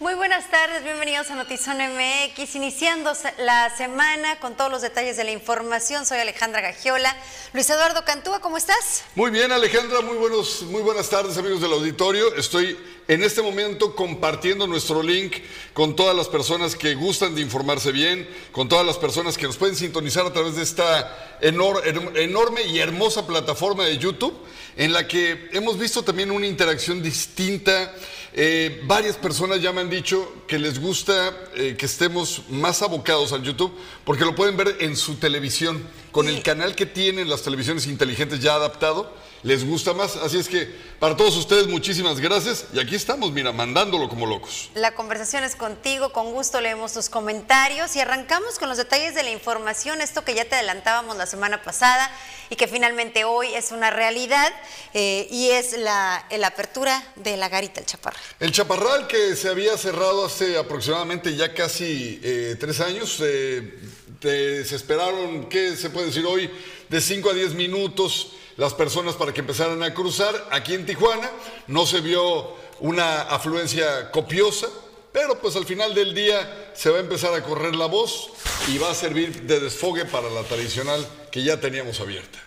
Muy 0.00 0.14
buenas 0.14 0.50
tardes, 0.50 0.82
bienvenidos 0.82 1.30
a 1.30 1.36
Notizón 1.36 1.76
MX, 1.76 2.56
iniciando 2.56 3.12
la 3.38 3.74
semana 3.76 4.40
con 4.40 4.56
todos 4.56 4.68
los 4.68 4.82
detalles 4.82 5.16
de 5.16 5.22
la 5.22 5.30
información. 5.30 6.04
Soy 6.04 6.18
Alejandra 6.18 6.60
Gagiola. 6.60 7.16
Luis 7.52 7.70
Eduardo 7.70 8.04
Cantúa, 8.04 8.40
¿cómo 8.40 8.56
estás? 8.56 9.04
Muy 9.14 9.30
bien, 9.30 9.52
Alejandra, 9.52 10.00
muy, 10.00 10.16
buenos, 10.16 10.62
muy 10.62 10.82
buenas 10.82 11.08
tardes, 11.08 11.38
amigos 11.38 11.60
del 11.60 11.72
auditorio. 11.72 12.34
Estoy 12.34 12.76
en 13.06 13.22
este 13.22 13.40
momento 13.40 13.94
compartiendo 13.94 14.66
nuestro 14.66 15.00
link 15.00 15.36
con 15.72 15.94
todas 15.94 16.16
las 16.16 16.26
personas 16.26 16.74
que 16.74 16.96
gustan 16.96 17.36
de 17.36 17.42
informarse 17.42 17.92
bien, 17.92 18.28
con 18.50 18.68
todas 18.68 18.84
las 18.84 18.98
personas 18.98 19.38
que 19.38 19.46
nos 19.46 19.56
pueden 19.56 19.76
sintonizar 19.76 20.26
a 20.26 20.32
través 20.32 20.56
de 20.56 20.64
esta 20.64 21.38
enorme 21.40 22.62
y 22.62 22.80
hermosa 22.80 23.28
plataforma 23.28 23.84
de 23.84 23.96
YouTube, 23.96 24.34
en 24.76 24.92
la 24.92 25.06
que 25.06 25.50
hemos 25.52 25.78
visto 25.78 26.02
también 26.02 26.32
una 26.32 26.48
interacción 26.48 27.00
distinta. 27.00 27.94
Eh, 28.36 28.82
varias 28.84 29.16
personas 29.16 29.62
ya 29.62 29.72
me 29.72 29.80
han 29.80 29.88
dicho 29.88 30.42
que 30.48 30.58
les 30.58 30.80
gusta 30.80 31.32
eh, 31.54 31.76
que 31.78 31.86
estemos 31.86 32.42
más 32.48 32.82
abocados 32.82 33.32
al 33.32 33.44
YouTube 33.44 33.72
porque 34.04 34.24
lo 34.24 34.34
pueden 34.34 34.56
ver 34.56 34.78
en 34.80 34.96
su 34.96 35.14
televisión, 35.14 35.86
con 36.14 36.28
el 36.28 36.44
canal 36.44 36.76
que 36.76 36.86
tienen 36.86 37.28
las 37.28 37.42
televisiones 37.42 37.88
inteligentes 37.88 38.38
ya 38.38 38.54
adaptado 38.54 39.12
les 39.42 39.66
gusta 39.66 39.92
más. 39.92 40.16
Así 40.16 40.38
es 40.38 40.48
que 40.48 40.72
para 41.00 41.16
todos 41.16 41.36
ustedes 41.36 41.66
muchísimas 41.66 42.20
gracias 42.20 42.66
y 42.72 42.78
aquí 42.78 42.94
estamos, 42.94 43.32
mira, 43.32 43.50
mandándolo 43.52 44.08
como 44.08 44.24
locos. 44.24 44.70
La 44.74 44.94
conversación 44.94 45.42
es 45.42 45.56
contigo, 45.56 46.12
con 46.12 46.32
gusto 46.32 46.60
leemos 46.60 46.92
tus 46.92 47.08
comentarios 47.08 47.96
y 47.96 48.00
arrancamos 48.00 48.60
con 48.60 48.68
los 48.68 48.78
detalles 48.78 49.16
de 49.16 49.24
la 49.24 49.30
información, 49.30 50.00
esto 50.00 50.24
que 50.24 50.34
ya 50.34 50.44
te 50.44 50.54
adelantábamos 50.54 51.16
la 51.16 51.26
semana 51.26 51.64
pasada 51.64 52.08
y 52.48 52.56
que 52.56 52.68
finalmente 52.68 53.24
hoy 53.24 53.52
es 53.52 53.72
una 53.72 53.90
realidad 53.90 54.52
eh, 54.94 55.26
y 55.30 55.50
es 55.50 55.76
la, 55.76 56.26
apertura 56.44 57.02
de 57.16 57.36
la 57.36 57.48
garita 57.48 57.80
El 57.80 57.86
Chaparral. 57.86 58.22
El 58.38 58.52
Chaparral 58.52 59.08
que 59.08 59.34
se 59.34 59.48
había 59.48 59.76
cerrado 59.76 60.24
hace 60.24 60.56
aproximadamente 60.58 61.34
ya 61.34 61.52
casi 61.54 62.20
eh, 62.22 62.56
tres 62.58 62.80
años, 62.80 63.18
eh, 63.20 63.78
se 64.24 64.76
esperaron, 64.76 65.48
¿qué 65.48 65.76
se 65.76 65.90
puede 65.90 66.06
decir 66.06 66.24
hoy? 66.26 66.50
De 66.88 67.00
5 67.00 67.30
a 67.30 67.34
10 67.34 67.54
minutos 67.54 68.32
las 68.56 68.74
personas 68.74 69.14
para 69.14 69.32
que 69.32 69.40
empezaran 69.40 69.82
a 69.82 69.94
cruzar. 69.94 70.48
Aquí 70.50 70.74
en 70.74 70.86
Tijuana 70.86 71.30
no 71.66 71.86
se 71.86 72.00
vio 72.00 72.54
una 72.80 73.22
afluencia 73.22 74.10
copiosa, 74.10 74.68
pero 75.12 75.40
pues 75.40 75.56
al 75.56 75.66
final 75.66 75.94
del 75.94 76.14
día 76.14 76.72
se 76.74 76.90
va 76.90 76.98
a 76.98 77.00
empezar 77.00 77.34
a 77.34 77.42
correr 77.42 77.74
la 77.74 77.86
voz 77.86 78.30
y 78.68 78.78
va 78.78 78.90
a 78.90 78.94
servir 78.94 79.42
de 79.42 79.60
desfogue 79.60 80.04
para 80.04 80.30
la 80.30 80.42
tradicional 80.42 81.06
que 81.30 81.42
ya 81.42 81.60
teníamos 81.60 82.00
abierta. 82.00 82.43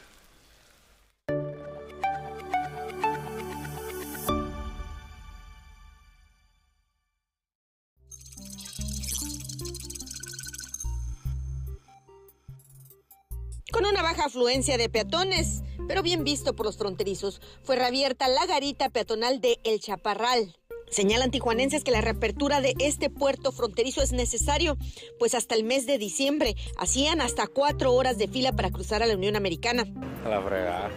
Con 13.78 13.86
una 13.86 14.02
baja 14.02 14.25
afluencia 14.25 14.75
de 14.75 14.89
peatones, 14.89 15.61
pero 15.88 16.02
bien 16.02 16.23
visto 16.23 16.56
por 16.56 16.66
los 16.66 16.78
fronterizos, 16.80 17.42
fue 17.61 17.75
reabierta 17.75 18.28
la 18.28 18.47
garita 18.47 18.89
peatonal 18.89 19.39
de 19.39 19.59
El 19.64 19.80
Chaparral. 19.80 20.58
Señalan 20.89 21.30
tijuanenses 21.30 21.83
que 21.83 21.92
la 21.92 22.02
reapertura 22.02 22.59
de 22.59 22.73
este 22.80 23.11
puerto 23.11 23.52
fronterizo 23.52 24.02
es 24.02 24.14
necesario, 24.14 24.78
pues 25.20 25.36
hasta 25.36 25.53
el 25.53 25.64
mes 25.64 25.86
de 25.86 26.00
diciembre 26.00 26.55
hacían 26.80 27.22
hasta 27.22 27.45
cuatro 27.45 27.94
horas 27.94 28.17
de 28.17 28.28
fila 28.28 28.52
para 28.52 28.72
cruzar 28.72 29.03
a 29.03 29.05
la 29.05 29.14
Unión 29.14 29.36
Americana. 29.36 29.86
A 30.25 30.30
la 30.30 30.42
fregada, 30.42 30.89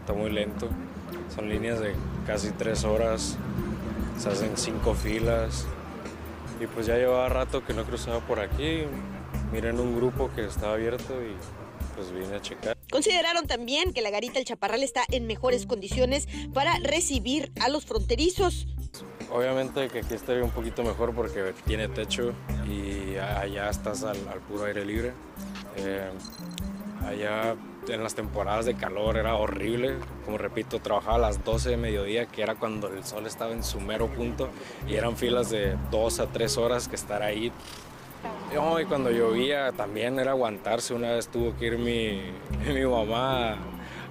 está, 0.00 0.14
muy 0.14 0.30
lento. 0.30 0.70
Son 1.34 1.46
líneas 1.46 1.78
de 1.78 1.94
casi 2.26 2.52
tres 2.52 2.84
horas, 2.84 3.36
se 4.18 4.30
hacen 4.30 4.56
cinco 4.56 4.94
filas. 4.94 5.66
Y 6.58 6.66
pues 6.68 6.86
ya 6.86 6.96
llevaba 6.96 7.28
rato 7.28 7.66
que 7.66 7.74
no 7.74 7.84
cruzaba 7.84 8.20
por 8.20 8.40
aquí. 8.40 8.84
Miren 9.54 9.78
un 9.78 9.94
grupo 9.94 10.32
que 10.34 10.46
estaba 10.46 10.72
abierto 10.72 11.14
y 11.22 11.36
pues 11.94 12.10
vine 12.10 12.34
a 12.34 12.42
checar. 12.42 12.76
Consideraron 12.90 13.46
también 13.46 13.92
que 13.92 14.02
la 14.02 14.10
garita 14.10 14.40
El 14.40 14.44
Chaparral 14.44 14.82
está 14.82 15.04
en 15.12 15.28
mejores 15.28 15.64
condiciones 15.64 16.26
para 16.52 16.76
recibir 16.80 17.52
a 17.60 17.68
los 17.68 17.84
fronterizos. 17.84 18.66
Obviamente 19.30 19.86
que 19.90 20.00
aquí 20.00 20.14
estaría 20.14 20.42
un 20.42 20.50
poquito 20.50 20.82
mejor 20.82 21.14
porque 21.14 21.54
tiene 21.66 21.86
techo 21.86 22.32
y 22.68 23.16
allá 23.16 23.70
estás 23.70 24.02
al, 24.02 24.18
puro 24.48 24.64
aire 24.64 24.84
libre. 24.84 25.12
Eh, 25.76 26.10
allá 27.06 27.54
en 27.86 28.02
las 28.02 28.16
temporadas 28.16 28.66
de 28.66 28.74
calor 28.74 29.16
era 29.16 29.36
horrible. 29.36 29.94
Como 30.24 30.36
repito, 30.36 30.80
trabajaba 30.80 31.14
a 31.14 31.20
las 31.20 31.44
12 31.44 31.70
de 31.70 31.76
mediodía, 31.76 32.26
que 32.26 32.42
era 32.42 32.56
cuando 32.56 32.88
el 32.88 33.04
sol 33.04 33.24
estaba 33.26 33.52
en 33.52 33.62
su 33.62 33.80
mero 33.80 34.08
punto, 34.08 34.48
y 34.88 34.94
eran 34.94 35.16
filas 35.16 35.50
de 35.50 35.76
2 35.92 36.20
a 36.20 36.26
3 36.26 36.56
horas 36.58 36.88
que 36.88 36.96
estar 36.96 37.22
ahí 37.22 37.52
y 38.80 38.84
cuando 38.86 39.10
llovía 39.10 39.72
también 39.72 40.18
era 40.18 40.32
aguantarse. 40.32 40.94
Una 40.94 41.12
vez 41.12 41.28
tuvo 41.28 41.56
que 41.56 41.66
ir 41.66 41.78
mi, 41.78 42.22
mi 42.72 42.84
mamá 42.84 43.56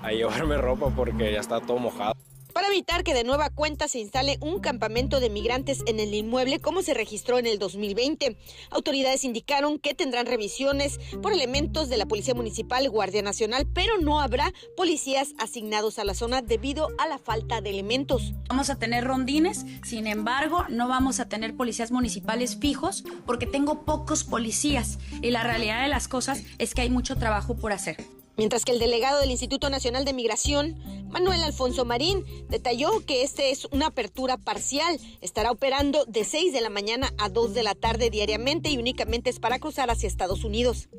a 0.01 0.11
llevarme 0.11 0.57
ropa 0.57 0.89
porque 0.89 1.31
ya 1.31 1.39
estaba 1.39 1.61
todo 1.61 1.77
mojado 1.77 2.13
para 2.53 2.67
evitar 2.67 3.03
que 3.03 3.13
de 3.13 3.23
nueva 3.23 3.49
cuenta 3.49 3.87
se 3.87 3.99
instale 3.99 4.37
un 4.41 4.59
campamento 4.59 5.19
de 5.19 5.29
migrantes 5.29 5.83
en 5.87 5.99
el 5.99 6.13
inmueble 6.13 6.59
como 6.59 6.81
se 6.81 6.93
registró 6.93 7.39
en 7.39 7.47
el 7.47 7.59
2020. 7.59 8.37
Autoridades 8.69 9.23
indicaron 9.23 9.79
que 9.79 9.93
tendrán 9.93 10.25
revisiones 10.25 10.99
por 11.21 11.33
elementos 11.33 11.89
de 11.89 11.97
la 11.97 12.05
Policía 12.05 12.33
Municipal 12.33 12.83
y 12.85 12.87
Guardia 12.87 13.21
Nacional, 13.21 13.67
pero 13.73 13.97
no 13.97 14.21
habrá 14.21 14.53
policías 14.77 15.33
asignados 15.39 15.99
a 15.99 16.05
la 16.05 16.13
zona 16.13 16.41
debido 16.41 16.89
a 16.99 17.07
la 17.07 17.17
falta 17.17 17.61
de 17.61 17.69
elementos. 17.69 18.33
Vamos 18.47 18.69
a 18.69 18.77
tener 18.79 19.03
rondines, 19.03 19.65
sin 19.83 20.07
embargo, 20.07 20.65
no 20.69 20.87
vamos 20.87 21.19
a 21.19 21.27
tener 21.27 21.55
policías 21.55 21.91
municipales 21.91 22.57
fijos 22.57 23.03
porque 23.25 23.47
tengo 23.47 23.83
pocos 23.85 24.23
policías 24.23 24.99
y 25.21 25.31
la 25.31 25.43
realidad 25.43 25.81
de 25.81 25.87
las 25.87 26.07
cosas 26.07 26.43
es 26.57 26.73
que 26.73 26.81
hay 26.81 26.89
mucho 26.89 27.15
trabajo 27.15 27.55
por 27.55 27.71
hacer. 27.71 27.97
Mientras 28.35 28.65
que 28.65 28.71
el 28.71 28.79
delegado 28.79 29.19
del 29.19 29.29
Instituto 29.29 29.69
Nacional 29.69 30.05
de 30.05 30.13
Migración, 30.13 30.79
Manuel 31.09 31.43
Alfonso 31.43 31.85
Marín, 31.85 32.25
detalló 32.49 33.05
que 33.05 33.21
este 33.21 33.51
es 33.51 33.65
una 33.65 33.87
apertura 33.87 34.37
parcial. 34.37 34.99
Estará 35.21 35.51
operando 35.51 36.05
de 36.05 36.23
6 36.23 36.51
de 36.51 36.61
la 36.61 36.71
mañana 36.71 37.13
a 37.19 37.29
2 37.29 37.53
de 37.53 37.61
la 37.61 37.75
tarde 37.75 38.09
diariamente 38.09 38.71
y 38.71 38.77
únicamente 38.77 39.29
es 39.29 39.39
para 39.39 39.59
cruzar 39.59 39.91
hacia 39.91 40.07
Estados 40.07 40.43
Unidos. 40.43 40.89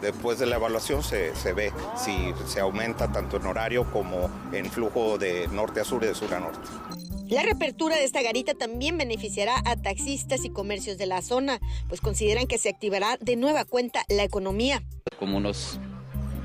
después 0.00 0.40
de 0.40 0.46
la 0.46 0.56
evaluación 0.56 1.04
se, 1.04 1.34
se, 1.36 1.52
ve 1.52 1.72
si 1.96 2.32
se 2.48 2.58
aumenta 2.58 3.12
tanto 3.12 3.36
en 3.36 3.46
horario 3.46 3.90
como 3.92 4.28
en 4.52 4.68
flujo 4.68 5.16
de 5.16 5.46
norte 5.48 5.80
a 5.80 5.84
sur 5.84 6.02
y 6.02 6.08
de 6.08 6.14
sur 6.16 6.34
a 6.34 6.40
norte. 6.40 6.68
La 7.28 7.42
reapertura 7.42 7.94
de 7.94 8.02
esta 8.02 8.22
garita 8.22 8.54
también 8.54 8.98
beneficiará 8.98 9.62
a 9.64 9.76
taxistas 9.76 10.44
y 10.44 10.50
comercios 10.50 10.98
de 10.98 11.06
la 11.06 11.22
zona, 11.22 11.60
pues 11.88 12.00
consideran 12.00 12.48
que 12.48 12.58
se 12.58 12.68
activará 12.68 13.16
de 13.20 13.36
nueva 13.36 13.64
cuenta 13.64 14.04
la 14.08 14.24
economía. 14.24 14.82
Como 15.16 15.36
unos 15.36 15.78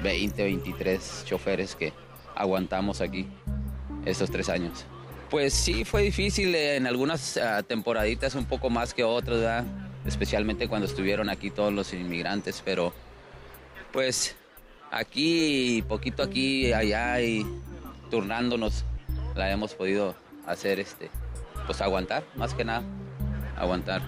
20, 0.05 0.43
23 0.43 1.23
choferes 1.25 1.75
que 1.75 1.91
aguantamos 2.35 3.01
aquí 3.01 3.27
estos 4.05 4.29
tres 4.29 4.49
años. 4.49 4.85
Pues 5.29 5.53
sí, 5.53 5.83
fue 5.83 6.03
difícil 6.03 6.53
en 6.53 6.85
algunas 6.85 7.37
ah, 7.37 7.63
temporaditas 7.63 8.35
un 8.35 8.45
poco 8.45 8.69
más 8.69 8.93
que 8.93 9.03
otras, 9.03 9.65
especialmente 10.05 10.67
cuando 10.67 10.85
estuvieron 10.85 11.29
aquí 11.29 11.49
todos 11.49 11.73
los 11.73 11.91
inmigrantes, 11.93 12.61
pero 12.63 12.93
pues 13.91 14.35
aquí, 14.91 15.83
poquito 15.87 16.21
aquí, 16.21 16.71
allá 16.71 17.19
y 17.21 17.45
turnándonos, 18.11 18.85
la 19.33 19.51
hemos 19.51 19.73
podido 19.73 20.15
hacer, 20.45 20.79
este, 20.79 21.09
pues 21.65 21.81
aguantar, 21.81 22.23
más 22.35 22.53
que 22.53 22.63
nada, 22.63 22.83
aguantar. 23.57 24.03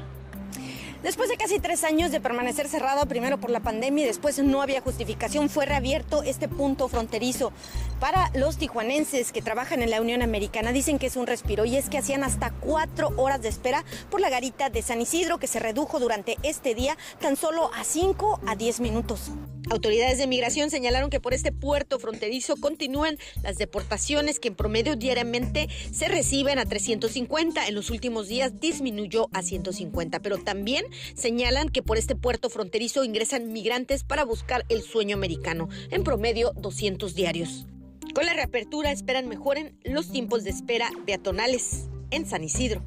Después 1.08 1.30
de 1.30 1.38
casi 1.38 1.60
tres 1.60 1.86
años 1.86 2.12
de 2.12 2.20
permanecer 2.20 2.68
cerrado, 2.68 3.06
primero 3.06 3.38
por 3.38 3.50
la 3.50 3.62
pandemia 3.62 4.04
y 4.04 4.08
después 4.08 4.40
no 4.40 4.62
había 4.62 4.82
justificación, 4.82 5.48
fue 5.48 5.66
reabierto 5.66 6.22
este 6.22 6.50
punto 6.50 6.90
fronterizo. 6.90 7.54
Para 8.02 8.30
los 8.34 8.58
tijuanenses 8.58 9.32
que 9.32 9.42
trabajan 9.42 9.82
en 9.82 9.90
la 9.90 10.02
Unión 10.02 10.22
Americana, 10.22 10.74
dicen 10.74 11.00
que 11.00 11.08
es 11.08 11.16
un 11.16 11.26
respiro 11.26 11.64
y 11.64 11.78
es 11.78 11.90
que 11.90 11.98
hacían 11.98 12.26
hasta 12.26 12.52
cuatro 12.52 13.14
horas 13.16 13.42
de 13.42 13.48
espera 13.48 13.86
por 14.12 14.20
la 14.20 14.30
garita 14.30 14.70
de 14.70 14.82
San 14.82 15.00
Isidro, 15.00 15.38
que 15.38 15.48
se 15.48 15.60
redujo 15.60 16.02
durante 16.02 16.36
este 16.44 16.76
día 16.76 16.98
tan 17.22 17.38
solo 17.38 17.72
a 17.74 17.86
cinco 17.86 18.42
a 18.46 18.58
diez 18.58 18.82
minutos. 18.82 19.32
Autoridades 19.70 20.18
de 20.18 20.28
migración 20.28 20.70
señalaron 20.70 21.10
que 21.10 21.20
por 21.20 21.34
este 21.34 21.52
puerto 21.52 22.00
fronterizo 22.00 22.56
continúan 22.56 23.18
las 23.44 23.58
deportaciones 23.58 24.40
que 24.40 24.48
en 24.48 24.56
promedio 24.56 24.96
diariamente 24.96 25.68
se 25.92 26.08
reciben 26.08 26.58
a 26.58 26.66
350. 26.66 27.68
En 27.68 27.76
los 27.76 27.90
últimos 27.90 28.28
días 28.28 28.60
disminuyó 28.62 29.30
a 29.34 29.42
150, 29.42 30.20
pero 30.22 30.38
también 30.38 30.86
señalan 31.16 31.70
que 31.70 31.84
por 31.84 31.98
este 31.98 32.16
puerto 32.16 32.50
fronterizo 32.50 33.04
ingresan 33.04 33.52
migrantes 33.52 34.04
para 34.04 34.24
buscar 34.24 34.66
el 34.70 34.82
sueño 34.84 35.16
americano, 35.16 35.68
en 35.92 36.04
promedio 36.04 36.54
200 36.56 37.14
diarios. 37.14 37.66
Con 38.14 38.26
la 38.26 38.34
reapertura 38.34 38.92
esperan 38.92 39.28
mejoren 39.28 39.78
los 39.84 40.12
tiempos 40.12 40.44
de 40.44 40.52
espera 40.52 40.90
peatonales 41.06 41.88
en 42.10 42.26
San 42.26 42.44
Isidro. 42.44 42.84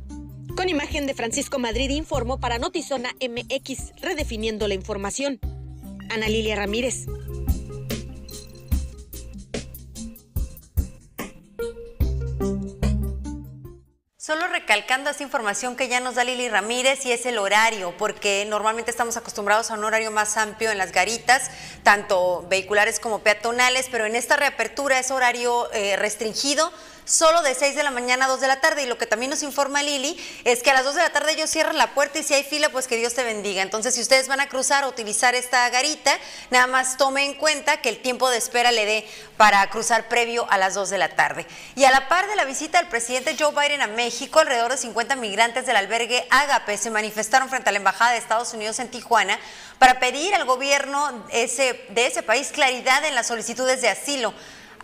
Con 0.56 0.68
imagen 0.68 1.06
de 1.06 1.14
Francisco 1.14 1.58
Madrid 1.58 1.90
informó 1.90 2.40
para 2.40 2.58
Notizona 2.58 3.14
MX, 3.20 3.92
redefiniendo 4.00 4.66
la 4.66 4.74
información. 4.74 5.38
Ana 6.10 6.28
Lilia 6.28 6.56
Ramírez. 6.56 7.06
Solo 14.30 14.46
recalcando 14.46 15.10
esta 15.10 15.24
información 15.24 15.74
que 15.74 15.88
ya 15.88 15.98
nos 15.98 16.14
da 16.14 16.22
Lili 16.22 16.48
Ramírez 16.48 17.04
y 17.04 17.10
es 17.10 17.26
el 17.26 17.36
horario, 17.38 17.96
porque 17.96 18.44
normalmente 18.48 18.90
estamos 18.90 19.16
acostumbrados 19.16 19.70
a 19.70 19.74
un 19.74 19.82
horario 19.82 20.12
más 20.12 20.36
amplio 20.36 20.70
en 20.70 20.78
las 20.78 20.92
garitas, 20.92 21.50
tanto 21.82 22.46
vehiculares 22.48 23.00
como 23.00 23.20
peatonales, 23.20 23.88
pero 23.90 24.06
en 24.06 24.14
esta 24.14 24.36
reapertura 24.36 25.00
es 25.00 25.10
horario 25.10 25.72
eh, 25.72 25.96
restringido 25.96 26.72
solo 27.10 27.42
de 27.42 27.54
6 27.54 27.74
de 27.74 27.82
la 27.82 27.90
mañana 27.90 28.26
a 28.26 28.28
2 28.28 28.40
de 28.40 28.48
la 28.48 28.60
tarde. 28.60 28.84
Y 28.84 28.86
lo 28.86 28.96
que 28.96 29.06
también 29.06 29.30
nos 29.30 29.42
informa 29.42 29.82
Lili 29.82 30.16
es 30.44 30.62
que 30.62 30.70
a 30.70 30.74
las 30.74 30.84
2 30.84 30.94
de 30.94 31.02
la 31.02 31.10
tarde 31.10 31.32
ellos 31.32 31.50
cierran 31.50 31.76
la 31.76 31.92
puerta 31.92 32.18
y 32.18 32.22
si 32.22 32.34
hay 32.34 32.44
fila, 32.44 32.68
pues 32.70 32.86
que 32.86 32.96
Dios 32.96 33.14
te 33.14 33.24
bendiga. 33.24 33.62
Entonces, 33.62 33.94
si 33.94 34.00
ustedes 34.00 34.28
van 34.28 34.40
a 34.40 34.48
cruzar 34.48 34.84
o 34.84 34.88
utilizar 34.88 35.34
esta 35.34 35.68
garita, 35.70 36.16
nada 36.50 36.66
más 36.66 36.96
tome 36.96 37.24
en 37.24 37.34
cuenta 37.34 37.80
que 37.80 37.88
el 37.88 38.00
tiempo 38.00 38.30
de 38.30 38.38
espera 38.38 38.70
le 38.70 38.86
dé 38.86 39.08
para 39.36 39.68
cruzar 39.70 40.08
previo 40.08 40.46
a 40.50 40.58
las 40.58 40.74
2 40.74 40.90
de 40.90 40.98
la 40.98 41.16
tarde. 41.16 41.46
Y 41.74 41.84
a 41.84 41.90
la 41.90 42.08
par 42.08 42.28
de 42.28 42.36
la 42.36 42.44
visita 42.44 42.78
del 42.78 42.88
presidente 42.88 43.36
Joe 43.38 43.52
Biden 43.52 43.82
a 43.82 43.88
México, 43.88 44.38
alrededor 44.38 44.70
de 44.70 44.78
50 44.78 45.16
migrantes 45.16 45.66
del 45.66 45.76
albergue 45.76 46.26
Agape 46.30 46.76
se 46.76 46.90
manifestaron 46.90 47.48
frente 47.48 47.68
a 47.68 47.72
la 47.72 47.78
Embajada 47.78 48.12
de 48.12 48.18
Estados 48.18 48.54
Unidos 48.54 48.78
en 48.78 48.88
Tijuana 48.88 49.38
para 49.78 49.98
pedir 49.98 50.34
al 50.34 50.44
gobierno 50.44 51.26
ese, 51.30 51.84
de 51.88 52.06
ese 52.06 52.22
país 52.22 52.52
claridad 52.52 53.04
en 53.04 53.14
las 53.14 53.26
solicitudes 53.26 53.80
de 53.80 53.88
asilo. 53.88 54.32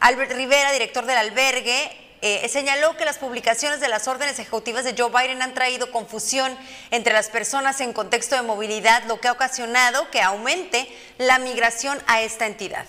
Albert 0.01 0.33
Rivera, 0.33 0.73
director 0.73 1.07
del 1.07 1.17
albergue, 1.17 2.06
eh, 2.23 2.49
señaló 2.49 2.97
que 2.97 3.05
las 3.05 3.19
publicaciones 3.19 3.81
de 3.81 3.89
las 3.89 4.09
órdenes 4.09 4.39
ejecutivas 4.39 4.85
de 4.85 4.95
Joe 4.97 5.11
Biden 5.11 5.43
han 5.43 5.55
traído 5.55 5.91
confusión 5.91 6.57
entre 6.91 7.13
las 7.13 7.29
personas 7.29 7.81
en 7.81 7.93
contexto 7.93 8.37
de 8.37 8.43
movilidad, 8.43 9.05
lo 9.05 9.21
que 9.21 9.29
ha 9.29 9.33
ocasionado 9.33 10.11
que 10.11 10.21
aumente 10.21 10.89
la 11.19 11.39
migración 11.39 11.99
a 12.07 12.23
esta 12.23 12.47
entidad. 12.47 12.87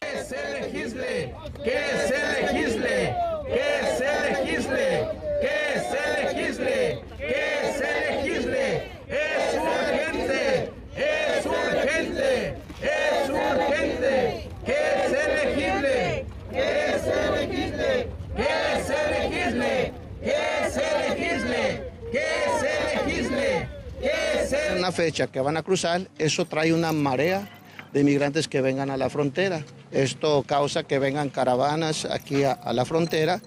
Que 0.00 0.24
se 0.24 0.60
legisle, 0.60 1.34
que 1.62 1.86
se 2.08 2.42
legisle, 2.42 3.14
que 3.46 3.68
se 3.98 4.10
legisle, 4.30 5.08
que 5.40 5.56
se 5.90 6.02
legisle, 6.24 7.02
que 7.18 7.44
se 7.76 7.90
legisle. 8.10 8.90
Es 9.08 9.54
urgente, 9.56 10.72
es 10.96 11.46
urgente, 11.46 12.56
es 12.80 13.28
urgente, 13.28 14.48
que 14.64 14.82
se 15.10 15.22
legisle, 15.44 16.26
que 16.50 16.68
se 17.04 17.16
legisle, 17.36 18.08
que 18.36 18.54
se 18.86 18.98
legisle, 19.10 19.92
que 20.22 20.70
se 20.70 20.88
legisle, 21.08 21.64
que 22.10 22.26
se 22.60 22.72
legisle, 22.96 23.68
que 24.00 24.46
se 24.46 24.79
fecha 24.90 25.26
que 25.28 25.40
van 25.40 25.56
a 25.56 25.62
cruzar, 25.62 26.08
eso 26.18 26.44
trae 26.46 26.72
una 26.72 26.92
marea 26.92 27.48
de 27.92 28.00
inmigrantes 28.00 28.48
que 28.48 28.60
vengan 28.60 28.90
a 28.90 28.96
la 28.96 29.10
frontera. 29.10 29.64
Esto 29.90 30.42
causa 30.46 30.84
que 30.84 30.98
vengan 30.98 31.28
caravanas 31.30 32.04
aquí 32.04 32.44
a, 32.44 32.52
a 32.52 32.72
la 32.72 32.84
frontera 32.84 33.40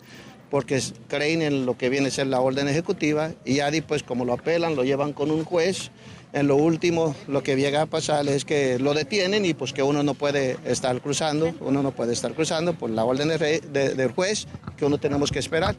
porque 0.50 0.80
creen 1.08 1.42
en 1.42 1.66
lo 1.66 1.78
que 1.78 1.90
viene 1.90 2.10
a 2.10 2.12
ser 2.12 2.28
la 2.28 2.40
orden 2.42 2.68
ejecutiva 2.68 3.32
y 3.46 3.56
ya 3.56 3.72
después 3.72 4.04
como 4.04 4.24
lo 4.26 4.34
apelan, 4.34 4.76
lo 4.76 4.84
llevan 4.84 5.14
con 5.14 5.32
un 5.32 5.44
juez. 5.46 5.90
En 6.34 6.48
lo 6.48 6.56
último, 6.56 7.16
lo 7.28 7.42
que 7.44 7.56
llega 7.56 7.84
a 7.84 7.86
pasar 7.86 8.28
es 8.28 8.44
que 8.44 8.78
lo 8.80 8.94
detienen 8.94 9.46
y 9.46 9.54
pues 9.54 9.72
que 9.72 9.84
uno 9.84 10.02
no 10.04 10.14
puede 10.16 10.58
estar 10.66 11.00
cruzando, 11.00 11.54
uno 11.60 11.82
no 11.84 11.92
puede 11.92 12.14
estar 12.14 12.34
cruzando 12.34 12.74
por 12.74 12.90
la 12.90 13.06
orden 13.06 13.30
de 13.30 13.38
de- 13.62 13.94
del 13.96 14.12
juez 14.12 14.48
que 14.76 14.86
uno 14.86 14.98
tenemos 15.00 15.32
que 15.32 15.40
esperar. 15.40 15.76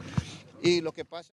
Y 0.63 0.81
lo 0.81 0.93
que 0.93 1.05
pasa... 1.05 1.31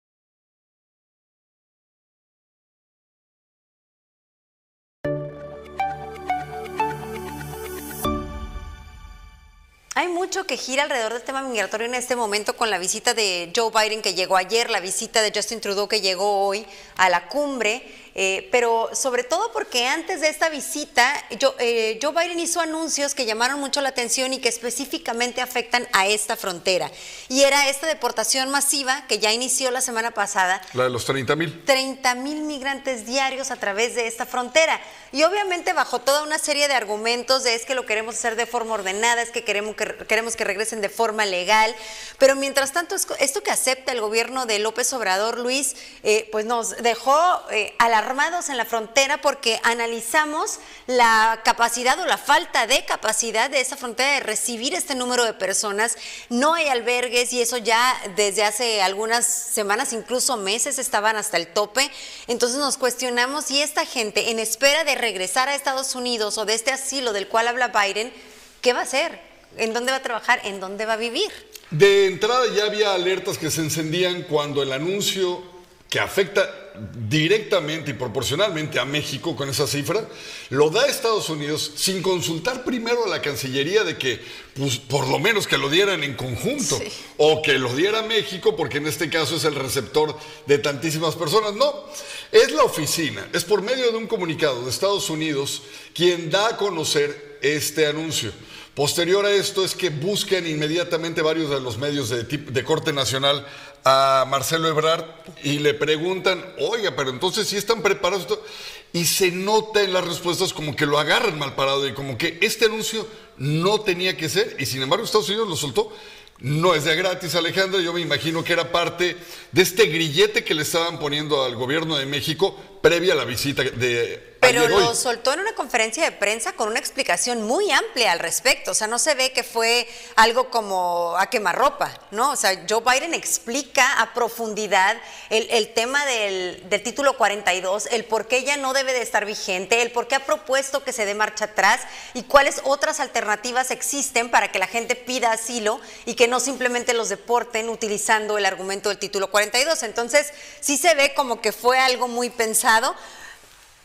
Hay 9.97 10.09
mucho 10.09 10.45
que 10.45 10.57
gira 10.57 10.83
alrededor 10.83 11.13
del 11.13 11.24
tema 11.24 11.42
migratorio 11.42 11.88
en 11.88 11.95
este 11.95 12.18
momento 12.18 12.57
con 12.57 12.69
la 12.69 12.77
visita 12.77 13.13
de 13.13 13.53
Joe 13.56 13.71
Biden 13.71 14.01
que 14.01 14.13
llegó 14.13 14.36
ayer, 14.36 14.69
la 14.69 14.81
visita 14.81 15.21
de 15.21 15.31
Justin 15.33 15.62
Trudeau 15.62 15.88
que 15.88 16.01
llegó 16.01 16.45
hoy 16.45 16.65
a 16.97 17.07
la 17.07 17.30
cumbre, 17.30 17.81
eh, 18.15 18.47
pero 18.50 18.89
sobre 18.94 19.23
todo 19.25 19.51
porque 19.51 19.88
antes 19.88 20.21
de 20.21 20.29
esta 20.29 20.47
visita 20.47 21.13
yo- 21.38 21.53
eh, 21.59 22.00
Joe 22.01 22.13
Biden 22.13 22.39
hizo 22.39 22.62
anuncios 22.62 23.13
que 23.13 23.25
llamaron 23.25 23.59
mucho 23.59 23.81
la 23.81 23.89
atención 23.89 24.31
y 24.31 24.39
que 24.39 24.47
específicamente 24.47 25.41
afectan 25.41 25.85
a 25.91 26.07
esta 26.07 26.38
frontera. 26.38 26.89
Y 27.27 27.44
era 27.44 27.67
esta 27.67 27.88
deportación 27.88 28.50
masiva 28.50 29.06
que 29.09 29.19
ya 29.19 29.33
inició 29.33 29.69
la 29.69 29.81
semana 29.81 30.12
pasada 30.12 30.62
La 30.73 30.85
de 30.85 30.89
los 30.91 31.03
30 31.03 31.35
mil. 31.35 31.65
30 31.65 32.15
mil 32.15 32.44
migrantes 32.44 33.06
diarios 33.06 33.51
a 33.51 33.57
través 33.57 33.95
de 33.95 34.07
esta 34.07 34.25
frontera. 34.25 34.79
Y 35.12 35.23
obviamente 35.23 35.73
bajo 35.73 36.00
toda 36.00 36.23
una 36.23 36.39
serie 36.39 36.69
de 36.69 36.73
argumentos 36.73 37.44
de 37.44 37.56
es 37.56 37.65
que 37.65 37.75
lo 37.75 37.85
queremos 37.85 38.15
hacer 38.15 38.38
de 38.38 38.45
forma 38.45 38.75
ordenada, 38.75 39.21
es 39.21 39.29
que 39.31 39.44
queremos 39.44 39.75
que, 39.75 39.85
queremos 40.07 40.38
que 40.38 40.45
regresen 40.45 40.79
de 40.79 40.89
forma 40.89 41.25
legal. 41.25 41.75
Pero 42.17 42.35
mientras 42.38 42.71
tanto, 42.71 42.95
es- 42.95 43.07
esto 43.19 43.44
que 43.44 43.51
acepta 43.51 43.91
el 43.91 44.00
gobierno 44.00 44.45
de 44.45 44.59
López 44.59 44.91
Obrador, 44.94 45.38
Luis, 45.38 45.75
eh, 46.03 46.29
pues 46.31 46.45
nos 46.45 46.77
dejó 46.77 47.13
eh, 47.51 47.73
alarmados 47.77 48.05
en 48.50 48.57
la 48.57 48.66
frontera 48.66 49.19
porque 49.19 49.60
analizamos 49.63 50.60
la 50.86 51.42
capacidad 51.44 52.00
o 52.00 52.06
la 52.06 52.18
falta 52.18 52.68
de 52.68 52.86
capacidad 52.86 53.50
de 53.50 53.60
esa 53.60 53.75
frontera 53.75 54.13
de 54.13 54.19
recibir 54.19 54.75
este 54.75 54.94
número 54.94 55.24
de 55.24 55.34
personas. 55.34 55.98
No 56.30 56.54
hay 56.54 56.68
albergues 56.68 57.34
y 57.34 57.42
eso 57.42 57.57
ya 57.57 57.96
desde 58.16 58.44
hace 58.44 58.81
algunas 58.84 59.25
semanas, 59.25 59.92
incluso 59.92 60.38
meses, 60.38 60.78
estaban 60.78 61.16
hasta 61.16 61.38
el 61.38 61.48
tope. 61.48 61.90
Entonces 62.28 62.60
nos 62.60 62.78
cuestionamos 62.78 63.46
si 63.46 63.62
esta 63.62 63.86
gente, 63.86 64.30
en 64.30 64.38
espera 64.38 64.84
de 64.84 64.96
regresar 64.96 65.50
a 65.50 65.56
Estados 65.56 65.96
Unidos 65.96 66.38
o 66.38 66.46
de 66.46 66.54
este 66.54 66.72
asilo 66.72 67.12
del 67.12 67.28
cual 67.28 67.48
habla 67.48 67.69
Biden, 67.69 68.13
¿qué 68.62 68.74
va 68.74 68.81
a 68.81 68.84
hacer? 68.84 69.19
¿En 69.58 69.74
dónde 69.74 69.92
va 69.92 69.98
a 69.98 70.04
trabajar? 70.04 70.42
¿En 70.44 70.60
dónde 70.60 70.86
va 70.86 70.94
a 70.94 70.98
vivir? 70.98 71.31
De 71.72 72.06
entrada 72.06 72.46
ya 72.56 72.66
había 72.66 72.94
alertas 72.94 73.40
que 73.40 73.50
se 73.50 73.62
encendían 73.62 74.24
cuando 74.24 74.62
el 74.62 74.72
anuncio 74.72 75.55
que 75.95 76.01
afecta 76.01 76.74
directamente 77.07 77.92
y 77.92 77.94
proporcionalmente 77.94 78.81
a 78.81 78.83
México 78.83 79.33
con 79.33 79.47
esa 79.47 79.65
cifra, 79.65 80.06
lo 80.50 80.69
da 80.69 80.88
Estados 80.88 81.30
Unidos 81.30 81.71
sin 81.77 82.01
consultar 82.01 82.65
primero 82.65 83.06
a 83.06 83.07
la 83.07 83.21
Cancillería 83.21 83.86
de 83.86 83.97
que, 83.97 84.19
pues, 84.56 84.75
por 84.75 85.07
lo 85.07 85.19
menos 85.19 85.47
que 85.47 85.57
lo 85.57 85.69
dieran 85.69 86.03
en 86.03 86.15
conjunto, 86.15 86.77
Sí. 86.77 86.92
o 87.15 87.42
que 87.42 87.53
lo 87.53 87.74
diera 87.74 88.01
México, 88.01 88.57
porque 88.57 88.80
en 88.80 88.88
este 88.88 89.09
caso 89.09 89.38
es 89.38 89.45
el 89.45 89.56
receptor 89.56 90.18
de 90.47 90.57
tantísimas 90.57 91.15
personas. 91.15 91.53
No, 91.53 91.86
es 92.30 92.51
la 92.51 92.63
oficina, 92.63 93.25
es 93.31 93.45
por 93.45 93.62
medio 93.62 93.89
de 93.89 93.98
un 93.98 94.07
comunicado 94.07 94.65
de 94.65 94.71
Estados 94.71 95.09
Unidos 95.09 95.62
quien 95.94 96.30
da 96.30 96.50
a 96.50 96.57
conocer 96.57 97.39
este 97.41 97.88
anuncio. 97.88 98.33
Posterior 98.74 99.25
a 99.25 99.31
esto 99.31 99.63
es 99.63 99.74
que 99.74 99.89
buscan 99.89 100.45
inmediatamente 100.45 101.21
varios 101.21 101.50
de 101.50 101.62
los 101.62 101.77
medios 101.77 102.09
de, 102.09 102.24
de 102.25 102.63
corte 102.65 102.91
nacional 102.91 103.48
a 103.86 104.26
Marcelo 104.28 104.68
Ebrard 104.68 105.06
y 105.44 105.60
le 105.60 105.76
preguntan, 105.76 106.44
oiga, 106.60 106.96
pero 106.96 107.12
entonces 107.12 107.48
sí 107.48 107.56
están 107.56 107.82
preparados. 107.82 108.24
esto?". 108.24 108.44
Y 108.92 109.06
se 109.06 109.32
nota 109.32 109.84
en 109.84 109.94
las 109.94 110.06
respuestas 110.06 110.54
como 110.54 110.75
que 110.75 110.86
lo 110.86 110.98
agarran 110.98 111.38
mal 111.38 111.56
parado 111.56 111.88
y 111.88 111.94
como 111.94 112.18
que 112.18 112.39
este 112.42 112.65
anuncio 112.65 113.08
no 113.38 113.82
tenía 113.82 114.18
que 114.18 114.30
ser 114.30 114.56
y 114.60 114.65
sin 114.65 114.82
embargo 114.82 115.06
Estados 115.06 115.30
Unidos 115.30 115.48
lo 115.48 115.56
soltó. 115.56 115.94
No 116.39 116.75
es 116.75 116.84
de 116.84 116.96
gratis, 116.96 117.34
Alejandra. 117.36 117.80
Yo 117.80 117.94
me 117.94 118.01
imagino 118.01 118.44
que 118.44 118.54
era 118.54 118.72
parte 118.72 119.15
de 119.54 119.62
este 119.62 119.86
grillete 119.86 120.44
que 120.44 120.54
le 120.54 120.63
estaban 120.63 121.00
poniendo 121.00 121.44
al 121.44 121.56
gobierno 121.56 121.96
de 121.96 122.06
México 122.06 122.60
previa 122.82 123.13
a 123.13 123.15
la 123.15 123.24
visita 123.24 123.63
de 123.63 124.35
Pero 124.46 124.68
lo 124.68 124.90
hoy. 124.90 124.96
soltó 124.96 125.34
en 125.34 125.40
una 125.42 125.54
conferencia 125.56 126.04
de 126.04 126.12
prensa 126.12 126.54
con 126.54 126.70
una 126.70 126.80
explicación 126.80 127.44
muy 127.44 127.72
amplia 127.72 128.12
al 128.12 128.20
respecto. 128.20 128.72
O 128.72 128.74
sea, 128.74 128.88
no 128.88 129.00
se 129.00 129.16
ve 129.16 129.32
que 129.32 129.44
fue 129.44 129.88
algo 130.16 130.50
como 130.50 131.16
a 131.18 131.30
quemarropa, 131.30 131.92
¿no? 132.12 132.32
O 132.32 132.36
sea, 132.36 132.66
Joe 132.70 132.82
Biden 132.82 133.14
explica 133.14 134.02
a 134.02 134.14
profundidad 134.14 134.98
el, 135.30 135.48
el 135.50 135.74
tema 135.74 136.06
del, 136.06 136.70
del 136.70 136.84
título 136.84 137.18
42, 137.18 137.88
el 137.92 138.06
por 138.06 138.28
qué 138.28 138.44
ya 138.44 138.58
no 138.58 138.74
debe 138.74 138.94
de 138.94 139.02
estar 139.02 139.25
vigente, 139.25 139.82
el 139.82 139.92
por 139.92 140.08
qué 140.08 140.16
ha 140.16 140.25
propuesto 140.25 140.84
que 140.84 140.94
se 140.94 141.06
dé 141.06 141.16
marcha 141.16 141.46
atrás 141.46 141.82
y 142.14 142.24
cuáles 142.24 142.62
otras 142.64 143.00
alternativas 143.00 143.72
existen 143.72 144.30
para 144.30 144.52
que 144.52 144.60
la 144.60 144.68
gente 144.68 144.96
pida 144.96 145.32
asilo 145.32 145.80
y 146.06 146.16
que 146.16 146.28
no 146.28 146.40
simplemente 146.40 146.94
los 146.94 147.10
deporten 147.10 147.70
utilizando 147.70 148.38
el 148.38 148.46
argumento 148.46 148.90
del 148.90 148.98
título 148.98 149.30
42. 149.32 149.84
Entonces, 149.84 150.32
sí 150.60 150.78
se 150.78 150.96
ve 150.96 151.14
como 151.14 151.42
que 151.42 151.52
fue 151.52 151.80
algo 151.80 152.08
muy 152.08 152.30
pensado. 152.30 152.96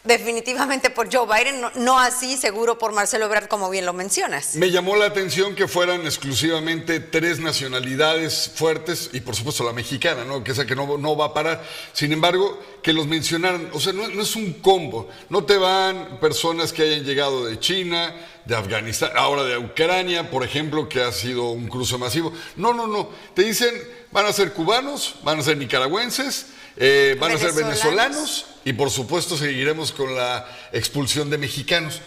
Definitivamente 0.03 0.89
por 0.89 1.15
Joe 1.15 1.27
Biden, 1.27 1.61
no, 1.61 1.71
no 1.75 1.99
así 1.99 2.39
seguro 2.39 2.79
por 2.79 2.93
Marcelo 2.93 3.27
Ebrard, 3.27 3.49
como 3.49 3.69
bien 3.69 3.85
lo 3.85 3.93
mencionas. 3.93 4.55
Me 4.55 4.71
llamó 4.71 4.97
la 4.97 5.05
atención 5.05 5.55
que 5.55 5.69
fueran 5.69 6.07
exclusivamente 6.07 7.01
tres 7.01 7.39
nacionalidades 7.39 8.51
fuertes 8.55 9.11
y 9.13 9.21
por 9.21 9.37
supuesto 9.37 9.63
la 9.63 9.75
mexicana, 9.75 10.25
¿no? 10.25 10.43
que 10.43 10.53
esa 10.53 10.65
que 10.65 10.75
no, 10.75 10.97
no 10.97 11.17
va 11.17 11.27
a 11.27 11.35
parar. 11.35 11.63
Sin 11.93 12.13
embargo, 12.13 12.59
que 12.83 12.95
los 12.95 13.07
mencionaran, 13.07 13.69
o 13.75 13.81
sea, 13.81 13.93
no, 13.93 14.09
no 14.09 14.23
es 14.23 14.37
un 14.37 14.55
combo, 14.55 15.09
no 15.29 15.45
te 15.45 15.59
van 15.59 16.19
personas 16.19 16.73
que 16.73 16.83
hayan 16.83 17.05
llegado 17.05 17.45
de 17.45 17.61
China, 17.61 18.15
de 18.47 18.57
Afganistán, 18.57 19.11
ahora 19.17 19.45
de 19.45 19.59
Ucrania, 19.59 20.31
por 20.31 20.45
ejemplo, 20.45 20.89
que 20.89 21.03
ha 21.03 21.13
sido 21.13 21.51
un 21.51 21.69
cruce 21.69 21.99
masivo. 21.99 22.33
No, 22.57 22.73
no, 22.73 22.87
no, 22.87 23.11
te 23.35 23.43
dicen, 23.43 23.75
van 24.11 24.25
a 24.25 24.33
ser 24.33 24.55
cubanos, 24.55 25.17
van 25.23 25.41
a 25.41 25.43
ser 25.43 25.59
nicaragüenses, 25.59 26.47
eh, 26.77 27.17
van 27.21 27.33
a 27.33 27.39
ser 27.39 27.53
Venezolanos. 27.53 28.47
Y 28.71 28.73
por 28.73 28.89
supuesto 28.89 29.37
seguiremos 29.37 29.91
con 29.91 30.15
la 30.15 30.47
expulsión 30.71 31.29
de 31.29 31.39
mexicanos. 31.39 32.01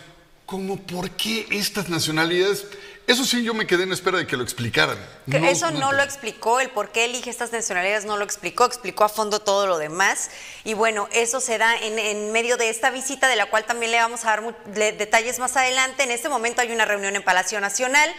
¿Cómo 0.45 0.77
por 0.77 1.11
qué 1.11 1.45
estas 1.51 1.89
nacionalidades 1.89 2.65
Eso 3.05 3.25
sí, 3.25 3.43
yo 3.43 3.53
me 3.53 3.67
quedé 3.67 3.83
en 3.83 3.91
espera 3.91 4.17
de 4.17 4.25
que 4.25 4.37
lo 4.37 4.43
explicaran. 4.43 4.97
Que 5.29 5.51
eso 5.51 5.71
no, 5.71 5.91
lo 5.91 6.01
explicó, 6.01 6.61
el 6.61 6.69
por 6.69 6.93
qué 6.93 7.03
elige 7.03 7.29
estas 7.29 7.51
nacionalidades 7.51 8.05
no 8.05 8.15
lo 8.15 8.23
explicó, 8.23 8.63
explicó 8.63 9.03
a 9.03 9.09
fondo 9.09 9.41
todo 9.41 9.67
lo 9.67 9.77
demás. 9.77 10.29
Y 10.63 10.73
bueno, 10.73 11.09
eso 11.11 11.41
se 11.41 11.57
da 11.57 11.75
en, 11.75 11.99
en 11.99 12.31
medio 12.31 12.55
de 12.55 12.69
esta 12.69 12.91
visita, 12.91 13.27
de 13.27 13.35
la 13.35 13.49
cual 13.49 13.65
también 13.65 13.91
le 13.91 13.97
vamos 13.97 14.23
a 14.23 14.37
dar 14.37 14.65
detalles 14.73 15.39
más 15.39 15.57
adelante. 15.57 16.03
En 16.03 16.11
este 16.11 16.29
momento 16.29 16.61
hay 16.61 16.71
una 16.71 16.85
reunión 16.85 17.13
en 17.17 17.23
Palacio 17.23 17.59
Nacional. 17.59 18.09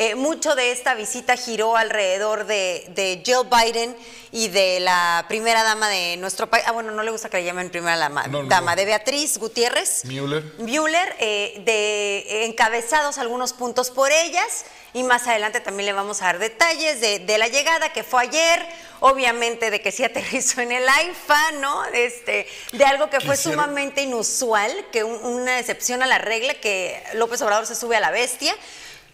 Eh, 0.00 0.14
mucho 0.14 0.54
de 0.54 0.70
esta 0.70 0.94
visita 0.94 1.36
giró 1.36 1.76
alrededor 1.76 2.46
de, 2.46 2.84
de 2.90 3.20
Jill 3.24 3.48
Biden 3.50 3.96
y 4.30 4.46
de 4.46 4.78
la 4.78 5.24
primera 5.28 5.64
dama 5.64 5.88
de 5.88 6.16
nuestro 6.18 6.46
país. 6.48 6.62
Ah, 6.68 6.70
bueno, 6.72 6.92
no 6.92 7.02
le 7.02 7.10
gusta 7.10 7.28
que 7.28 7.38
le 7.38 7.44
llamen 7.44 7.68
primera 7.68 7.96
dama, 7.96 8.28
No, 8.28 8.44
no, 8.44 8.48
dama 8.48 8.72
no. 8.72 8.76
de 8.76 8.84
Beatriz 8.84 9.38
Gutiérrez. 9.38 10.04
Müller. 10.04 10.44
Müller, 10.58 11.16
eh, 11.18 11.60
de 11.64 12.18
eh, 12.18 12.44
encabezados 12.44 13.18
algunos 13.18 13.52
puntos 13.52 13.90
por 13.90 14.12
ellas 14.12 14.66
y 14.94 15.02
más 15.02 15.26
adelante 15.26 15.58
también 15.58 15.86
le 15.86 15.92
vamos 15.92 16.22
a 16.22 16.26
dar 16.26 16.38
detalles 16.38 17.00
de, 17.00 17.18
de 17.18 17.36
la 17.36 17.48
llegada 17.48 17.92
que 17.92 18.04
fue 18.04 18.22
ayer, 18.22 18.64
obviamente 19.00 19.72
de 19.72 19.80
que 19.80 19.90
sí 19.90 20.04
aterrizó 20.04 20.60
en 20.60 20.70
el 20.70 20.88
AIFA, 20.88 21.50
¿no? 21.60 21.84
Este, 21.86 22.46
de 22.72 22.84
algo 22.84 23.10
que 23.10 23.20
fue 23.20 23.34
Quisiera- 23.34 23.56
sumamente 23.62 24.02
inusual, 24.02 24.72
que 24.92 25.02
un- 25.02 25.24
una 25.24 25.58
excepción 25.58 26.04
a 26.04 26.06
la 26.06 26.18
regla, 26.18 26.54
que 26.54 27.02
López 27.14 27.42
Obrador 27.42 27.66
se 27.66 27.74
sube 27.74 27.96
a 27.96 28.00
la 28.00 28.12
bestia, 28.12 28.54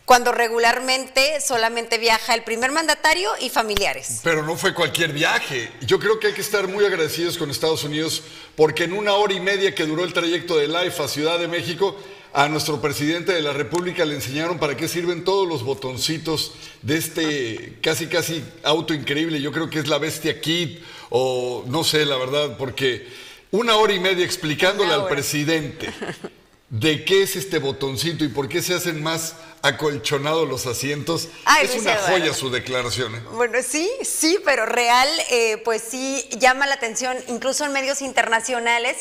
cuando 0.05 0.33
regularmente 0.33 1.41
solamente 1.41 1.99
viaja 1.99 2.35
el 2.35 2.43
primer 2.43 2.73
mandatario 2.73 3.31
y 3.41 3.49
familiares. 3.49 4.21
Pero 4.23 4.43
no 4.43 4.57
fue 4.57 4.75
cualquier 4.75 5.13
viaje. 5.13 5.71
Yo 5.83 5.99
creo 5.99 6.21
que 6.21 6.29
hay 6.29 6.33
que 6.35 6.43
estar 6.43 6.69
muy 6.69 6.85
agradecidos 6.85 7.39
con 7.39 7.51
Estados 7.51 7.85
Unidos 7.85 8.23
porque 8.55 8.85
en 8.85 8.93
una 8.93 9.15
hora 9.15 9.33
y 9.33 9.41
media 9.41 9.75
que 9.75 9.87
duró 9.87 10.05
el 10.05 10.13
trayecto 10.13 10.57
de 10.57 10.69
Life 10.69 11.03
a 11.03 11.09
Ciudad 11.09 11.39
de 11.39 11.49
México, 11.49 11.97
a 12.35 12.49
nuestro 12.49 12.81
presidente 12.81 13.33
de 13.33 13.41
la 13.41 13.53
República 13.53 14.05
le 14.05 14.17
enseñaron 14.17 14.59
para 14.59 14.77
qué 14.77 14.89
sirven 14.89 15.25
todos 15.25 15.49
los 15.49 15.63
botoncitos 15.63 16.53
de 16.83 16.97
este 16.97 17.79
casi 17.81 18.09
casi 18.09 18.45
auto 18.65 18.93
increíble. 18.93 19.41
Yo 19.41 19.53
creo 19.53 19.71
que 19.71 19.79
es 19.79 19.87
la 19.87 19.99
Bestia 19.99 20.41
Kid 20.41 20.81
o 21.11 21.65
no 21.69 21.85
sé, 21.85 22.05
la 22.05 22.17
verdad, 22.17 22.57
porque 22.59 23.07
una 23.53 23.77
hora 23.77 23.93
y 23.95 24.01
media 24.01 24.25
explicándole 24.25 24.93
al 24.93 25.07
presidente 25.07 25.89
de 26.71 27.05
qué 27.05 27.23
es 27.23 27.37
este 27.37 27.59
botoncito 27.59 28.25
y 28.25 28.29
por 28.29 28.49
qué 28.49 28.61
se 28.63 28.75
hacen 28.75 29.03
más 29.03 29.35
acolchonados 29.63 30.49
los 30.49 30.67
asientos. 30.67 31.29
Ay, 31.45 31.67
es 31.67 31.81
una 31.81 31.97
joya 31.97 32.35
su 32.35 32.51
declaración. 32.51 33.15
¿eh? 33.15 33.21
Bueno, 33.33 33.59
sí, 33.67 33.91
sí, 34.03 34.39
pero 34.45 34.67
real, 34.67 35.09
eh, 35.31 35.59
pues 35.65 35.83
sí 35.89 36.29
llama 36.39 36.67
la 36.67 36.75
atención, 36.75 37.17
incluso 37.29 37.65
en 37.65 37.73
medios 37.73 38.03
internacionales, 38.03 38.97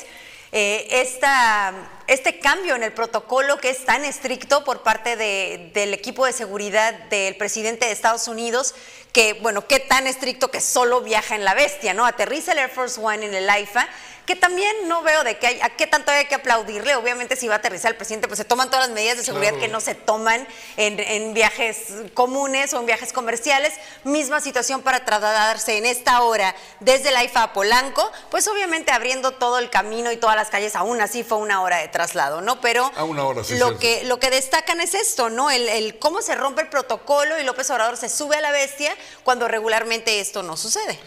eh, 0.55 0.87
esta, 1.01 1.73
este 2.05 2.37
cambio 2.39 2.75
en 2.75 2.83
el 2.83 2.93
protocolo 2.93 3.57
que 3.57 3.71
es 3.71 3.85
tan 3.85 4.05
estricto 4.05 4.63
por 4.63 4.83
parte 4.83 5.15
de- 5.15 5.71
del 5.73 5.95
equipo 5.95 6.27
de 6.27 6.31
seguridad 6.33 6.93
del 7.09 7.35
presidente 7.37 7.87
de 7.87 7.91
Estados 7.91 8.27
Unidos, 8.27 8.75
que, 9.13 9.33
bueno, 9.41 9.67
qué 9.67 9.79
tan 9.79 10.05
estricto 10.05 10.51
que 10.51 10.61
solo 10.61 11.01
viaja 11.01 11.33
en 11.35 11.43
la 11.43 11.55
bestia, 11.55 11.95
¿no? 11.95 12.05
Aterriza 12.05 12.51
el 12.51 12.59
Air 12.59 12.69
Force 12.69 12.99
One 13.01 13.25
en 13.25 13.33
el 13.33 13.49
AIFA, 13.49 13.87
que 14.25 14.35
también 14.35 14.87
no 14.87 15.01
veo 15.01 15.23
de 15.23 15.37
qué 15.37 15.47
hay, 15.47 15.61
a 15.61 15.69
qué 15.69 15.85
tanto 15.87 16.11
hay 16.11 16.25
que 16.25 16.35
aplaudirle. 16.35 16.95
Obviamente, 16.95 17.35
si 17.35 17.47
va 17.47 17.55
a 17.55 17.57
aterrizar 17.57 17.91
el 17.91 17.97
presidente, 17.97 18.27
pues 18.27 18.37
se 18.37 18.45
toman 18.45 18.69
todas 18.69 18.87
las 18.87 18.95
medidas 18.95 19.17
de 19.17 19.23
seguridad 19.23 19.51
Claro. 19.51 19.65
que 19.65 19.71
no 19.71 19.81
se 19.81 19.95
toman 19.95 20.47
en, 20.77 20.99
en 20.99 21.33
viajes 21.33 21.87
comunes 22.13 22.73
o 22.73 22.79
en 22.79 22.85
viajes 22.85 23.11
comerciales. 23.11 23.73
Misma 24.03 24.39
situación 24.41 24.81
para 24.81 25.03
trasladarse 25.05 25.77
en 25.77 25.85
esta 25.85 26.21
hora 26.21 26.55
desde 26.79 27.11
la 27.11 27.23
IFA 27.23 27.43
a 27.43 27.53
Polanco, 27.53 28.09
pues 28.31 28.47
obviamente 28.47 28.91
abriendo 28.91 29.31
todo 29.31 29.59
el 29.59 29.69
camino 29.69 30.11
y 30.11 30.17
todas 30.17 30.35
las 30.35 30.49
calles, 30.49 30.75
aún 30.75 31.01
así 31.01 31.23
fue 31.23 31.37
una 31.39 31.61
hora 31.61 31.77
de 31.77 31.87
traslado, 31.89 32.41
¿no? 32.41 32.61
Pero 32.61 32.91
A 32.95 33.03
una 33.03 33.23
hora, 33.25 33.43
sí, 33.43 33.57
lo, 33.57 33.67
cierto. 33.67 33.79
que, 33.79 34.03
lo 34.05 34.19
que 34.19 34.29
destacan 34.29 34.79
es 34.81 34.93
esto, 34.93 35.29
¿no? 35.29 35.51
El, 35.51 35.67
el 35.69 35.99
cómo 35.99 36.21
se 36.21 36.35
rompe 36.35 36.61
el 36.61 36.69
protocolo 36.69 37.39
y 37.39 37.43
López 37.43 37.69
Obrador 37.71 37.97
se 37.97 38.09
sube 38.09 38.37
a 38.37 38.41
la 38.41 38.51
bestia 38.51 38.95
cuando 39.23 39.47
regularmente 39.47 40.19
esto 40.19 40.43
no 40.43 40.55
sucede. 40.57 40.97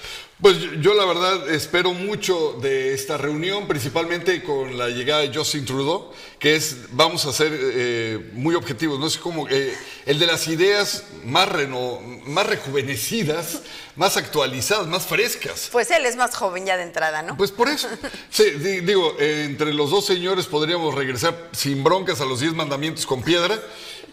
Pues 0.42 0.58
yo, 0.82 0.92
la 0.92 1.06
verdad 1.06 1.48
espero 1.50 1.94
mucho 1.94 2.58
de 2.60 2.92
esta 2.92 3.16
reunión, 3.16 3.66
principalmente 3.66 4.42
con 4.42 4.76
la 4.76 4.90
llegada 4.90 5.22
de 5.22 5.34
Justin 5.34 5.64
Trudeau, 5.64 6.10
que 6.38 6.54
es, 6.56 6.76
vamos 6.90 7.24
a 7.24 7.32
ser 7.32 7.58
eh, 7.58 8.30
muy 8.34 8.54
objetivos, 8.54 9.00
no 9.00 9.06
es 9.06 9.16
como 9.16 9.48
eh, 9.48 9.74
el 10.04 10.18
de 10.18 10.26
las 10.26 10.46
ideas 10.48 11.04
más, 11.24 11.48
reno, 11.48 12.00
más 12.26 12.46
rejuvenecidas, 12.46 13.62
más 13.96 14.18
actualizadas, 14.18 14.86
más 14.88 15.06
frescas. 15.06 15.70
Pues 15.72 15.90
él 15.90 16.04
es 16.04 16.16
más 16.16 16.36
joven 16.36 16.66
ya 16.66 16.76
de 16.76 16.82
entrada, 16.82 17.22
¿no? 17.22 17.34
Pues 17.38 17.50
por 17.50 17.70
eso. 17.70 17.88
Sí, 18.28 18.44
di- 18.50 18.80
digo, 18.80 19.16
eh, 19.18 19.44
entre 19.46 19.72
los 19.72 19.90
dos 19.90 20.04
señores 20.04 20.44
podríamos 20.44 20.94
regresar 20.94 21.48
sin 21.52 21.82
broncas 21.82 22.20
a 22.20 22.26
los 22.26 22.40
10 22.40 22.52
mandamientos 22.52 23.06
con 23.06 23.22
piedra. 23.22 23.58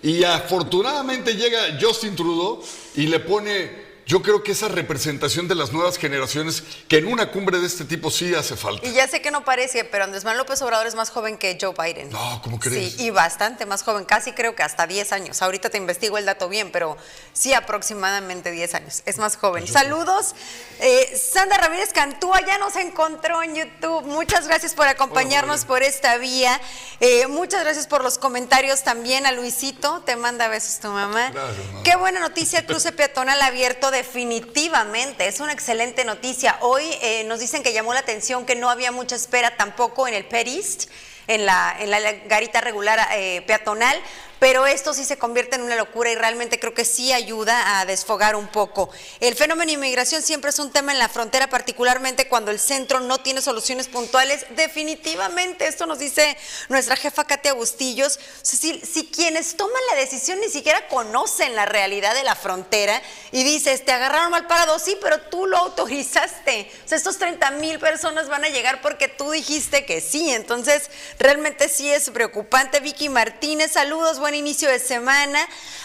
Y 0.01 0.23
afortunadamente 0.23 1.35
llega 1.35 1.77
Justin 1.81 2.15
Trudeau 2.15 2.61
y 2.95 3.07
le 3.07 3.19
pone, 3.21 3.82
yo 4.05 4.21
creo 4.21 4.43
que 4.43 4.51
esa 4.51 4.67
representación 4.67 5.47
de 5.47 5.55
las 5.55 5.71
nuevas 5.71 5.97
generaciones, 5.97 6.63
que 6.87 6.97
en 6.97 7.07
una 7.07 7.31
cumbre 7.31 7.59
de 7.59 7.67
este 7.67 7.85
tipo 7.85 8.11
sí 8.11 8.35
hace 8.35 8.55
falta. 8.55 8.85
Y 8.85 8.93
ya 8.93 9.07
sé 9.07 9.21
que 9.21 9.31
no 9.31 9.45
parece, 9.45 9.85
pero 9.85 10.03
Andrés 10.03 10.23
Manuel 10.23 10.39
López 10.39 10.61
Obrador 10.61 10.87
es 10.87 10.95
más 10.95 11.09
joven 11.09 11.37
que 11.37 11.57
Joe 11.59 11.73
Biden. 11.77 12.09
No, 12.09 12.41
¿cómo 12.43 12.59
crees? 12.59 12.93
Sí, 12.93 13.05
y 13.05 13.09
bastante 13.11 13.65
más 13.65 13.83
joven, 13.83 14.05
casi 14.05 14.33
creo 14.33 14.55
que 14.55 14.63
hasta 14.63 14.87
10 14.87 15.13
años. 15.13 15.41
Ahorita 15.41 15.69
te 15.69 15.77
investigo 15.77 16.17
el 16.17 16.25
dato 16.25 16.49
bien, 16.49 16.71
pero 16.71 16.97
sí 17.31 17.53
aproximadamente 17.53 18.51
10 18.51 18.75
años. 18.75 19.03
Es 19.05 19.17
más 19.17 19.37
joven. 19.37 19.67
Saludos. 19.67 20.35
Eh, 20.79 21.17
Sandra 21.17 21.57
Ramírez 21.57 21.93
Cantúa 21.93 22.41
ya 22.45 22.57
nos 22.57 22.75
encontró 22.75 23.41
en 23.41 23.55
YouTube. 23.55 24.03
Muchas 24.05 24.47
gracias 24.47 24.73
por 24.73 24.87
acompañarnos 24.87 25.65
por 25.65 25.81
esta 25.81 26.17
vía. 26.17 26.59
Eh, 26.99 27.27
muchas 27.27 27.63
gracias 27.63 27.87
por 27.87 28.03
los 28.03 28.17
comentarios 28.17 28.83
también 28.83 29.25
a 29.25 29.31
Luisito. 29.31 30.01
Te 30.01 30.15
manda 30.17 30.49
besos 30.49 30.79
tu 30.79 30.89
mamá. 30.89 31.29
Gracias, 31.31 31.65
mamá. 31.67 31.83
Qué 31.83 31.95
buena 31.95 32.19
noticia, 32.19 32.65
cruce 32.65 32.91
peatonal 32.91 33.41
abierto 33.41 33.91
definitivamente. 33.93 35.27
Es 35.27 35.39
una 35.39 35.53
excelente 35.53 36.03
noticia. 36.03 36.57
Hoy 36.59 36.83
eh, 37.01 37.23
nos 37.23 37.39
dicen 37.39 37.63
que 37.63 37.71
llamó 37.71 37.93
la 37.93 38.01
atención 38.01 38.45
que 38.45 38.55
no 38.55 38.69
había 38.69 38.91
mucha 38.91 39.15
espera 39.15 39.55
tampoco 39.55 40.07
en 40.07 40.13
el 40.13 40.25
Pet 40.25 40.47
East, 40.47 40.89
en 41.27 41.45
la, 41.45 41.73
en 41.79 41.89
la 41.89 41.99
garita 42.27 42.59
regular 42.59 42.99
eh, 43.13 43.41
peatonal, 43.47 43.97
pero 44.43 44.67
esto 44.67 44.93
sí 44.93 45.05
se 45.05 45.17
convierte 45.17 45.55
en 45.55 45.61
una 45.61 45.77
locura 45.77 46.11
y 46.11 46.15
realmente 46.15 46.59
creo 46.59 46.73
que 46.73 46.83
sí 46.83 47.13
ayuda 47.13 47.79
a 47.79 47.85
desfogar 47.85 48.35
un 48.35 48.49
poco. 48.49 48.89
El 49.21 49.35
fenómeno 49.35 49.67
de 49.67 49.75
inmigración 49.75 50.21
siempre 50.21 50.49
es 50.49 50.59
un 50.59 50.69
tema 50.69 50.91
en 50.91 50.99
la 50.99 51.07
frontera, 51.07 51.47
particularmente 51.47 52.27
cuando 52.27 52.51
el 52.51 52.59
centro 52.59 52.99
no 52.99 53.19
tiene 53.19 53.41
soluciones 53.41 53.87
puntuales. 53.87 54.45
Definitivamente, 54.57 55.65
esto 55.65 55.85
nos 55.85 55.97
dice 55.97 56.35
nuestra 56.67 56.97
jefa 56.97 57.23
Katia 57.23 57.53
sea, 57.53 58.19
si, 58.41 58.81
si 58.81 59.05
quienes 59.05 59.55
toman 59.55 59.81
la 59.91 60.01
decisión 60.01 60.37
ni 60.41 60.49
siquiera 60.49 60.89
conocen 60.89 61.55
la 61.55 61.65
realidad 61.65 62.13
de 62.13 62.23
la 62.23 62.35
frontera 62.35 63.01
y 63.31 63.45
dices, 63.45 63.85
te 63.85 63.93
agarraron 63.93 64.31
mal 64.31 64.47
parado, 64.47 64.77
sí, 64.77 64.97
pero 65.01 65.21
tú 65.21 65.45
lo 65.45 65.55
autorizaste. 65.55 66.69
O 66.83 66.87
sea, 66.89 66.97
estos 66.97 67.17
30 67.17 67.49
mil 67.51 67.79
personas 67.79 68.27
van 68.27 68.43
a 68.43 68.49
llegar 68.49 68.81
porque 68.81 69.07
tú 69.07 69.31
dijiste 69.31 69.85
que 69.85 70.01
sí. 70.01 70.31
Entonces, 70.31 70.89
realmente 71.17 71.69
sí 71.69 71.89
es 71.89 72.09
preocupante. 72.09 72.81
Vicky 72.81 73.07
Martínez, 73.07 73.71
saludos, 73.71 74.19
inicio 74.35 74.69
de 74.69 74.79
semana. 74.79 75.39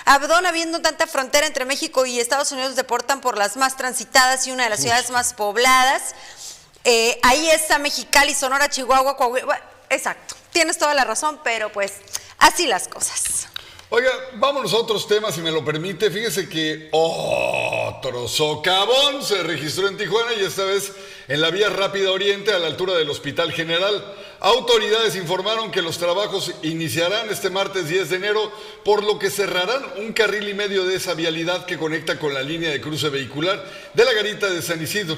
Abdón, 0.04 0.46
habiendo 0.46 0.80
tanta 0.80 1.06
frontera 1.06 1.46
entre 1.46 1.64
México 1.64 2.06
y 2.06 2.20
Estados 2.20 2.52
Unidos, 2.52 2.76
deportan 2.76 3.20
por 3.20 3.36
las 3.36 3.56
más 3.56 3.76
transitadas 3.76 4.46
y 4.46 4.52
una 4.52 4.64
de 4.64 4.70
las 4.70 4.80
ciudades 4.80 5.10
más 5.10 5.34
pobladas. 5.34 6.14
Eh, 6.84 7.18
ahí 7.22 7.50
está 7.50 7.78
Mexicali, 7.78 8.34
Sonora, 8.34 8.68
Chihuahua, 8.68 9.16
Coahuila. 9.16 9.46
Bueno, 9.46 9.64
exacto, 9.90 10.36
tienes 10.52 10.78
toda 10.78 10.94
la 10.94 11.04
razón, 11.04 11.40
pero 11.42 11.70
pues 11.72 11.92
así 12.38 12.66
las 12.66 12.88
cosas. 12.88 13.47
Oiga, 13.90 14.10
vámonos 14.34 14.74
a 14.74 14.76
otros 14.76 15.08
temas, 15.08 15.34
si 15.34 15.40
me 15.40 15.50
lo 15.50 15.64
permite. 15.64 16.10
Fíjese 16.10 16.46
que 16.46 16.90
otro 16.92 18.28
socavón 18.28 19.24
se 19.24 19.42
registró 19.42 19.88
en 19.88 19.96
Tijuana 19.96 20.34
y 20.34 20.44
esta 20.44 20.64
vez 20.64 20.92
en 21.26 21.40
la 21.40 21.50
vía 21.50 21.70
Rápida 21.70 22.12
Oriente 22.12 22.52
a 22.52 22.58
la 22.58 22.66
altura 22.66 22.92
del 22.96 23.08
Hospital 23.08 23.50
General. 23.50 24.14
Autoridades 24.40 25.16
informaron 25.16 25.70
que 25.70 25.80
los 25.80 25.96
trabajos 25.96 26.52
iniciarán 26.62 27.30
este 27.30 27.48
martes 27.48 27.88
10 27.88 28.10
de 28.10 28.16
enero, 28.16 28.52
por 28.84 29.02
lo 29.02 29.18
que 29.18 29.30
cerrarán 29.30 29.82
un 29.96 30.12
carril 30.12 30.50
y 30.50 30.54
medio 30.54 30.84
de 30.84 30.96
esa 30.96 31.14
vialidad 31.14 31.64
que 31.64 31.78
conecta 31.78 32.18
con 32.18 32.34
la 32.34 32.42
línea 32.42 32.68
de 32.68 32.82
cruce 32.82 33.08
vehicular 33.08 33.64
de 33.94 34.04
la 34.04 34.12
garita 34.12 34.50
de 34.50 34.60
San 34.60 34.82
Isidro. 34.82 35.16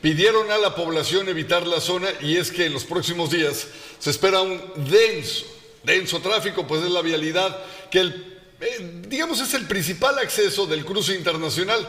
Pidieron 0.00 0.48
a 0.52 0.58
la 0.58 0.76
población 0.76 1.28
evitar 1.28 1.66
la 1.66 1.80
zona 1.80 2.08
y 2.20 2.36
es 2.36 2.52
que 2.52 2.66
en 2.66 2.72
los 2.72 2.84
próximos 2.84 3.32
días 3.32 3.66
se 3.98 4.10
espera 4.10 4.42
un 4.42 4.60
denso 4.76 5.61
denso 5.82 6.20
tráfico, 6.20 6.66
pues 6.66 6.82
es 6.82 6.90
la 6.90 7.02
vialidad 7.02 7.56
que 7.90 8.00
el, 8.00 8.40
eh, 8.60 9.02
digamos 9.08 9.40
es 9.40 9.54
el 9.54 9.66
principal 9.66 10.18
acceso 10.18 10.66
del 10.66 10.84
cruce 10.84 11.14
internacional. 11.14 11.86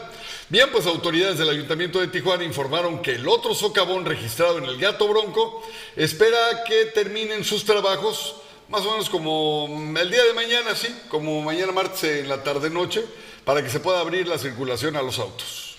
Bien, 0.48 0.68
pues 0.72 0.86
autoridades 0.86 1.38
del 1.38 1.48
Ayuntamiento 1.48 2.00
de 2.00 2.08
Tijuana 2.08 2.44
informaron 2.44 3.00
que 3.00 3.14
el 3.14 3.28
otro 3.28 3.54
socavón 3.54 4.04
registrado 4.04 4.58
en 4.58 4.64
el 4.64 4.78
Gato 4.78 5.08
Bronco 5.08 5.62
espera 5.96 6.64
que 6.66 6.86
terminen 6.86 7.44
sus 7.44 7.64
trabajos 7.64 8.36
más 8.68 8.84
o 8.86 8.90
menos 8.92 9.10
como 9.10 9.68
el 9.98 10.10
día 10.10 10.24
de 10.24 10.32
mañana, 10.32 10.74
sí, 10.74 10.88
como 11.08 11.42
mañana 11.42 11.72
martes 11.72 12.04
en 12.04 12.28
la 12.28 12.42
tarde-noche, 12.42 13.04
para 13.44 13.62
que 13.62 13.68
se 13.68 13.80
pueda 13.80 14.00
abrir 14.00 14.26
la 14.26 14.38
circulación 14.38 14.96
a 14.96 15.02
los 15.02 15.18
autos. 15.18 15.76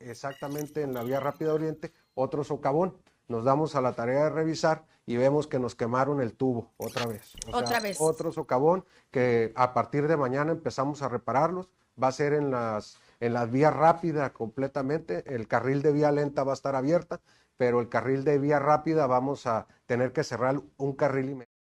exactamente 0.00 0.82
en 0.82 0.94
la 0.94 1.02
vía 1.02 1.18
Rápida 1.18 1.52
Oriente 1.52 1.92
otro 2.14 2.44
socavón. 2.44 2.96
Nos 3.28 3.44
damos 3.44 3.74
a 3.74 3.80
la 3.80 3.94
tarea 3.94 4.24
de 4.24 4.30
revisar 4.30 4.84
y 5.06 5.16
vemos 5.16 5.46
que 5.46 5.58
nos 5.58 5.74
quemaron 5.74 6.20
el 6.20 6.34
tubo 6.34 6.72
otra 6.76 7.06
vez. 7.06 7.32
otra 7.52 7.80
vez. 7.80 7.96
Otro 8.00 8.32
socavón 8.32 8.84
que 9.10 9.52
a 9.54 9.72
partir 9.72 10.08
de 10.08 10.16
mañana 10.16 10.52
empezamos 10.52 11.02
a 11.02 11.08
repararlos. 11.08 11.68
Va 12.02 12.08
a 12.08 12.12
ser 12.12 12.34
en 12.34 12.50
las, 12.50 12.98
en 13.20 13.32
las 13.32 13.50
vías 13.50 13.74
rápidas 13.74 14.30
completamente. 14.32 15.24
El 15.34 15.48
carril 15.48 15.82
de 15.82 15.92
vía 15.92 16.12
lenta 16.12 16.44
va 16.44 16.52
a 16.52 16.54
estar 16.54 16.74
abierta, 16.74 17.20
pero 17.56 17.80
el 17.80 17.88
carril 17.88 18.24
de 18.24 18.38
vía 18.38 18.58
rápida 18.58 19.06
vamos 19.06 19.46
a 19.46 19.66
tener 19.86 20.12
que 20.12 20.24
cerrar 20.24 20.60
un 20.76 20.92
carril 20.92 21.30
y 21.30 21.34
medio. 21.36 21.55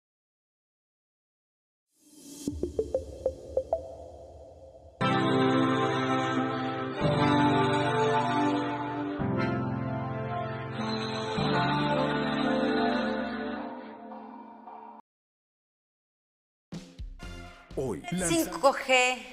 Hoy. 17.76 18.02
5G 18.12 19.33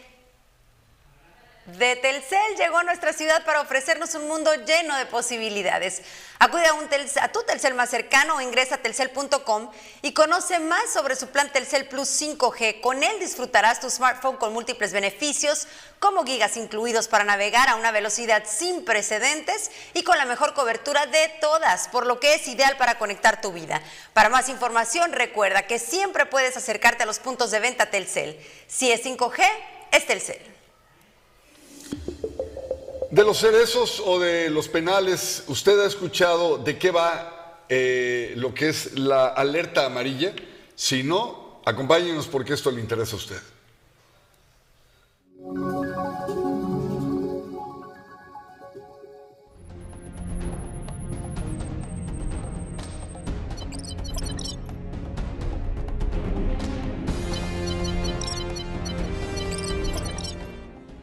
de 1.66 1.94
Telcel 1.96 2.56
llegó 2.56 2.78
a 2.78 2.84
nuestra 2.84 3.12
ciudad 3.12 3.44
para 3.44 3.60
ofrecernos 3.60 4.14
un 4.14 4.26
mundo 4.26 4.52
lleno 4.54 4.96
de 4.96 5.04
posibilidades. 5.06 6.02
Acude 6.38 6.66
a, 6.66 6.72
un 6.72 6.88
a 7.20 7.28
tu 7.32 7.42
Telcel 7.42 7.74
más 7.74 7.90
cercano 7.90 8.36
o 8.36 8.40
ingresa 8.40 8.76
a 8.76 8.78
telcel.com 8.78 9.70
y 10.00 10.14
conoce 10.14 10.58
más 10.58 10.90
sobre 10.90 11.16
su 11.16 11.28
plan 11.28 11.52
Telcel 11.52 11.86
Plus 11.86 12.08
5G. 12.20 12.80
Con 12.80 13.02
él 13.02 13.20
disfrutarás 13.20 13.78
tu 13.78 13.90
smartphone 13.90 14.38
con 14.38 14.54
múltiples 14.54 14.92
beneficios, 14.92 15.68
como 15.98 16.24
gigas 16.24 16.56
incluidos 16.56 17.08
para 17.08 17.24
navegar 17.24 17.68
a 17.68 17.76
una 17.76 17.90
velocidad 17.90 18.44
sin 18.46 18.84
precedentes 18.86 19.70
y 19.92 20.02
con 20.02 20.16
la 20.16 20.24
mejor 20.24 20.54
cobertura 20.54 21.04
de 21.06 21.28
todas, 21.42 21.88
por 21.88 22.06
lo 22.06 22.18
que 22.20 22.34
es 22.34 22.48
ideal 22.48 22.78
para 22.78 22.98
conectar 22.98 23.42
tu 23.42 23.52
vida. 23.52 23.82
Para 24.14 24.30
más 24.30 24.48
información, 24.48 25.12
recuerda 25.12 25.66
que 25.66 25.78
siempre 25.78 26.24
puedes 26.24 26.56
acercarte 26.56 27.02
a 27.02 27.06
los 27.06 27.18
puntos 27.18 27.50
de 27.50 27.60
venta 27.60 27.90
Telcel. 27.90 28.40
Si 28.66 28.90
es 28.90 29.04
5G, 29.04 29.44
es 29.92 30.06
Telcel. 30.06 30.59
De 33.10 33.24
los 33.24 33.38
cerezos 33.38 34.00
o 34.04 34.20
de 34.20 34.50
los 34.50 34.68
penales, 34.68 35.44
¿usted 35.48 35.80
ha 35.80 35.86
escuchado 35.86 36.58
de 36.58 36.78
qué 36.78 36.90
va 36.90 37.64
eh, 37.68 38.34
lo 38.36 38.54
que 38.54 38.68
es 38.68 38.96
la 38.98 39.26
alerta 39.26 39.86
amarilla? 39.86 40.32
Si 40.76 41.02
no, 41.02 41.60
acompáñenos 41.64 42.28
porque 42.28 42.54
esto 42.54 42.70
le 42.70 42.80
interesa 42.80 43.14
a 43.14 43.18
usted. 43.18 43.40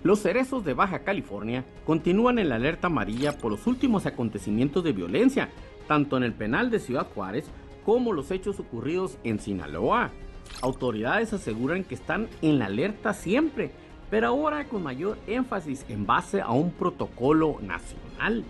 Los 0.07 0.21
cerezos 0.21 0.63
de 0.63 0.73
Baja 0.73 0.99
California 0.99 1.65
continúan 1.85 2.39
en 2.39 2.47
la 2.47 2.55
alerta 2.55 2.87
amarilla 2.87 3.37
por 3.37 3.51
los 3.51 3.67
últimos 3.67 4.05
acontecimientos 4.05 4.81
de 4.85 4.93
violencia, 4.93 5.49
tanto 5.85 6.15
en 6.15 6.23
el 6.23 6.31
penal 6.31 6.71
de 6.71 6.79
Ciudad 6.79 7.07
Juárez 7.13 7.43
como 7.83 8.13
los 8.13 8.31
hechos 8.31 8.57
ocurridos 8.57 9.17
en 9.25 9.37
Sinaloa. 9.37 10.11
Autoridades 10.61 11.33
aseguran 11.33 11.83
que 11.83 11.95
están 11.95 12.29
en 12.41 12.57
la 12.57 12.67
alerta 12.67 13.13
siempre, 13.13 13.71
pero 14.09 14.27
ahora 14.27 14.63
con 14.69 14.81
mayor 14.81 15.17
énfasis 15.27 15.83
en 15.89 16.05
base 16.05 16.39
a 16.39 16.51
un 16.51 16.71
protocolo 16.71 17.57
nacional. 17.61 18.45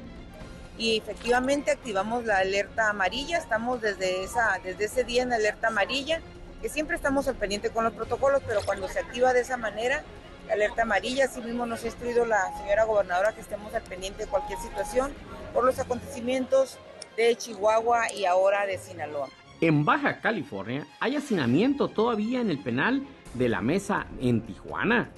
Y 0.78 0.98
efectivamente 0.98 1.72
activamos 1.72 2.24
la 2.24 2.38
alerta 2.38 2.92
amarilla, 2.92 3.40
estamos 3.40 3.82
desde, 3.82 4.24
esa, 4.24 4.60
desde 4.64 4.86
ese 4.86 5.04
día 5.04 5.24
en 5.24 5.34
alerta 5.34 5.70
amarilla, 5.70 6.22
que 6.62 6.70
siempre 6.70 6.96
estamos 6.96 7.28
al 7.28 7.36
pendiente 7.36 7.72
con 7.72 7.84
los 7.84 7.94
protocolos, 7.94 8.44
pero 8.46 8.60
cuando 8.64 8.88
se 8.88 9.00
activa 9.00 9.34
de 9.34 9.42
esa 9.42 9.58
manera 9.58 10.04
alerta 10.52 10.84
amarilla. 10.84 11.26
Así 11.26 11.42
mismo 11.42 11.66
nos 11.66 11.84
ha 11.84 11.88
instruido 11.88 12.26
la 12.26 12.58
señora 12.58 12.86
gobernadora 12.86 13.34
que 13.34 13.42
estemos 13.42 13.74
al 13.74 13.84
pendiente 13.84 14.26
de 14.26 14.30
cualquier 14.30 14.60
situación 14.60 15.14
por 15.54 15.64
los 15.64 15.80
acontecimientos 15.80 16.78
de 17.16 17.36
Chihuahua 17.36 18.14
y 18.14 18.26
ahora 18.26 18.66
de 18.66 18.78
Sinaloa. 18.78 19.30
En 19.60 19.86
Baja 19.86 20.22
California 20.22 20.86
hay 21.00 21.16
hacinamiento 21.16 21.88
todavía 21.88 22.42
en 22.42 22.52
el 22.52 22.60
penal 22.60 23.08
de 23.34 23.50
la 23.50 23.62
mesa 23.62 24.06
en 24.22 24.46
Tijuana. 24.46 25.10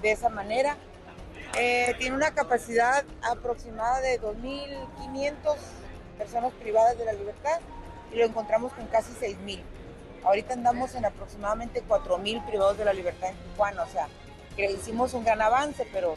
De 0.00 0.12
esa 0.12 0.28
manera, 0.30 0.76
eh, 1.56 1.94
tiene 1.98 2.16
una 2.16 2.30
capacidad 2.32 3.04
aproximada 3.22 4.00
de 4.00 4.20
2.500 4.20 5.56
personas 6.16 6.52
privadas 6.54 6.96
de 6.98 7.04
la 7.04 7.12
libertad 7.12 7.60
y 8.12 8.16
lo 8.16 8.24
encontramos 8.24 8.72
con 8.72 8.86
casi 8.86 9.12
6.000. 9.12 9.60
Ahorita 10.24 10.54
andamos 10.54 10.94
en 10.94 11.04
aproximadamente 11.04 11.82
4.000 11.86 12.46
privados 12.46 12.78
de 12.78 12.84
la 12.84 12.92
libertad 12.92 13.30
en 13.30 13.36
Tijuana, 13.36 13.82
o 13.82 13.88
sea, 13.88 14.08
hicimos 14.66 15.14
un 15.14 15.24
gran 15.24 15.40
avance, 15.40 15.86
pero... 15.92 16.14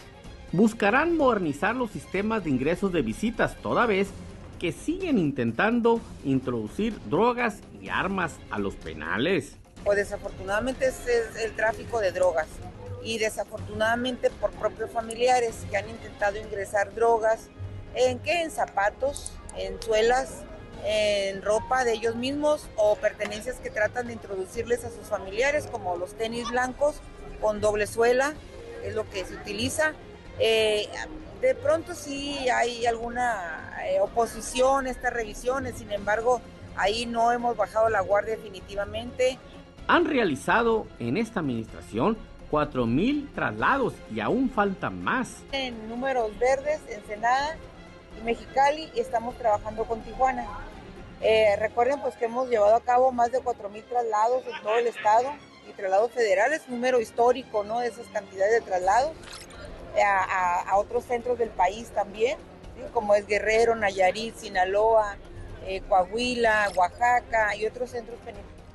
Buscarán 0.52 1.16
modernizar 1.16 1.76
los 1.76 1.92
sistemas 1.92 2.44
de 2.44 2.50
ingresos 2.50 2.92
de 2.92 3.02
visitas 3.02 3.56
toda 3.62 3.86
vez 3.86 4.10
que 4.60 4.72
siguen 4.72 5.18
intentando 5.18 6.02
introducir 6.24 7.00
drogas 7.10 7.62
y 7.82 7.90
armas 7.90 8.34
a 8.52 8.60
los 8.60 8.76
penales. 8.76 9.56
Pues 9.84 9.98
desafortunadamente 9.98 10.86
es, 10.86 11.08
el 11.44 11.56
tráfico 11.56 12.00
de 12.00 12.12
drogas 12.12 12.48
y 13.04 13.18
desafortunadamente 13.18 14.30
por 14.30 14.52
propios 14.52 14.92
familiares 14.92 15.66
que 15.72 15.78
han 15.78 15.90
intentado 15.90 16.38
ingresar 16.38 16.94
drogas. 16.94 17.50
En 17.96 18.20
qué 18.20 18.44
en 18.44 18.52
zapatos, 18.52 19.34
en 19.58 19.82
suelas, 19.82 20.44
en 20.86 21.42
ropa 21.42 21.84
de 21.84 21.94
ellos 21.94 22.16
mismos 22.16 22.70
o 22.76 22.96
pertenencias 22.98 23.56
que 23.58 23.70
tratan 23.70 24.08
de 24.08 24.14
introducirles 24.14 24.84
a 24.84 24.90
sus 24.90 25.08
familiares 25.08 25.68
como 25.72 25.96
los 25.98 26.14
tenis 26.14 26.48
blancos 26.50 27.02
con 27.42 27.60
doble 27.60 27.88
suela, 27.88 28.34
es 28.84 28.96
lo 28.96 29.10
que 29.10 29.26
se 29.26 29.36
utiliza. 29.36 29.94
Eh, 30.40 30.88
de 31.42 31.56
pronto 31.56 31.96
sí 31.96 32.48
hay 32.50 32.86
alguna 32.86 33.74
eh, 33.86 34.00
oposición 34.00 34.86
a 34.86 34.92
estas 34.92 35.12
revisiones, 35.12 35.76
sin 35.78 35.92
embargo, 35.92 36.40
ahí 36.76 37.06
no 37.06 37.32
hemos 37.32 37.58
bajado 37.58 37.90
la 37.90 38.02
guardia 38.02 38.36
definitivamente. 38.36 39.40
Han 39.88 40.06
realizado 40.06 40.88
en 41.00 41.18
esta 41.18 41.40
administración 41.40 42.18
4.000 42.52 43.34
traslados 43.34 43.94
y 44.14 44.20
aún 44.20 44.50
faltan 44.50 45.04
más. 45.04 45.38
En 45.52 45.90
números 45.90 46.38
verdes, 46.38 46.80
Ensenada 46.90 47.58
y 48.20 48.24
Mexicali, 48.24 48.90
estamos 48.96 49.36
trabajando 49.38 49.86
con 49.86 50.02
Tijuana. 50.02 50.46
Eh, 51.22 51.56
recuerden 51.60 52.02
pues 52.02 52.16
que 52.16 52.26
hemos 52.26 52.50
llevado 52.50 52.76
a 52.76 52.82
cabo 52.82 53.12
más 53.12 53.32
de 53.32 53.40
4.000 53.40 53.84
traslados 53.86 54.44
en 54.46 54.64
todo 54.64 54.78
el 54.78 54.88
estado 54.88 55.32
y 55.82 55.84
traslados 55.84 56.12
federales, 56.12 56.62
número 56.68 57.02
histórico, 57.02 57.64
¿no? 57.64 57.80
De 57.80 57.88
esas 57.88 58.06
cantidades 58.08 58.54
de 58.54 58.62
traslados 58.62 59.12
eh, 59.96 60.02
a, 60.04 60.78
otros 60.78 61.04
centros 61.06 61.38
del 61.40 61.50
país 61.50 61.90
también, 61.90 62.38
como 62.94 63.16
es 63.16 63.26
Guerrero, 63.28 63.76
Nayarit, 63.76 64.36
Sinaloa, 64.36 65.18
eh, 65.66 65.82
Coahuila, 65.90 66.72
Oaxaca 66.76 67.56
y 67.56 67.66
otros 67.66 67.90
centros 67.90 68.18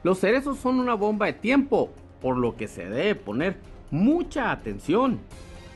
Los 0.03 0.19
cerezos 0.21 0.59
son 0.59 0.81
una 0.81 0.95
bomba 0.95 1.27
de 1.27 1.33
tiempo, 1.33 1.91
por 2.21 2.37
lo 2.37 2.57
que 2.57 2.69
se 2.69 2.85
debe 2.85 3.15
poner 3.15 3.57
mucha 3.91 4.51
atención. 4.51 5.21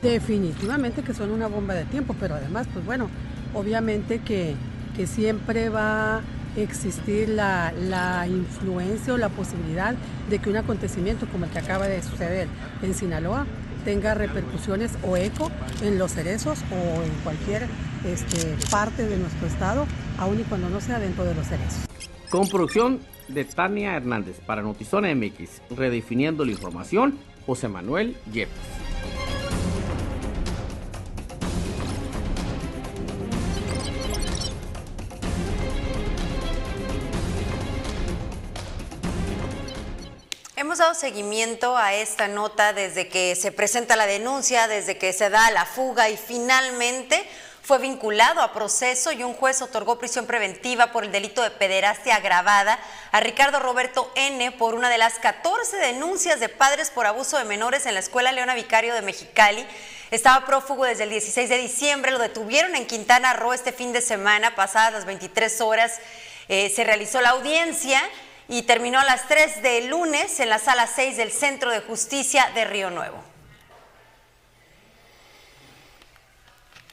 Definitivamente 0.01 1.01
que 1.01 1.13
son 1.13 1.31
una 1.31 1.47
bomba 1.47 1.73
de 1.75 1.85
tiempo, 1.85 2.15
pero 2.19 2.35
además, 2.35 2.67
pues 2.73 2.85
bueno, 2.85 3.09
obviamente 3.53 4.19
que, 4.19 4.55
que 4.95 5.07
siempre 5.07 5.69
va 5.69 6.21
existir 6.57 7.29
la, 7.29 7.71
la, 7.71 8.27
influencia 8.27 9.13
o 9.13 9.17
la 9.17 9.29
posibilidad 9.29 9.95
de 10.29 10.39
que 10.39 10.49
un 10.49 10.57
acontecimiento 10.57 11.25
como 11.27 11.45
el 11.45 11.51
que 11.51 11.59
acaba 11.59 11.87
de 11.87 12.01
suceder 12.01 12.47
en 12.81 12.93
Sinaloa 12.93 13.45
tenga 13.85 14.13
repercusiones 14.13 14.91
o 15.03 15.17
eco 15.17 15.51
en 15.81 15.97
los 15.97 16.11
cerezos 16.11 16.59
o 16.71 17.03
en 17.03 17.11
cualquier 17.23 17.67
este, 18.05 18.55
parte 18.69 19.05
de 19.07 19.17
nuestro 19.17 19.47
estado, 19.47 19.87
aun 20.17 20.39
y 20.39 20.43
cuando 20.43 20.69
no 20.69 20.81
sea 20.81 20.99
dentro 20.99 21.25
de 21.25 21.33
los 21.35 21.47
cerezos. 21.47 21.85
Con 22.29 22.47
producción 22.47 22.99
de 23.27 23.43
Tania 23.45 23.95
Hernández 23.95 24.39
para 24.45 24.61
Notizona 24.61 25.13
MX, 25.13 25.61
redefiniendo 25.75 26.45
la 26.45 26.51
información, 26.51 27.17
José 27.45 27.67
Manuel 27.67 28.15
Yepes. 28.31 28.53
Hemos 40.61 40.77
dado 40.77 40.93
seguimiento 40.93 41.75
a 41.75 41.95
esta 41.95 42.27
nota 42.27 42.71
desde 42.71 43.07
que 43.07 43.35
se 43.35 43.51
presenta 43.51 43.95
la 43.95 44.05
denuncia, 44.05 44.67
desde 44.67 44.95
que 44.95 45.11
se 45.11 45.31
da 45.31 45.49
la 45.49 45.65
fuga 45.65 46.07
y 46.11 46.17
finalmente 46.17 47.27
fue 47.63 47.79
vinculado 47.79 48.43
a 48.43 48.53
proceso 48.53 49.11
y 49.11 49.23
un 49.23 49.33
juez 49.33 49.63
otorgó 49.63 49.97
prisión 49.97 50.27
preventiva 50.27 50.91
por 50.91 51.03
el 51.03 51.11
delito 51.11 51.41
de 51.41 51.49
pederastia 51.49 52.17
agravada 52.17 52.77
a 53.11 53.19
Ricardo 53.21 53.59
Roberto 53.59 54.11
N. 54.13 54.51
por 54.51 54.75
una 54.75 54.89
de 54.89 54.99
las 54.99 55.17
14 55.17 55.77
denuncias 55.77 56.39
de 56.39 56.47
padres 56.47 56.91
por 56.91 57.07
abuso 57.07 57.39
de 57.39 57.45
menores 57.45 57.87
en 57.87 57.95
la 57.95 57.99
Escuela 57.99 58.31
Leona 58.31 58.53
Vicario 58.53 58.93
de 58.93 59.01
Mexicali 59.01 59.65
Estaba 60.11 60.45
prófugo 60.45 60.85
desde 60.85 61.05
el 61.05 61.09
16 61.09 61.49
de 61.49 61.57
diciembre, 61.57 62.11
lo 62.11 62.19
detuvieron 62.19 62.75
en 62.75 62.85
Quintana 62.85 63.33
Roo 63.33 63.53
este 63.53 63.71
fin 63.71 63.93
de 63.93 64.01
semana, 64.01 64.53
pasadas 64.53 64.93
las 64.93 65.05
23 65.05 65.59
horas. 65.61 65.97
Eh, 66.49 66.71
se 66.75 66.83
realizó 66.83 67.19
la 67.19 67.29
audiencia 67.29 67.99
y 68.51 68.63
terminó 68.63 68.99
a 68.99 69.05
las 69.05 69.29
3 69.29 69.63
de 69.63 69.87
lunes 69.87 70.41
en 70.41 70.49
la 70.49 70.59
sala 70.59 70.85
6 70.85 71.15
del 71.15 71.31
Centro 71.31 71.71
de 71.71 71.79
Justicia 71.79 72.51
de 72.53 72.65
Río 72.65 72.89
Nuevo. 72.89 73.23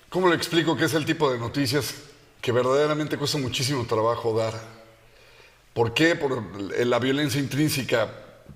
¿Cómo 0.08 0.28
le 0.28 0.36
explico 0.36 0.76
que 0.76 0.84
es 0.84 0.94
el 0.94 1.04
tipo 1.04 1.32
de 1.32 1.36
noticias 1.36 1.96
que 2.40 2.52
verdaderamente 2.52 3.18
cuesta 3.18 3.38
muchísimo 3.38 3.84
trabajo 3.86 4.38
dar? 4.38 4.54
¿Por 5.74 5.92
qué? 5.94 6.14
Por 6.14 6.44
la 6.86 6.98
violencia 7.00 7.40
intrínseca 7.40 8.08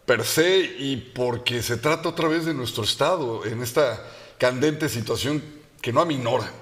per 0.07 0.25
se 0.25 0.59
y 0.61 1.13
porque 1.13 1.61
se 1.61 1.79
trata 1.79 2.09
otra 2.09 2.29
vez 2.29 2.45
de 2.45 2.55
nuestro 2.55 2.85
Estado 2.85 3.45
en 3.45 3.65
esta 3.65 4.01
candente 4.39 4.89
situación 4.89 5.43
que 5.81 5.93
no 5.93 6.03
aminora. 6.03 6.53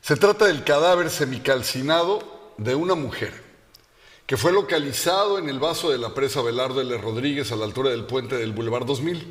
Se 0.00 0.16
trata 0.16 0.46
del 0.46 0.64
cadáver 0.64 1.10
semicalcinado 1.10 2.54
de 2.56 2.74
una 2.74 2.94
mujer 2.94 3.49
que 4.30 4.36
fue 4.36 4.52
localizado 4.52 5.40
en 5.40 5.48
el 5.48 5.58
vaso 5.58 5.90
de 5.90 5.98
la 5.98 6.14
presa 6.14 6.40
Belardo 6.40 6.80
L. 6.80 6.96
Rodríguez 6.98 7.50
a 7.50 7.56
la 7.56 7.64
altura 7.64 7.90
del 7.90 8.04
puente 8.04 8.36
del 8.36 8.52
Boulevard 8.52 8.86
2000. 8.86 9.26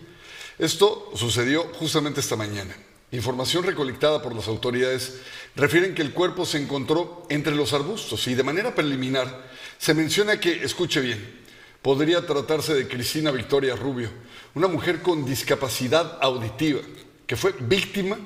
Esto 0.57 1.09
sucedió 1.15 1.63
justamente 1.75 2.19
esta 2.19 2.35
mañana. 2.35 2.75
Información 3.13 3.63
recolectada 3.63 4.21
por 4.21 4.35
las 4.35 4.49
autoridades 4.49 5.21
refieren 5.55 5.95
que 5.95 6.01
el 6.01 6.11
cuerpo 6.11 6.45
se 6.45 6.61
encontró 6.61 7.25
entre 7.29 7.55
los 7.55 7.71
arbustos 7.71 8.27
y 8.27 8.35
de 8.35 8.43
manera 8.43 8.75
preliminar 8.75 9.49
se 9.77 9.93
menciona 9.93 10.37
que, 10.37 10.65
escuche 10.65 10.99
bien, 10.99 11.45
podría 11.81 12.25
tratarse 12.25 12.73
de 12.73 12.89
Cristina 12.89 13.31
Victoria 13.31 13.77
Rubio, 13.77 14.09
una 14.53 14.67
mujer 14.67 15.01
con 15.01 15.23
discapacidad 15.23 16.17
auditiva 16.19 16.81
que 17.25 17.37
fue 17.37 17.53
víctima 17.57 18.17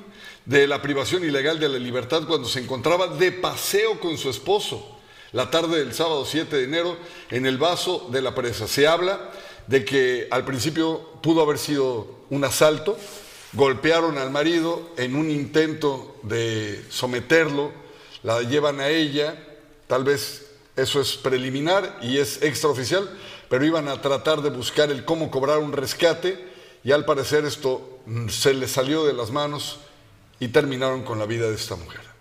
de 0.44 0.66
la 0.66 0.82
privación 0.82 1.22
ilegal 1.22 1.60
de 1.60 1.68
la 1.68 1.78
libertad 1.78 2.24
cuando 2.26 2.48
se 2.48 2.58
encontraba 2.58 3.06
de 3.06 3.30
paseo 3.30 4.00
con 4.00 4.18
su 4.18 4.28
esposo 4.28 4.93
la 5.34 5.50
tarde 5.50 5.80
del 5.80 5.92
sábado 5.92 6.24
7 6.24 6.56
de 6.56 6.64
enero 6.64 6.96
en 7.28 7.44
el 7.44 7.58
vaso 7.58 8.08
de 8.12 8.22
la 8.22 8.36
presa. 8.36 8.68
Se 8.68 8.86
habla 8.86 9.32
de 9.66 9.84
que 9.84 10.28
al 10.30 10.44
principio 10.44 11.00
pudo 11.22 11.42
haber 11.42 11.58
sido 11.58 12.06
un 12.30 12.44
asalto, 12.44 12.96
golpearon 13.52 14.16
al 14.16 14.30
marido 14.30 14.90
en 14.96 15.16
un 15.16 15.30
intento 15.30 16.16
de 16.22 16.84
someterlo, 16.88 17.72
la 18.22 18.42
llevan 18.42 18.78
a 18.78 18.88
ella, 18.88 19.36
tal 19.88 20.04
vez 20.04 20.52
eso 20.76 21.00
es 21.00 21.16
preliminar 21.16 21.98
y 22.00 22.18
es 22.18 22.40
extraoficial, 22.40 23.10
pero 23.48 23.64
iban 23.64 23.88
a 23.88 24.00
tratar 24.00 24.40
de 24.40 24.50
buscar 24.50 24.92
el 24.92 25.04
cómo 25.04 25.32
cobrar 25.32 25.58
un 25.58 25.72
rescate 25.72 26.48
y 26.84 26.92
al 26.92 27.04
parecer 27.04 27.44
esto 27.44 27.98
mm, 28.06 28.28
se 28.28 28.54
le 28.54 28.68
salió 28.68 29.04
de 29.04 29.12
las 29.12 29.32
manos 29.32 29.80
y 30.38 30.46
terminaron 30.48 31.02
con 31.02 31.18
la 31.18 31.26
vida 31.26 31.48
de 31.48 31.56
esta 31.56 31.74
mujer. 31.74 32.13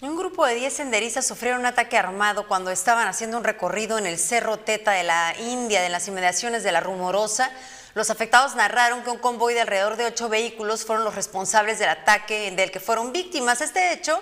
Un 0.00 0.16
grupo 0.16 0.46
de 0.46 0.54
10 0.54 0.72
senderistas 0.72 1.26
sufrieron 1.26 1.58
un 1.58 1.66
ataque 1.66 1.98
armado 1.98 2.46
cuando 2.46 2.70
estaban 2.70 3.08
haciendo 3.08 3.36
un 3.36 3.42
recorrido 3.42 3.98
en 3.98 4.06
el 4.06 4.16
Cerro 4.16 4.56
Teta 4.56 4.92
de 4.92 5.02
la 5.02 5.34
India, 5.40 5.82
de 5.82 5.88
las 5.88 6.06
inmediaciones 6.06 6.62
de 6.62 6.70
la 6.70 6.78
Rumorosa. 6.78 7.50
Los 7.94 8.08
afectados 8.08 8.54
narraron 8.54 9.02
que 9.02 9.10
un 9.10 9.18
convoy 9.18 9.54
de 9.54 9.62
alrededor 9.62 9.96
de 9.96 10.04
ocho 10.04 10.28
vehículos 10.28 10.84
fueron 10.84 11.04
los 11.04 11.16
responsables 11.16 11.80
del 11.80 11.88
ataque 11.88 12.52
del 12.52 12.70
que 12.70 12.78
fueron 12.78 13.12
víctimas. 13.12 13.60
Este 13.60 13.92
hecho 13.92 14.20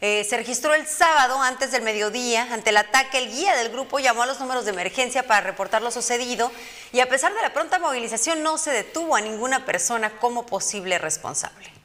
eh, 0.00 0.24
se 0.24 0.38
registró 0.38 0.72
el 0.72 0.86
sábado 0.86 1.42
antes 1.42 1.72
del 1.72 1.82
mediodía. 1.82 2.48
Ante 2.50 2.70
el 2.70 2.78
ataque, 2.78 3.18
el 3.18 3.30
guía 3.30 3.54
del 3.54 3.68
grupo 3.68 3.98
llamó 3.98 4.22
a 4.22 4.26
los 4.26 4.40
números 4.40 4.64
de 4.64 4.70
emergencia 4.70 5.26
para 5.26 5.42
reportar 5.42 5.82
lo 5.82 5.90
sucedido 5.90 6.50
y 6.90 7.00
a 7.00 7.08
pesar 7.10 7.34
de 7.34 7.42
la 7.42 7.52
pronta 7.52 7.78
movilización 7.78 8.42
no 8.42 8.56
se 8.56 8.70
detuvo 8.70 9.14
a 9.14 9.20
ninguna 9.20 9.66
persona 9.66 10.08
como 10.08 10.46
posible 10.46 10.96
responsable. 10.96 11.77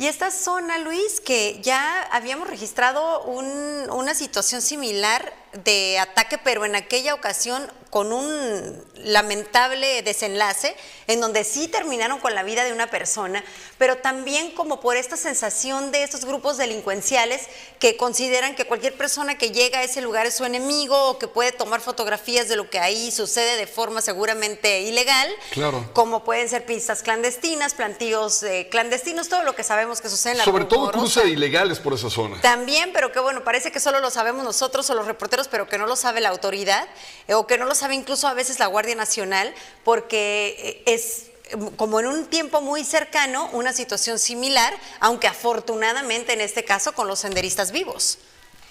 Y 0.00 0.06
esta 0.06 0.30
zona, 0.30 0.78
Luis, 0.78 1.20
que 1.20 1.60
ya 1.60 2.00
habíamos 2.10 2.48
registrado 2.48 3.22
una 3.24 4.14
situación 4.14 4.62
similar 4.62 5.30
de 5.62 5.98
ataque, 5.98 6.38
pero 6.38 6.64
en 6.64 6.74
aquella 6.74 7.12
ocasión 7.12 7.70
con 7.90 8.12
un 8.12 8.84
lamentable 9.02 10.02
desenlace, 10.02 10.76
en 11.06 11.20
donde 11.20 11.44
sí 11.44 11.68
terminaron 11.68 12.20
con 12.20 12.34
la 12.34 12.42
vida 12.42 12.64
de 12.64 12.72
una 12.72 12.88
persona, 12.88 13.42
pero 13.78 13.98
también 13.98 14.52
como 14.52 14.80
por 14.80 14.96
esta 14.96 15.16
sensación 15.16 15.90
de 15.90 16.04
estos 16.04 16.24
grupos 16.24 16.56
delincuenciales 16.56 17.48
que 17.78 17.96
consideran 17.96 18.54
que 18.54 18.64
cualquier 18.64 18.96
persona 18.96 19.36
que 19.36 19.50
llega 19.50 19.80
a 19.80 19.82
ese 19.82 20.00
lugar 20.00 20.26
es 20.26 20.36
su 20.36 20.44
enemigo 20.44 21.10
o 21.10 21.18
que 21.18 21.28
puede 21.28 21.52
tomar 21.52 21.80
fotografías 21.80 22.48
de 22.48 22.56
lo 22.56 22.70
que 22.70 22.78
ahí 22.78 23.10
sucede 23.10 23.56
de 23.56 23.66
forma 23.66 24.02
seguramente 24.02 24.82
ilegal, 24.82 25.28
claro. 25.50 25.88
como 25.92 26.22
pueden 26.22 26.48
ser 26.48 26.66
pistas 26.66 27.02
clandestinas, 27.02 27.74
plantíos 27.74 28.42
eh, 28.42 28.68
clandestinos, 28.70 29.28
todo 29.28 29.42
lo 29.42 29.56
que 29.56 29.64
sabemos 29.64 30.00
que 30.00 30.08
sucede 30.08 30.32
en 30.32 30.38
la 30.38 30.44
Sobre 30.44 30.64
todo 30.64 30.90
cruce 30.92 31.26
ilegales 31.28 31.80
por 31.80 31.94
esa 31.94 32.10
zona. 32.10 32.40
También, 32.40 32.92
pero 32.92 33.10
que 33.10 33.18
bueno, 33.18 33.42
parece 33.42 33.72
que 33.72 33.80
solo 33.80 34.00
lo 34.00 34.10
sabemos 34.10 34.44
nosotros 34.44 34.88
o 34.90 34.94
los 34.94 35.06
reporteros 35.06 35.48
pero 35.48 35.66
que 35.66 35.78
no 35.78 35.86
lo 35.86 35.96
sabe 35.96 36.20
la 36.20 36.28
autoridad 36.28 36.88
eh, 37.26 37.34
o 37.34 37.46
que 37.46 37.58
no 37.58 37.64
lo 37.64 37.74
sabe 37.80 37.94
incluso 37.94 38.28
a 38.28 38.34
veces 38.34 38.58
la 38.58 38.66
Guardia 38.66 38.94
Nacional, 38.94 39.52
porque 39.84 40.82
eh, 40.86 40.94
es 40.94 41.30
como 41.76 41.98
en 41.98 42.06
un 42.06 42.26
tiempo 42.26 42.60
muy 42.60 42.84
cercano 42.84 43.48
una 43.52 43.72
situación 43.72 44.18
similar, 44.18 44.72
aunque 45.00 45.26
afortunadamente 45.26 46.32
en 46.32 46.40
este 46.40 46.64
caso 46.64 46.92
con 46.92 47.08
los 47.08 47.18
senderistas 47.18 47.72
vivos. 47.72 48.18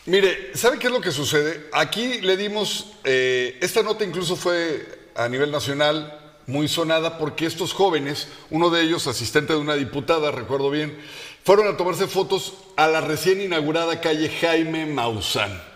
Mire, 0.06 0.56
¿sabe 0.56 0.80
qué 0.80 0.88
es 0.88 0.94
lo 0.94 1.02
que 1.02 1.12
sucede? 1.12 1.70
Aquí 1.74 2.22
le 2.22 2.38
dimos, 2.38 2.94
eh, 3.04 3.58
esta 3.62 3.84
nota 3.84 4.06
incluso 4.06 4.36
fue 4.36 5.10
a 5.16 5.28
nivel 5.28 5.52
nacional 5.52 6.18
muy 6.48 6.68
sonada 6.68 7.18
porque 7.18 7.46
estos 7.46 7.74
jóvenes, 7.74 8.28
uno 8.50 8.70
de 8.70 8.82
ellos 8.82 9.08
asistente 9.08 9.54
de 9.54 9.60
una 9.60 9.76
diputada, 9.76 10.32
recuerdo 10.32 10.70
bien, 10.70 10.98
fueron 11.44 11.68
a 11.68 11.78
tomarse 11.78 12.08
fotos 12.08 12.54
a 12.76 12.88
la 12.88 13.02
recién 13.02 13.42
inaugurada 13.42 14.02
calle 14.02 14.30
Jaime 14.30 14.86
Maussan. 14.86 15.69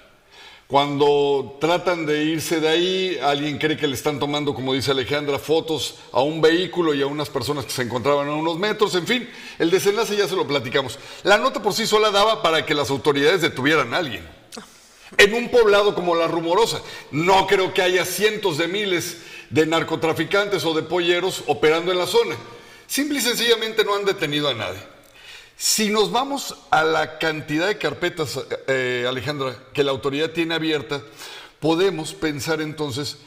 Cuando 0.67 1.57
tratan 1.59 2.05
de 2.05 2.23
irse 2.23 2.59
de 2.59 2.67
ahí, 2.67 3.19
alguien 3.21 3.57
cree 3.57 3.77
que 3.77 3.87
le 3.87 3.93
están 3.93 4.17
tomando, 4.19 4.55
como 4.55 4.73
dice 4.73 4.91
Alejandra, 4.91 5.37
fotos 5.37 5.95
a 6.11 6.21
un 6.21 6.41
vehículo 6.41 6.93
y 6.93 7.01
a 7.01 7.05
unas 7.05 7.29
personas 7.29 7.65
que 7.65 7.71
se 7.71 7.83
encontraban 7.83 8.27
a 8.27 8.35
unos 8.35 8.57
metros. 8.57 8.95
En 8.95 9.05
fin, 9.05 9.29
el 9.59 9.69
desenlace 9.69 10.15
ya 10.15 10.27
se 10.27 10.35
lo 10.35 10.47
platicamos. 10.47 10.97
La 11.23 11.37
nota 11.37 11.61
por 11.61 11.73
sí 11.73 11.85
sola 11.85 12.11
daba 12.11 12.41
para 12.41 12.65
que 12.65 12.73
las 12.73 12.89
autoridades 12.89 13.41
detuvieran 13.41 13.93
a 13.93 13.97
alguien. 13.97 14.27
En 15.17 15.33
un 15.35 15.49
poblado 15.49 15.93
como 15.93 16.15
La 16.15 16.27
Rumorosa, 16.27 16.81
no 17.11 17.45
creo 17.45 17.73
que 17.73 17.83
haya 17.83 18.03
cientos 18.03 18.57
de 18.57 18.67
miles 18.67 19.17
de 19.51 19.67
narcotraficantes 19.67 20.65
o 20.65 20.73
de 20.73 20.81
polleros 20.81 21.43
operando 21.45 21.91
en 21.91 21.99
la 21.99 22.07
zona. 22.07 22.35
Simple 22.87 23.19
y 23.19 23.21
sencillamente 23.21 23.83
no 23.83 23.95
han 23.95 24.05
detenido 24.05 24.49
a 24.49 24.55
nadie. 24.55 24.92
Si 25.55 25.89
nos 25.89 26.11
vamos 26.11 26.55
a 26.71 26.83
la 26.83 27.19
cantidad 27.19 27.67
de 27.67 27.77
carpetas, 27.77 28.39
eh, 28.67 29.05
Alejandra, 29.07 29.55
que 29.73 29.83
la 29.83 29.91
autoridad 29.91 30.31
tiene 30.31 30.55
abierta, 30.55 31.01
podemos 31.59 32.13
pensar 32.13 32.61
entonces 32.61 33.17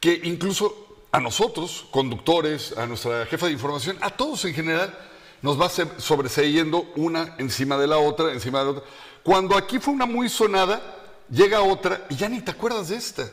que 0.00 0.20
incluso 0.24 0.84
a 1.12 1.20
nosotros, 1.20 1.86
conductores, 1.90 2.76
a 2.76 2.86
nuestra 2.86 3.26
jefa 3.26 3.46
de 3.46 3.52
información, 3.52 3.96
a 4.00 4.10
todos 4.10 4.44
en 4.44 4.54
general, 4.54 4.98
nos 5.42 5.60
va 5.60 5.68
sobreseyendo 5.68 6.90
una 6.96 7.36
encima 7.38 7.76
de 7.76 7.86
la 7.86 7.98
otra, 7.98 8.32
encima 8.32 8.58
de 8.60 8.64
la 8.64 8.70
otra. 8.72 8.84
Cuando 9.22 9.56
aquí 9.56 9.78
fue 9.78 9.94
una 9.94 10.06
muy 10.06 10.28
sonada, 10.28 10.82
llega 11.30 11.62
otra 11.62 12.06
y 12.08 12.16
ya 12.16 12.28
ni 12.28 12.40
te 12.40 12.50
acuerdas 12.50 12.88
de 12.88 12.96
esta. 12.96 13.30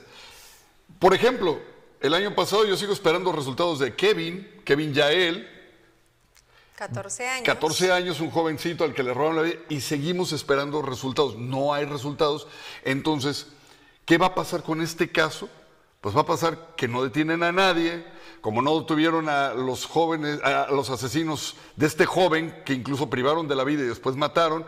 Por 0.99 1.13
ejemplo, 1.13 1.59
el 1.99 2.13
año 2.13 2.35
pasado 2.35 2.65
yo 2.65 2.77
sigo 2.77 2.93
esperando 2.93 3.31
resultados 3.31 3.79
de 3.79 3.95
Kevin, 3.95 4.61
Kevin 4.63 4.93
Yael, 4.93 5.47
14 6.81 7.27
años. 7.27 7.45
14 7.45 7.91
años, 7.91 8.19
un 8.21 8.31
jovencito 8.31 8.83
al 8.83 8.95
que 8.95 9.03
le 9.03 9.13
robaron 9.13 9.35
la 9.35 9.41
vida 9.43 9.59
y 9.69 9.81
seguimos 9.81 10.31
esperando 10.31 10.81
resultados. 10.81 11.37
No 11.37 11.75
hay 11.75 11.85
resultados. 11.85 12.47
Entonces, 12.83 13.45
¿qué 14.03 14.17
va 14.17 14.27
a 14.27 14.35
pasar 14.35 14.63
con 14.63 14.81
este 14.81 15.11
caso? 15.11 15.47
Pues 16.01 16.15
va 16.17 16.21
a 16.21 16.25
pasar 16.25 16.73
que 16.75 16.87
no 16.87 17.03
detienen 17.03 17.43
a 17.43 17.51
nadie, 17.51 18.03
como 18.41 18.63
no 18.63 18.79
detuvieron 18.79 19.29
a 19.29 19.53
los 19.53 19.85
jóvenes, 19.85 20.41
a 20.43 20.71
los 20.71 20.89
asesinos 20.89 21.55
de 21.75 21.85
este 21.85 22.07
joven 22.07 22.63
que 22.65 22.73
incluso 22.73 23.11
privaron 23.11 23.47
de 23.47 23.55
la 23.55 23.63
vida 23.63 23.83
y 23.83 23.87
después 23.87 24.15
mataron. 24.15 24.65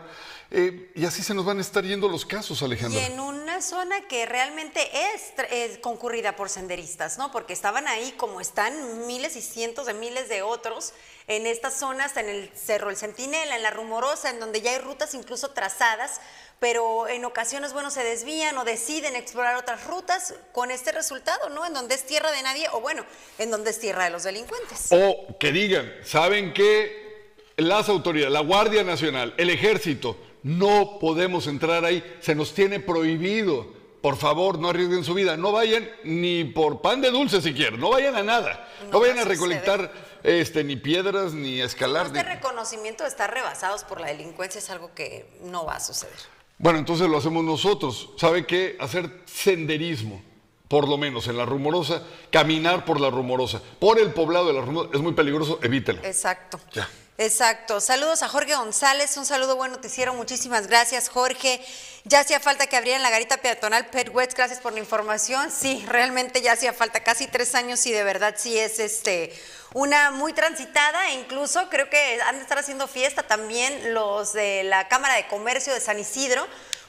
Eh, 0.52 0.92
y 0.94 1.06
así 1.06 1.20
se 1.20 1.34
nos 1.34 1.44
van 1.44 1.58
a 1.58 1.62
estar 1.62 1.82
yendo 1.82 2.08
los 2.08 2.24
casos, 2.24 2.62
Alejandra. 2.62 3.00
Y 3.00 3.04
en 3.06 3.18
una 3.54 3.62
zona 3.62 4.00
que 4.08 4.26
realmente 4.26 4.80
es, 5.14 5.78
concurrida 5.78 6.34
por 6.34 6.50
senderistas, 6.50 7.18
¿no? 7.18 7.30
Porque 7.30 7.52
estaban 7.52 7.86
ahí 7.86 8.12
como 8.16 8.40
están 8.40 9.06
miles 9.06 9.36
y 9.36 9.42
cientos 9.42 9.86
de 9.86 9.94
miles 9.94 10.28
de 10.28 10.42
otros 10.42 10.92
en 11.28 11.46
estas 11.46 11.78
zonas, 11.78 12.16
en 12.16 12.28
el 12.28 12.50
Cerro 12.52 12.90
El 12.90 12.96
Centinela, 12.96 13.54
en 13.54 13.62
la 13.62 13.70
Rumorosa, 13.70 14.30
en 14.30 14.40
donde 14.40 14.60
ya 14.60 14.72
hay 14.72 14.78
rutas 14.78 15.14
incluso 15.14 15.52
trazadas, 15.52 16.20
pero 16.58 17.06
en 17.06 17.24
ocasiones, 17.24 17.72
bueno, 17.72 17.92
se 17.92 18.02
desvían 18.02 18.58
o 18.58 18.64
deciden 18.64 19.14
explorar 19.14 19.54
otras 19.54 19.86
rutas 19.86 20.34
con 20.50 20.72
este 20.72 20.90
resultado, 20.90 21.48
¿no? 21.50 21.64
En 21.64 21.74
donde 21.74 21.94
es 21.94 22.04
tierra 22.04 22.32
de 22.32 22.42
nadie 22.42 22.66
o 22.72 22.80
bueno, 22.80 23.06
en 23.38 23.52
donde 23.52 23.70
es 23.70 23.78
tierra 23.78 24.02
de 24.02 24.10
los 24.10 24.24
delincuentes. 24.24 24.88
O 24.90 25.38
que 25.38 25.52
digan, 25.52 25.92
¿saben 26.04 26.52
qué? 26.52 27.32
Las 27.56 27.88
autoridades, 27.88 28.32
la 28.32 28.40
Guardia 28.40 28.82
Nacional, 28.82 29.32
el 29.36 29.48
Ejército, 29.48 30.18
no 30.44 30.98
podemos 31.00 31.48
entrar 31.48 31.84
ahí, 31.84 32.04
se 32.20 32.34
nos 32.36 32.54
tiene 32.54 32.78
prohibido 32.80 33.82
por 34.04 34.16
favor, 34.18 34.58
no 34.58 34.68
arriesguen 34.68 35.02
su 35.02 35.14
vida. 35.14 35.38
No 35.38 35.50
vayan 35.50 35.88
ni 36.04 36.44
por 36.44 36.82
pan 36.82 37.00
de 37.00 37.10
dulce 37.10 37.40
siquiera, 37.40 37.74
no 37.78 37.88
vayan 37.88 38.14
a 38.16 38.22
nada. 38.22 38.68
No, 38.84 38.90
No 38.90 39.00
vayan 39.00 39.16
va 39.16 39.20
a 39.22 39.24
a 39.24 39.28
recolectar 39.28 39.90
este, 40.22 40.62
ni 40.62 40.76
piedras 40.76 41.32
ni 41.32 41.62
a 41.62 41.64
escalar. 41.64 42.04
Este 42.08 42.22
ni- 42.22 42.28
reconocimiento 42.28 43.04
de 43.04 43.08
estar 43.08 43.32
rebasados 43.32 43.82
por 43.84 44.02
la 44.02 44.08
delincuencia 44.08 44.58
es 44.58 44.68
algo 44.68 44.90
que 44.94 45.24
no 45.44 45.64
va 45.64 45.76
a 45.76 45.80
suceder. 45.80 46.12
Bueno, 46.58 46.78
entonces 46.80 47.08
lo 47.08 47.16
hacemos 47.16 47.44
nosotros. 47.44 48.10
¿Sabe 48.18 48.44
qué? 48.44 48.76
Hacer 48.78 49.10
senderismo, 49.24 50.22
por 50.68 50.86
lo 50.86 50.98
menos 50.98 51.26
en 51.28 51.38
la 51.38 51.46
rumorosa, 51.46 52.02
caminar 52.30 52.84
por 52.84 53.00
la 53.00 53.08
rumorosa, 53.08 53.62
por 53.78 53.98
el 53.98 54.12
poblado 54.12 54.48
de 54.48 54.52
la 54.52 54.60
rumorosa, 54.60 54.94
es 54.96 55.00
muy 55.00 55.14
peligroso, 55.14 55.58
evítelo. 55.62 56.02
Exacto. 56.04 56.60
Ya. 56.74 56.86
Exacto. 57.16 57.80
Saludos 57.80 58.24
a 58.24 58.28
Jorge 58.28 58.56
González, 58.56 59.16
un 59.16 59.24
saludo 59.24 59.54
buen 59.54 59.70
noticiero, 59.70 60.14
muchísimas 60.14 60.66
gracias 60.66 61.08
Jorge. 61.08 61.64
Ya 62.02 62.18
hacía 62.18 62.40
falta 62.40 62.66
que 62.66 62.76
abrieran 62.76 63.04
la 63.04 63.10
garita 63.10 63.36
peatonal 63.36 63.86
Pet 63.86 64.12
gracias 64.12 64.58
por 64.58 64.72
la 64.72 64.80
información. 64.80 65.52
Sí, 65.52 65.84
realmente 65.86 66.42
ya 66.42 66.54
hacía 66.54 66.72
falta 66.72 67.04
casi 67.04 67.28
tres 67.28 67.54
años 67.54 67.86
y 67.86 67.92
de 67.92 68.02
verdad 68.02 68.34
sí 68.36 68.58
es 68.58 68.80
este 68.80 69.32
una 69.74 70.10
muy 70.10 70.32
transitada 70.32 71.10
e 71.10 71.14
incluso 71.14 71.68
creo 71.70 71.88
que 71.88 72.20
han 72.22 72.36
de 72.36 72.42
estar 72.42 72.58
haciendo 72.58 72.88
fiesta 72.88 73.22
también 73.22 73.94
los 73.94 74.32
de 74.32 74.64
la 74.64 74.88
Cámara 74.88 75.14
de 75.14 75.28
Comercio 75.28 75.72
de 75.72 75.80
San 75.80 76.00
Isidro 76.00 76.44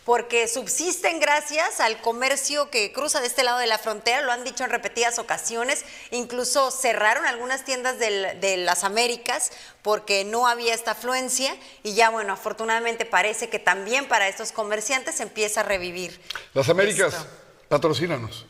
porque 0.06 0.48
subsisten 0.48 1.20
gracias 1.20 1.80
al 1.80 2.00
comercio 2.00 2.70
que 2.70 2.94
cruza 2.94 3.20
de 3.22 3.28
este 3.28 3.44
lado 3.44 3.58
de 3.58 3.66
la 3.68 3.80
frontera, 3.80 4.22
lo 4.22 4.32
han 4.32 4.44
dicho 4.44 4.64
en 4.64 4.70
repetidas 4.70 5.18
ocasiones, 5.20 5.84
incluso 6.12 6.70
cerraron 6.72 7.26
algunas 7.26 7.66
tiendas 7.66 7.98
del- 8.00 8.40
de 8.40 8.58
las 8.58 8.84
Américas 8.84 9.52
porque 9.82 10.24
no 10.24 10.48
había 10.48 10.74
esta 10.76 10.92
afluencia 10.92 11.56
y 11.84 11.96
ya 11.96 12.10
bueno, 12.12 12.34
afortunadamente 12.34 13.06
parece 13.06 13.50
que 13.50 13.58
también 13.60 14.08
para 14.08 14.28
estos 14.28 14.52
comerciantes 14.52 15.20
empieza 15.20 15.62
a 15.62 15.64
revivir. 15.64 16.22
Las 16.54 16.70
Américas, 16.70 17.26
patrocínanos. 17.68 18.46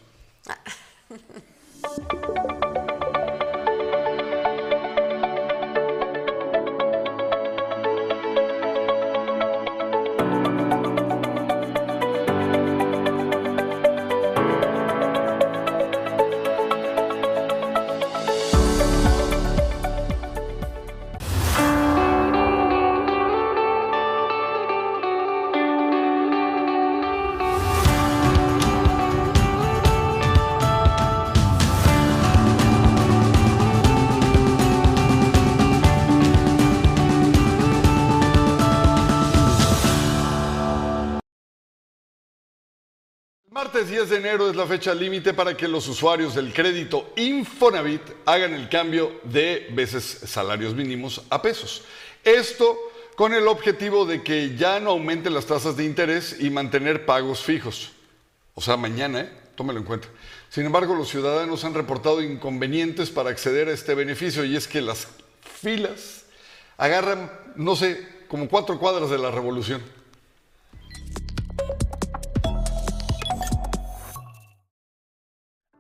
Martes 43.86 44.00
10 44.00 44.10
de 44.10 44.18
enero 44.18 44.50
es 44.50 44.56
la 44.56 44.66
fecha 44.66 44.96
límite 44.96 45.32
para 45.36 45.56
que 45.56 45.68
los 45.68 45.88
usuarios 45.88 46.34
del 46.34 46.52
crédito 46.52 47.14
Infonavit 47.18 48.02
hagan 48.26 48.56
el 48.56 48.68
cambio 48.68 49.20
de 49.26 49.68
veces 49.74 50.04
salarios 50.26 50.74
mínimos 50.74 51.22
a 51.30 51.40
pesos. 51.40 51.84
Esto 52.24 52.80
con 53.16 53.36
el 53.36 53.48
objetivo 53.48 54.08
de 54.08 54.24
que 54.24 54.56
ya 54.58 54.80
no 54.80 54.90
aumenten 54.90 55.36
las 55.36 55.46
tasas 55.46 55.78
de 55.78 55.86
interés 55.86 56.38
y 56.40 56.50
mantener 56.50 57.06
pagos 57.06 57.44
fijos. 57.44 57.92
O 58.56 58.62
sea, 58.62 58.76
mañana, 58.76 59.22
¿eh? 59.22 59.32
tómelo 59.56 59.78
en 59.78 59.86
cuenta. 59.86 60.08
Sin 60.50 60.66
embargo, 60.66 60.96
los 60.96 61.10
ciudadanos 61.10 61.64
han 61.64 61.76
reportado 61.76 62.24
inconvenientes 62.24 63.12
para 63.12 63.30
acceder 63.30 63.68
a 63.68 63.74
este 63.74 63.94
beneficio 63.94 64.46
y 64.46 64.56
es 64.56 64.68
que 64.68 64.82
las 64.82 65.10
filas 65.62 66.26
agarran, 66.78 67.32
no 67.56 67.76
sé, 67.76 68.04
como 68.30 68.50
cuatro 68.50 68.80
cuadras 68.80 69.12
de 69.12 69.20
la 69.20 69.30
revolución. 69.30 69.84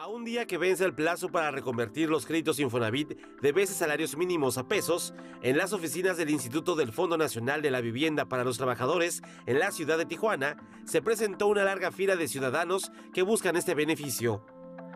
A 0.05 0.07
un 0.07 0.23
día 0.23 0.45
que 0.45 0.59
vence 0.59 0.85
el 0.85 0.93
plazo 0.93 1.29
para 1.29 1.49
reconvertir 1.49 2.11
los 2.11 2.27
créditos 2.27 2.59
Infonavit 2.59 3.19
de 3.41 3.51
veces 3.51 3.77
salarios 3.77 4.15
mínimos 4.15 4.59
a 4.59 4.67
pesos, 4.67 5.15
en 5.41 5.57
las 5.57 5.73
oficinas 5.73 6.15
del 6.15 6.29
Instituto 6.29 6.75
del 6.75 6.93
Fondo 6.93 7.17
Nacional 7.17 7.63
de 7.63 7.71
la 7.71 7.81
Vivienda 7.81 8.25
para 8.25 8.43
los 8.43 8.57
Trabajadores 8.57 9.23
en 9.47 9.57
la 9.57 9.71
ciudad 9.71 9.97
de 9.97 10.05
Tijuana, 10.05 10.57
se 10.85 11.01
presentó 11.01 11.47
una 11.47 11.63
larga 11.63 11.91
fila 11.91 12.15
de 12.15 12.27
ciudadanos 12.27 12.91
que 13.15 13.23
buscan 13.23 13.55
este 13.55 13.73
beneficio. 13.73 14.45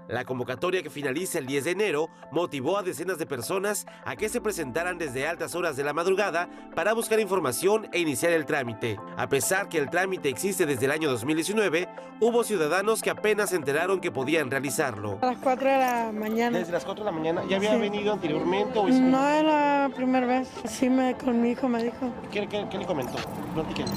La 0.10 0.26
convocatoria 0.26 0.82
que 0.82 0.90
finaliza 0.90 1.38
el 1.38 1.46
10 1.46 1.66
de 1.66 1.72
enero 1.72 2.10
motivó 2.32 2.80
a 2.80 2.82
decenas 2.84 3.20
de 3.20 3.28
personas 3.28 3.86
a 4.06 4.16
que 4.16 4.28
se 4.28 4.42
presentaran 4.42 4.98
desde 4.98 5.28
altas 5.28 5.54
horas 5.54 5.78
de 5.78 5.84
la 5.84 5.94
madrugada 5.94 6.50
para 6.76 6.94
buscar 6.94 7.20
información 7.20 7.88
e 7.94 8.00
iniciar 8.00 8.32
el 8.32 8.48
trámite. 8.48 8.98
A 9.18 9.30
pesar 9.30 9.70
que 9.70 9.78
el 9.78 9.92
trámite 9.92 10.28
existe 10.28 10.66
desde 10.66 10.86
el 10.88 10.92
año 10.92 11.12
2019, 11.12 11.88
hubo 12.22 12.44
ciudadanos 12.44 13.04
que 13.04 13.12
apenas 13.12 13.52
se 13.52 13.56
enteraron 13.56 14.02
que 14.02 14.12
podían 14.12 14.50
realizarlo. 14.50 15.20
A 15.22 15.28
las 15.28 15.38
4 15.38 15.70
de 15.70 15.78
la 15.78 16.12
mañana. 16.12 16.58
Desde 16.58 16.72
las 16.74 16.86
4 16.86 17.06
de 17.06 17.12
la 17.12 17.16
mañana, 17.16 17.44
¿ya 17.48 17.58
había 17.58 17.76
Sí. 17.76 17.80
venido 17.80 18.12
anteriormente 18.12 18.80
o 18.80 18.88
es- 18.88 18.96
No, 19.00 19.30
es 19.30 19.44
la 19.44 19.92
primera 19.96 20.26
vez. 20.26 20.50
Sí, 20.66 20.90
me, 20.90 21.14
con 21.18 21.40
mi 21.40 21.52
hijo 21.52 21.68
me 21.70 21.84
dijo 21.84 22.12
¿Qué, 22.32 22.48
qué- 22.48 22.66
qué 22.72 22.78
le 22.80 22.86
comentó? 22.88 23.18
Platíquenos. 23.54 23.92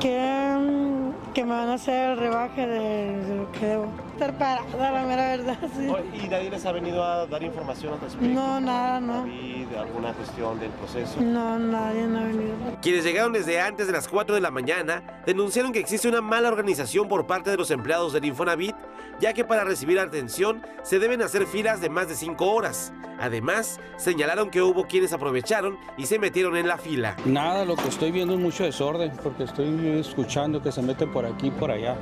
que, 0.00 0.18
mm, 0.58 1.32
que 1.34 1.44
me 1.44 1.50
van 1.50 1.68
a 1.68 1.74
hacer 1.74 2.12
el 2.12 2.16
rebaje 2.18 2.66
de, 2.66 3.16
de 3.18 3.36
lo 3.36 3.52
que 3.52 3.66
debo. 3.66 3.86
Estar 4.20 4.36
parada, 4.36 4.92
la 4.92 5.06
mera 5.06 5.28
verdad, 5.34 5.56
sí. 5.74 5.88
¿Y 6.22 6.28
nadie 6.28 6.50
les 6.50 6.66
ha 6.66 6.72
venido 6.72 7.02
a 7.02 7.24
dar 7.26 7.42
información 7.42 7.94
al 7.94 8.00
respecto? 8.02 8.28
No, 8.28 8.60
nada, 8.60 9.00
no. 9.00 9.24
¿De 9.24 9.78
alguna 9.78 10.12
cuestión 10.12 10.60
del 10.60 10.68
proceso? 10.72 11.22
No, 11.22 11.58
nadie 11.58 12.06
no 12.06 12.18
ha 12.18 12.24
venido. 12.24 12.52
Quienes 12.82 13.02
llegaron 13.02 13.32
desde 13.32 13.58
antes 13.62 13.86
de 13.86 13.94
las 13.94 14.08
4 14.08 14.34
de 14.34 14.42
la 14.42 14.50
mañana 14.50 15.22
denunciaron 15.24 15.72
que 15.72 15.78
existe 15.78 16.06
una 16.06 16.20
mala 16.20 16.48
organización 16.48 17.08
por 17.08 17.26
parte 17.26 17.48
de 17.50 17.56
los 17.56 17.70
empleados 17.70 18.12
del 18.12 18.26
Infonavit, 18.26 18.76
ya 19.20 19.32
que 19.32 19.42
para 19.46 19.64
recibir 19.64 19.98
atención 19.98 20.60
se 20.82 20.98
deben 20.98 21.22
hacer 21.22 21.46
filas 21.46 21.80
de 21.80 21.88
más 21.88 22.06
de 22.08 22.14
5 22.14 22.44
horas. 22.44 22.92
Además, 23.18 23.78
señalaron 23.96 24.50
que 24.50 24.62
hubo 24.62 24.86
quienes 24.86 25.12
aprovecharon 25.12 25.78
y 25.98 26.06
se 26.06 26.18
metieron 26.18 26.56
en 26.56 26.66
la 26.66 26.78
fila. 26.78 27.16
Nada, 27.26 27.66
lo 27.66 27.76
que 27.76 27.88
estoy 27.88 28.10
viendo 28.10 28.32
es 28.32 28.40
mucho 28.40 28.64
desorden, 28.64 29.12
porque 29.22 29.44
estoy 29.44 29.98
escuchando 30.00 30.62
que 30.62 30.72
se 30.72 30.80
meten 30.80 31.12
por 31.12 31.26
aquí 31.26 31.48
y 31.48 31.50
por 31.50 31.70
allá. 31.70 31.96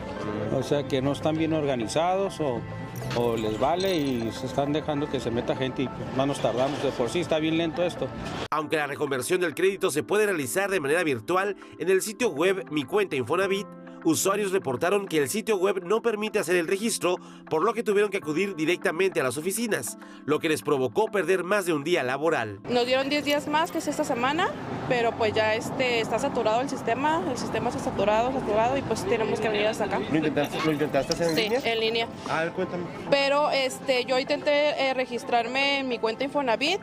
O 0.56 0.62
sea, 0.62 0.86
que 0.86 1.02
no 1.02 1.12
están 1.12 1.36
bien 1.36 1.52
organizados 1.52 2.07
o, 2.16 3.36
les 3.36 3.58
vale 3.58 3.96
y 3.96 4.30
se 4.32 4.46
están 4.46 4.72
dejando 4.72 5.08
que 5.08 5.20
se 5.20 5.30
meta 5.30 5.56
gente 5.56 5.82
y 5.82 5.88
pues, 5.88 6.16
más 6.16 6.26
nos 6.26 6.40
tardamos. 6.40 6.82
De 6.82 6.90
por 6.90 7.08
sí 7.08 7.20
está 7.20 7.38
bien 7.38 7.58
lento 7.58 7.82
esto. 7.82 8.08
Aunque 8.50 8.76
la 8.76 8.86
reconversión 8.86 9.40
del 9.40 9.54
crédito 9.54 9.90
se 9.90 10.02
puede 10.02 10.26
realizar 10.26 10.70
de 10.70 10.80
manera 10.80 11.02
virtual 11.02 11.56
en 11.78 11.90
el 11.90 12.02
sitio 12.02 12.30
web 12.30 12.66
Mi 12.70 12.84
Cuenta 12.84 13.16
Infonavit, 13.16 13.66
usuarios 14.04 14.52
reportaron 14.52 15.06
que 15.06 15.18
el 15.18 15.28
sitio 15.28 15.56
web 15.56 15.82
no 15.84 16.02
permite 16.02 16.38
hacer 16.38 16.56
el 16.56 16.66
registro, 16.66 17.16
por 17.50 17.64
lo 17.64 17.74
que 17.74 17.82
tuvieron 17.82 18.10
que 18.10 18.18
acudir 18.18 18.54
directamente 18.56 19.20
a 19.20 19.22
las 19.24 19.36
oficinas, 19.36 19.98
lo 20.24 20.38
que 20.38 20.48
les 20.48 20.62
provocó 20.62 21.06
perder 21.06 21.44
más 21.44 21.66
de 21.66 21.72
un 21.72 21.84
día 21.84 22.02
laboral. 22.02 22.60
Nos 22.68 22.86
dieron 22.86 23.08
10 23.08 23.24
días 23.24 23.48
más 23.48 23.70
que 23.70 23.78
es 23.78 23.88
esta 23.88 24.04
semana, 24.04 24.48
pero 24.88 25.12
pues 25.12 25.32
ya 25.34 25.54
este 25.54 26.00
está 26.00 26.18
saturado 26.18 26.60
el 26.60 26.68
sistema, 26.68 27.22
el 27.30 27.36
sistema 27.36 27.68
está 27.70 27.80
saturado, 27.82 28.32
saturado 28.32 28.76
y 28.76 28.82
pues 28.82 29.04
tenemos 29.04 29.40
que 29.40 29.48
venir 29.48 29.66
hasta 29.66 29.84
acá. 29.84 29.98
¿Lo 29.98 30.16
intentaste, 30.16 30.58
lo 30.64 30.72
intentaste 30.72 31.12
hacer 31.14 31.28
en 31.28 31.34
Sí, 31.36 31.42
línea? 31.42 31.60
en 31.64 31.80
línea. 31.80 32.08
A 32.30 32.44
ver, 32.44 32.52
cuéntame. 32.52 32.84
Pero 33.10 33.50
este 33.50 34.04
yo 34.04 34.18
intenté 34.18 34.88
eh, 34.88 34.94
registrarme 34.94 35.80
en 35.80 35.88
mi 35.88 35.98
cuenta 35.98 36.24
Infonavit, 36.24 36.80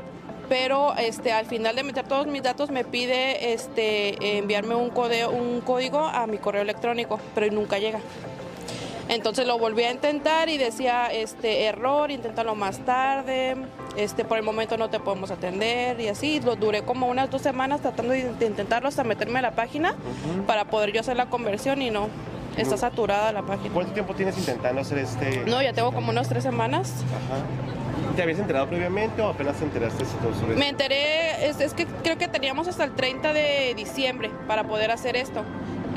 pero 0.50 0.96
este 0.98 1.32
al 1.32 1.46
final 1.46 1.76
de 1.76 1.84
meter 1.84 2.08
todos 2.08 2.28
mis 2.28 2.44
datos 2.44 2.70
me 2.70 2.84
pide 2.84 3.54
este 3.54 4.38
enviarme 4.38 4.76
un 4.76 4.90
código, 4.90 5.30
un 5.30 5.62
código 5.62 6.00
a 6.00 6.28
mi 6.28 6.38
correo 6.38 6.62
electrónico, 6.62 7.20
pero 7.34 7.52
nunca 7.54 7.78
llega. 7.80 8.00
Entonces 9.08 9.46
lo 9.46 9.60
volví 9.60 9.84
a 9.84 9.92
intentar 9.92 10.50
y 10.50 10.58
decía 10.58 11.08
este 11.08 11.66
error, 11.66 12.10
inténtalo 12.10 12.56
más 12.56 12.80
tarde, 12.80 13.56
este 13.96 14.26
por 14.26 14.38
el 14.38 14.44
momento 14.44 14.78
no 14.78 14.90
te 14.90 15.00
podemos 15.00 15.30
atender 15.30 16.00
y 16.00 16.08
así, 16.08 16.42
lo 16.42 16.56
duré 16.56 16.82
como 16.82 17.08
unas 17.08 17.30
dos 17.30 17.44
semanas 17.44 17.82
tratando 17.82 18.14
de, 18.14 18.22
intentarlo 18.42 18.90
hasta 18.90 19.04
meterme 19.04 19.40
a 19.40 19.42
la 19.44 19.52
página 19.52 19.94
para 20.48 20.66
poder 20.66 20.92
yo 20.92 21.02
hacer 21.02 21.18
la 21.18 21.28
conversión 21.28 21.84
y 21.84 21.92
no, 21.92 22.10
está 22.58 22.78
saturada 22.78 23.32
la 23.32 23.44
página. 23.44 23.74
¿Cuánto 23.74 23.94
tiempo 23.94 24.16
tienes 24.16 24.38
intentando 24.40 24.82
hacer 24.82 24.98
este...? 24.98 25.44
No, 25.46 25.62
ya 25.62 25.74
tengo 25.74 25.92
como 25.92 26.10
unas 26.10 26.28
tres 26.28 26.44
semanas. 26.44 26.92
Ajá. 27.06 27.85
¿Te 28.16 28.22
habías 28.24 28.40
enterado 28.40 28.68
previamente 28.68 29.22
o 29.22 29.30
apenas 29.30 29.58
te 29.58 29.66
enteraste 29.66 30.06
sobre? 30.06 30.56
Me 30.56 30.70
enteré, 30.70 31.48
es, 31.50 31.60
es 31.60 31.74
que 31.74 31.86
creo 31.86 32.18
que 32.18 32.30
teníamos 32.30 32.68
hasta 32.68 32.86
el 32.86 32.92
30 32.92 33.34
de 33.34 33.74
diciembre 33.76 34.32
para 34.48 34.64
poder 34.64 34.92
hacer 34.92 35.18
esto. 35.18 35.44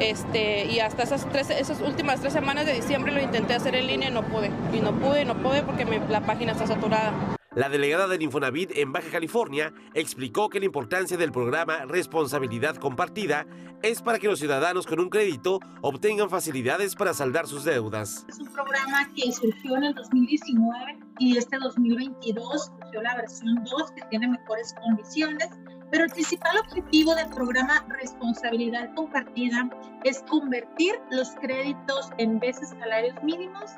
Este, 0.00 0.66
y 0.66 0.81
hasta 0.81 1.02
esas, 1.04 1.28
tres, 1.28 1.50
esas 1.50 1.81
últimas 1.81 2.20
tres 2.20 2.33
semanas 2.33 2.66
de 2.66 2.72
diciembre 2.72 3.12
lo 3.12 3.20
intenté 3.20 3.54
hacer 3.54 3.74
en 3.74 3.87
línea 3.87 4.09
y 4.09 4.12
no 4.12 4.22
pude. 4.22 4.50
Y 4.72 4.81
no 4.81 4.92
pude, 4.92 5.24
no 5.24 5.37
pude 5.37 5.62
porque 5.62 5.85
la 6.09 6.20
página 6.20 6.52
está 6.52 6.66
saturada. 6.66 7.38
La 7.54 7.70
delegada 7.70 8.06
del 8.08 8.20
Infonavit 8.20 8.76
en 8.76 8.92
Baja 8.92 9.08
California 9.11 9.72
explicó 9.94 10.50
que 10.50 10.61
la 10.61 10.66
importancia 10.66 11.16
del 11.16 11.32
programa 11.32 11.87
Responsabilidad 11.87 12.76
Compartida 12.76 13.46
es 13.80 14.02
para 14.02 14.18
que 14.18 14.28
los 14.28 14.38
ciudadanos 14.38 14.87
con 14.87 15.00
un 15.00 15.08
crédito 15.08 15.58
obtengan 15.80 16.28
facilidades 16.28 16.94
para 16.94 17.14
saldar 17.14 17.46
sus 17.46 17.64
deudas. 17.64 18.26
Es 18.28 18.38
un 18.38 18.52
programa 18.52 19.08
que 19.16 19.32
surgió 19.32 19.78
en 19.78 19.84
el 19.84 19.94
2019 19.94 20.98
y 21.20 21.38
este 21.38 21.56
2022 21.58 22.66
surgió 22.66 23.02
la 23.02 23.16
versión 23.16 23.64
2 23.64 23.92
que 23.92 24.02
tiene 24.11 24.28
mejores 24.28 24.74
condiciones, 24.82 25.48
pero 25.90 26.04
el 26.04 26.11
principal 26.11 26.58
objetivo 26.58 27.14
del 27.14 27.30
programa 27.30 27.87
Responsabilidad 27.98 28.94
Compartida 28.94 29.70
es 30.04 30.22
convertir 30.28 30.96
los 31.11 31.30
créditos 31.40 32.11
en 32.18 32.38
veces 32.40 32.68
salarios 32.78 33.14
mínimos 33.22 33.70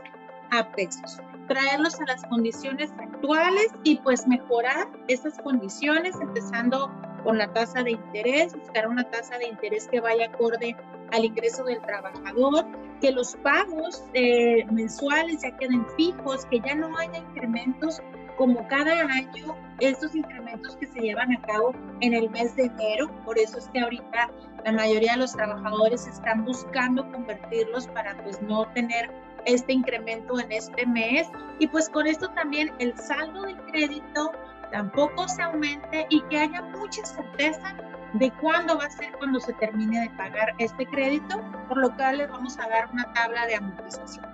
a 0.51 0.71
pesos 0.73 1.21
traerlos 1.51 2.01
a 2.01 2.05
las 2.07 2.25
condiciones 2.27 2.93
actuales 2.93 3.75
y 3.83 3.97
pues 3.97 4.25
mejorar 4.29 4.87
esas 5.09 5.37
condiciones, 5.43 6.15
empezando 6.21 6.89
con 7.25 7.39
la 7.39 7.53
tasa 7.53 7.83
de 7.83 7.91
interés, 7.91 8.55
buscar 8.55 8.87
una 8.87 9.03
tasa 9.11 9.37
de 9.37 9.49
interés 9.49 9.89
que 9.89 10.01
vaya 10.01 10.27
acorde 10.27 10.77
al 11.11 11.25
ingreso 11.25 11.65
del 11.65 11.81
trabajador, 11.81 12.65
que 13.01 13.11
los 13.11 13.35
pagos 13.43 14.05
eh, 14.15 14.65
mensuales 14.71 15.43
ya 15.43 15.57
queden 15.57 15.85
fijos, 15.97 16.45
que 16.47 16.61
ya 16.61 16.77
no 16.77 16.97
haya 16.97 17.19
incrementos 17.19 18.01
como 18.39 18.67
cada 18.69 19.01
año, 19.01 19.57
estos 19.81 20.15
incrementos 20.15 20.77
que 20.77 20.87
se 20.87 21.01
llevan 21.01 21.33
a 21.33 21.43
cabo 21.43 21.75
en 22.01 22.15
el 22.15 22.31
mes 22.31 22.55
de 22.55 22.67
enero. 22.67 23.11
Por 23.25 23.39
eso 23.41 23.59
es 23.59 23.69
que 23.71 23.81
ahorita 23.81 24.31
la 24.65 24.73
mayoría 24.73 25.13
de 25.13 25.19
los 25.19 25.33
trabajadores 25.33 26.07
están 26.07 26.45
buscando 26.45 27.11
convertirlos 27.11 27.89
para 27.89 28.17
pues 28.23 28.41
no 28.41 28.67
tener 28.73 29.11
este 29.47 29.73
incremento 29.73 30.39
en 30.39 30.53
este 30.53 30.87
mes 30.87 31.29
y 31.59 31.67
pues 31.67 31.89
con 31.89 32.07
esto 32.07 32.29
también 32.31 32.73
el 32.79 32.97
saldo 32.97 33.43
del 33.43 33.57
crédito 33.67 34.33
tampoco 34.71 35.27
se 35.29 35.43
aumente 35.43 36.07
y 36.11 36.21
que 36.23 36.39
haya 36.39 36.63
mucha 36.63 37.05
certeza 37.05 37.75
de 38.15 38.31
cuándo 38.41 38.77
va 38.77 38.85
a 38.85 38.91
ser 38.91 39.13
cuando 39.19 39.41
se 39.41 39.53
termine 39.55 40.01
de 40.01 40.11
pagar 40.11 40.55
este 40.59 40.87
crédito, 40.87 41.41
por 41.69 41.79
lo 41.79 41.95
cual 41.95 42.19
les 42.19 42.29
vamos 42.29 42.59
a 42.59 42.69
dar 42.69 42.91
una 42.93 43.13
tabla 43.13 43.47
de 43.47 43.57
amortización. 43.57 44.27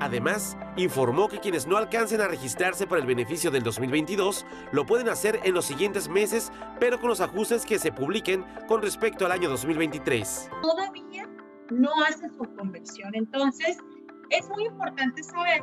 Además, 0.00 0.56
informó 0.76 1.28
que 1.28 1.40
quienes 1.40 1.66
no 1.66 1.76
alcancen 1.76 2.20
a 2.20 2.28
registrarse 2.28 2.86
para 2.86 3.00
el 3.00 3.06
beneficio 3.06 3.50
del 3.50 3.64
2022 3.64 4.46
lo 4.70 4.86
pueden 4.86 5.08
hacer 5.08 5.40
en 5.42 5.54
los 5.54 5.64
siguientes 5.64 6.08
meses, 6.08 6.52
pero 6.78 7.00
con 7.00 7.08
los 7.08 7.20
ajustes 7.20 7.66
que 7.66 7.78
se 7.78 7.90
publiquen 7.90 8.44
con 8.68 8.80
respecto 8.80 9.26
al 9.26 9.32
año 9.32 9.48
2023. 9.48 10.50
Todavía 10.62 11.28
no 11.70 11.90
hace 12.04 12.28
su 12.30 12.44
conversión, 12.54 13.14
entonces 13.14 13.78
es 14.30 14.48
muy 14.50 14.66
importante 14.66 15.22
saber 15.22 15.62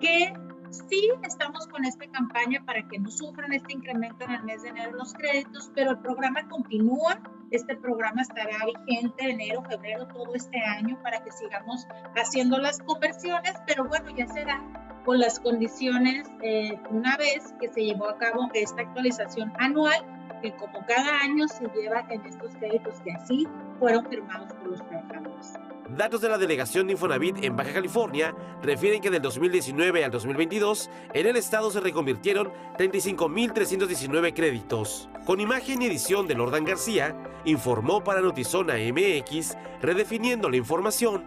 que 0.00 0.32
sí 0.70 1.10
estamos 1.22 1.66
con 1.68 1.84
esta 1.84 2.06
campaña 2.08 2.62
para 2.64 2.86
que 2.88 2.98
no 2.98 3.10
sufran 3.10 3.52
este 3.52 3.72
incremento 3.72 4.24
en 4.24 4.32
el 4.32 4.42
mes 4.44 4.62
de 4.62 4.70
enero 4.70 4.92
los 4.92 5.14
créditos, 5.14 5.70
pero 5.74 5.92
el 5.92 5.98
programa 5.98 6.48
continúa. 6.48 7.20
Este 7.50 7.76
programa 7.76 8.22
estará 8.22 8.56
vigente 8.66 9.30
enero, 9.30 9.62
febrero, 9.62 10.08
todo 10.08 10.34
este 10.34 10.58
año 10.58 11.00
para 11.02 11.22
que 11.22 11.30
sigamos 11.30 11.86
haciendo 12.16 12.58
las 12.58 12.80
conversiones, 12.80 13.54
pero 13.66 13.84
bueno, 13.84 14.10
ya 14.10 14.26
será 14.26 14.62
con 15.04 15.20
las 15.20 15.38
condiciones 15.38 16.28
eh, 16.42 16.78
una 16.90 17.16
vez 17.16 17.54
que 17.60 17.68
se 17.68 17.84
llevó 17.84 18.08
a 18.08 18.18
cabo 18.18 18.48
esta 18.54 18.82
actualización 18.82 19.52
anual, 19.58 20.04
que 20.42 20.52
como 20.56 20.84
cada 20.86 21.20
año 21.20 21.46
se 21.46 21.66
lleva 21.68 22.06
en 22.10 22.24
estos 22.26 22.56
créditos 22.56 23.00
que 23.02 23.12
así 23.12 23.46
fueron 23.78 24.06
firmados 24.06 24.52
por 24.54 24.68
los 24.68 24.86
trabajadores. 24.88 25.54
Datos 25.90 26.22
de 26.22 26.30
la 26.30 26.38
delegación 26.38 26.86
de 26.86 26.94
Infonavit 26.94 27.44
en 27.44 27.56
Baja 27.56 27.74
California 27.74 28.34
refieren 28.62 29.02
que 29.02 29.10
del 29.10 29.20
2019 29.20 30.04
al 30.04 30.10
2022 30.10 30.90
en 31.12 31.26
el 31.26 31.36
estado 31.36 31.70
se 31.70 31.80
reconvirtieron 31.80 32.50
35.319 32.78 34.34
créditos. 34.34 35.10
Con 35.26 35.40
imagen 35.40 35.82
y 35.82 35.86
edición 35.86 36.26
de 36.26 36.34
Lordan 36.34 36.64
García, 36.64 37.14
informó 37.44 38.02
para 38.02 38.22
Notizona 38.22 38.74
MX, 38.76 39.56
redefiniendo 39.82 40.48
la 40.48 40.56
información, 40.56 41.24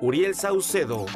Uriel 0.00 0.34
Saucedo. 0.34 1.06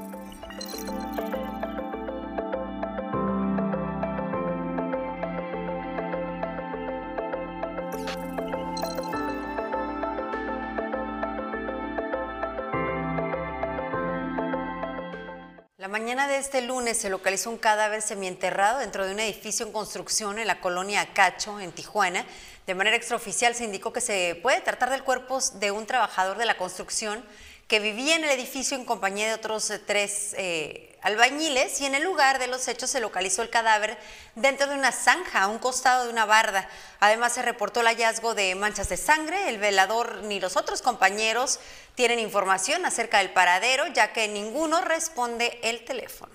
Mañana 16.14 16.30
de 16.30 16.36
este 16.40 16.60
lunes 16.60 16.98
se 16.98 17.08
localizó 17.08 17.48
un 17.48 17.56
cadáver 17.56 18.02
semienterrado 18.02 18.80
dentro 18.80 19.06
de 19.06 19.14
un 19.14 19.20
edificio 19.20 19.64
en 19.64 19.72
construcción 19.72 20.38
en 20.38 20.46
la 20.46 20.60
colonia 20.60 21.08
Cacho, 21.14 21.58
en 21.58 21.72
Tijuana. 21.72 22.26
De 22.66 22.74
manera 22.74 22.98
extraoficial 22.98 23.54
se 23.54 23.64
indicó 23.64 23.94
que 23.94 24.02
se 24.02 24.38
puede 24.42 24.60
tratar 24.60 24.90
del 24.90 25.04
cuerpo 25.04 25.38
de 25.54 25.70
un 25.70 25.86
trabajador 25.86 26.36
de 26.36 26.44
la 26.44 26.58
construcción 26.58 27.24
que 27.72 27.80
vivía 27.80 28.16
en 28.16 28.24
el 28.24 28.28
edificio 28.28 28.76
en 28.76 28.84
compañía 28.84 29.28
de 29.28 29.32
otros 29.32 29.70
eh, 29.70 29.78
tres 29.78 30.34
eh, 30.36 30.94
albañiles 31.00 31.80
y 31.80 31.86
en 31.86 31.94
el 31.94 32.02
lugar 32.02 32.38
de 32.38 32.46
los 32.46 32.68
hechos 32.68 32.90
se 32.90 33.00
localizó 33.00 33.40
el 33.40 33.48
cadáver 33.48 33.96
dentro 34.34 34.66
de 34.66 34.74
una 34.74 34.92
zanja 34.92 35.44
a 35.44 35.46
un 35.46 35.58
costado 35.58 36.04
de 36.04 36.10
una 36.10 36.26
barda. 36.26 36.68
Además 37.00 37.32
se 37.32 37.40
reportó 37.40 37.80
el 37.80 37.86
hallazgo 37.86 38.34
de 38.34 38.54
manchas 38.56 38.90
de 38.90 38.98
sangre. 38.98 39.48
El 39.48 39.56
velador 39.56 40.18
ni 40.24 40.38
los 40.38 40.58
otros 40.58 40.82
compañeros 40.82 41.60
tienen 41.94 42.18
información 42.18 42.84
acerca 42.84 43.20
del 43.20 43.30
paradero 43.30 43.86
ya 43.86 44.12
que 44.12 44.28
ninguno 44.28 44.82
responde 44.82 45.58
el 45.62 45.82
teléfono. 45.86 46.34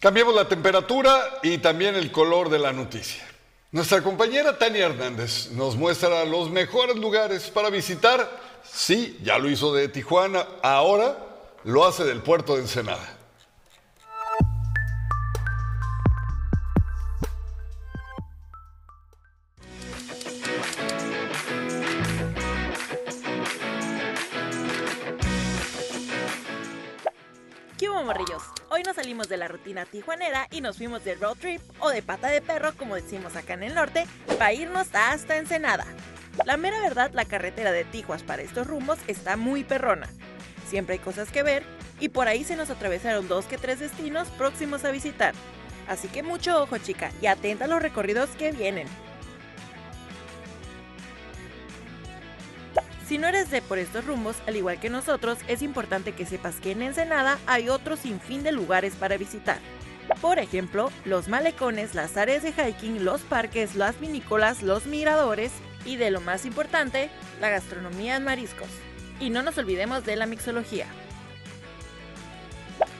Cambiamos 0.00 0.34
la 0.34 0.48
temperatura 0.48 1.38
y 1.44 1.58
también 1.58 1.94
el 1.94 2.10
color 2.10 2.48
de 2.48 2.58
la 2.58 2.72
noticia. 2.72 3.29
Nuestra 3.72 4.02
compañera 4.02 4.58
Tania 4.58 4.86
Hernández 4.86 5.52
nos 5.52 5.76
muestra 5.76 6.24
los 6.24 6.50
mejores 6.50 6.96
lugares 6.96 7.50
para 7.50 7.70
visitar. 7.70 8.28
Sí, 8.64 9.16
ya 9.22 9.38
lo 9.38 9.48
hizo 9.48 9.72
de 9.72 9.86
Tijuana, 9.86 10.44
ahora 10.60 11.16
lo 11.62 11.86
hace 11.86 12.02
del 12.02 12.20
puerto 12.20 12.56
de 12.56 12.62
Ensenada. 12.62 13.16
¿Qué 27.78 27.88
hubo, 27.88 28.02
morrillos? 28.02 28.59
Hoy 28.80 28.84
nos 28.84 28.96
salimos 28.96 29.28
de 29.28 29.36
la 29.36 29.46
rutina 29.46 29.84
tijuanera 29.84 30.48
y 30.50 30.62
nos 30.62 30.78
fuimos 30.78 31.04
de 31.04 31.14
road 31.14 31.36
trip 31.36 31.60
o 31.80 31.90
de 31.90 32.00
pata 32.00 32.28
de 32.28 32.40
perro, 32.40 32.72
como 32.78 32.94
decimos 32.94 33.36
acá 33.36 33.52
en 33.52 33.62
el 33.62 33.74
norte, 33.74 34.06
para 34.38 34.54
irnos 34.54 34.88
hasta 34.94 35.36
Ensenada. 35.36 35.84
La 36.46 36.56
mera 36.56 36.80
verdad, 36.80 37.10
la 37.12 37.26
carretera 37.26 37.72
de 37.72 37.84
Tijuas 37.84 38.22
para 38.22 38.40
estos 38.40 38.66
rumbos 38.66 38.98
está 39.06 39.36
muy 39.36 39.64
perrona. 39.64 40.08
Siempre 40.66 40.94
hay 40.94 40.98
cosas 40.98 41.30
que 41.30 41.42
ver 41.42 41.62
y 42.00 42.08
por 42.08 42.26
ahí 42.26 42.42
se 42.42 42.56
nos 42.56 42.70
atravesaron 42.70 43.28
dos 43.28 43.44
que 43.44 43.58
tres 43.58 43.80
destinos 43.80 44.28
próximos 44.28 44.82
a 44.86 44.90
visitar. 44.92 45.34
Así 45.86 46.08
que 46.08 46.22
mucho 46.22 46.62
ojo, 46.62 46.78
chica, 46.78 47.12
y 47.20 47.26
atenta 47.26 47.66
a 47.66 47.68
los 47.68 47.82
recorridos 47.82 48.30
que 48.30 48.50
vienen. 48.50 48.88
Si 53.10 53.18
no 53.18 53.26
eres 53.26 53.50
de 53.50 53.60
por 53.60 53.80
estos 53.80 54.04
rumbos, 54.04 54.36
al 54.46 54.54
igual 54.54 54.78
que 54.78 54.88
nosotros, 54.88 55.38
es 55.48 55.62
importante 55.62 56.12
que 56.12 56.26
sepas 56.26 56.60
que 56.60 56.70
en 56.70 56.80
Ensenada 56.80 57.40
hay 57.48 57.68
otro 57.68 57.96
sinfín 57.96 58.44
de 58.44 58.52
lugares 58.52 58.94
para 58.94 59.16
visitar. 59.16 59.58
Por 60.20 60.38
ejemplo, 60.38 60.92
los 61.04 61.26
malecones, 61.26 61.96
las 61.96 62.16
áreas 62.16 62.44
de 62.44 62.52
hiking, 62.52 63.04
los 63.04 63.22
parques, 63.22 63.74
las 63.74 63.98
vinícolas, 63.98 64.62
los 64.62 64.86
miradores 64.86 65.50
y 65.84 65.96
de 65.96 66.12
lo 66.12 66.20
más 66.20 66.46
importante, 66.46 67.10
la 67.40 67.50
gastronomía 67.50 68.14
en 68.14 68.22
mariscos. 68.22 68.68
Y 69.18 69.30
no 69.30 69.42
nos 69.42 69.58
olvidemos 69.58 70.04
de 70.04 70.14
la 70.14 70.26
mixología. 70.26 70.86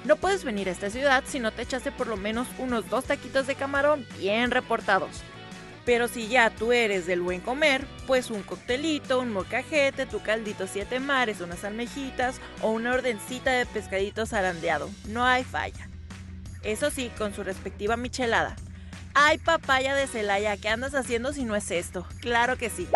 No 0.04 0.16
puedes 0.16 0.42
venir 0.42 0.68
a 0.68 0.72
esta 0.72 0.90
ciudad 0.90 1.22
si 1.24 1.38
no 1.38 1.52
te 1.52 1.62
echaste 1.62 1.92
por 1.92 2.08
lo 2.08 2.16
menos 2.16 2.48
unos 2.58 2.90
dos 2.90 3.04
taquitos 3.04 3.46
de 3.46 3.54
camarón 3.54 4.04
bien 4.18 4.50
reportados. 4.50 5.22
Pero 5.90 6.06
si 6.06 6.28
ya 6.28 6.50
tú 6.50 6.70
eres 6.70 7.08
del 7.08 7.20
buen 7.20 7.40
comer, 7.40 7.84
pues 8.06 8.30
un 8.30 8.44
coctelito, 8.44 9.18
un 9.18 9.32
mocajete, 9.32 10.06
tu 10.06 10.22
caldito 10.22 10.68
siete 10.68 11.00
mares, 11.00 11.40
unas 11.40 11.64
almejitas 11.64 12.36
o 12.62 12.70
una 12.70 12.92
ordencita 12.92 13.50
de 13.50 13.66
pescadito 13.66 14.24
zarandeado. 14.24 14.88
No 15.08 15.26
hay 15.26 15.42
falla. 15.42 15.88
Eso 16.62 16.92
sí, 16.92 17.10
con 17.18 17.34
su 17.34 17.42
respectiva 17.42 17.96
michelada. 17.96 18.54
Ay, 19.14 19.38
papaya 19.38 19.96
de 19.96 20.06
Celaya, 20.06 20.56
¿qué 20.56 20.68
andas 20.68 20.94
haciendo 20.94 21.32
si 21.32 21.42
no 21.42 21.56
es 21.56 21.72
esto? 21.72 22.06
Claro 22.20 22.56
que 22.56 22.70
sí. 22.70 22.86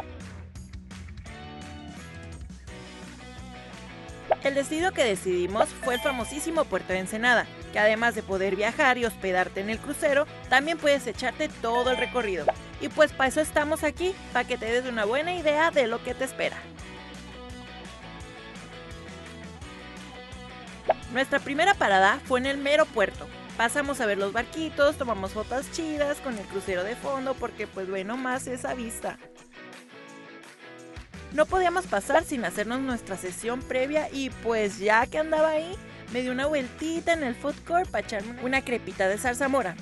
El 4.42 4.54
destino 4.54 4.92
que 4.92 5.04
decidimos 5.04 5.68
fue 5.82 5.94
el 5.94 6.00
famosísimo 6.00 6.64
Puerto 6.64 6.92
de 6.92 6.98
Ensenada, 6.98 7.46
que 7.72 7.78
además 7.78 8.14
de 8.14 8.22
poder 8.22 8.56
viajar 8.56 8.98
y 8.98 9.04
hospedarte 9.04 9.60
en 9.60 9.70
el 9.70 9.78
crucero, 9.78 10.26
también 10.48 10.78
puedes 10.78 11.06
echarte 11.06 11.48
todo 11.48 11.90
el 11.90 11.96
recorrido. 11.96 12.46
Y 12.80 12.88
pues 12.88 13.12
para 13.12 13.28
eso 13.28 13.40
estamos 13.40 13.84
aquí, 13.84 14.14
para 14.32 14.46
que 14.46 14.58
te 14.58 14.66
des 14.66 14.86
una 14.86 15.04
buena 15.04 15.34
idea 15.34 15.70
de 15.70 15.86
lo 15.86 16.02
que 16.04 16.14
te 16.14 16.24
espera. 16.24 16.58
Nuestra 21.12 21.38
primera 21.38 21.74
parada 21.74 22.20
fue 22.24 22.40
en 22.40 22.46
el 22.46 22.58
mero 22.58 22.86
puerto. 22.86 23.26
Pasamos 23.56 24.00
a 24.00 24.06
ver 24.06 24.18
los 24.18 24.32
barquitos, 24.32 24.96
tomamos 24.96 25.30
fotos 25.30 25.70
chidas 25.70 26.18
con 26.18 26.36
el 26.36 26.44
crucero 26.46 26.82
de 26.82 26.96
fondo 26.96 27.34
porque 27.34 27.68
pues 27.68 27.88
bueno, 27.88 28.16
más 28.16 28.48
esa 28.48 28.74
vista. 28.74 29.16
No 31.34 31.46
podíamos 31.46 31.86
pasar 31.86 32.22
sin 32.22 32.44
hacernos 32.44 32.80
nuestra 32.80 33.16
sesión 33.16 33.60
previa 33.60 34.08
y 34.12 34.30
pues 34.30 34.78
ya 34.78 35.04
que 35.06 35.18
andaba 35.18 35.48
ahí, 35.48 35.74
me 36.12 36.22
di 36.22 36.28
una 36.28 36.46
vueltita 36.46 37.12
en 37.12 37.24
el 37.24 37.34
food 37.34 37.56
court 37.66 37.90
para 37.90 38.06
echarme 38.06 38.40
una 38.44 38.62
crepita 38.62 39.08
de 39.08 39.18
zarzamora. 39.18 39.74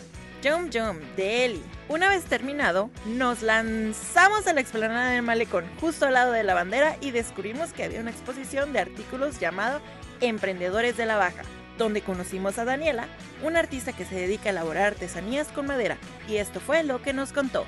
Jump 0.42 0.72
Jump 0.72 1.03
de 1.14 1.44
Eli. 1.44 1.62
Una 1.90 2.09
vez 2.09 2.24
terminado, 2.24 2.88
nos 3.05 3.42
lanzamos 3.42 4.46
a 4.46 4.55
la 4.55 4.62
explanada 4.62 5.11
del 5.11 5.20
malecón, 5.20 5.66
justo 5.78 6.07
al 6.07 6.14
lado 6.14 6.32
de 6.32 6.42
la 6.42 6.55
bandera, 6.55 6.96
y 7.03 7.11
descubrimos 7.11 7.74
que 7.74 7.84
había 7.84 8.00
una 8.00 8.11
exposición 8.11 8.72
de 8.72 8.80
artículos 8.80 9.38
llamado 9.38 9.82
Emprendedores 10.22 10.96
de 10.96 11.05
la 11.05 11.16
Baja, 11.18 11.42
donde 11.76 12.00
conocimos 12.00 12.59
a 12.59 12.64
Daniela, 12.64 13.09
una 13.44 13.59
artista 13.59 13.92
que 13.92 14.07
se 14.07 14.14
dedica 14.14 14.48
a 14.48 14.53
elaborar 14.53 14.86
artesanías 14.86 15.48
con 15.48 15.66
madera, 15.66 15.98
y 16.26 16.36
esto 16.36 16.61
fue 16.61 16.82
lo 16.82 17.03
que 17.03 17.12
nos 17.12 17.32
contó. 17.32 17.66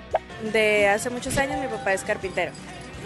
De 0.54 0.88
hace 0.88 1.10
muchos 1.10 1.36
años 1.36 1.60
mi 1.60 1.68
papá 1.68 1.92
es 1.92 2.02
carpintero, 2.02 2.52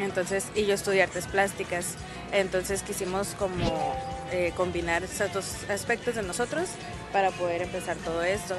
entonces 0.04 0.46
y 0.54 0.66
yo 0.66 0.74
estudié 0.74 1.02
artes 1.02 1.26
plásticas, 1.26 1.94
entonces 2.32 2.82
quisimos 2.82 3.28
como 3.38 3.96
eh, 4.32 4.52
combinar 4.56 5.02
esos 5.02 5.32
dos 5.32 5.70
aspectos 5.70 6.14
de 6.14 6.22
nosotros 6.22 6.68
para 7.12 7.30
poder 7.30 7.62
empezar 7.62 7.96
todo 7.96 8.22
esto. 8.22 8.56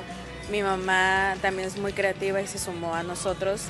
Mi 0.51 0.63
mamá 0.63 1.35
también 1.41 1.67
es 1.67 1.77
muy 1.77 1.93
creativa 1.93 2.41
y 2.41 2.47
se 2.47 2.57
sumó 2.57 2.95
a 2.95 3.03
nosotros. 3.03 3.61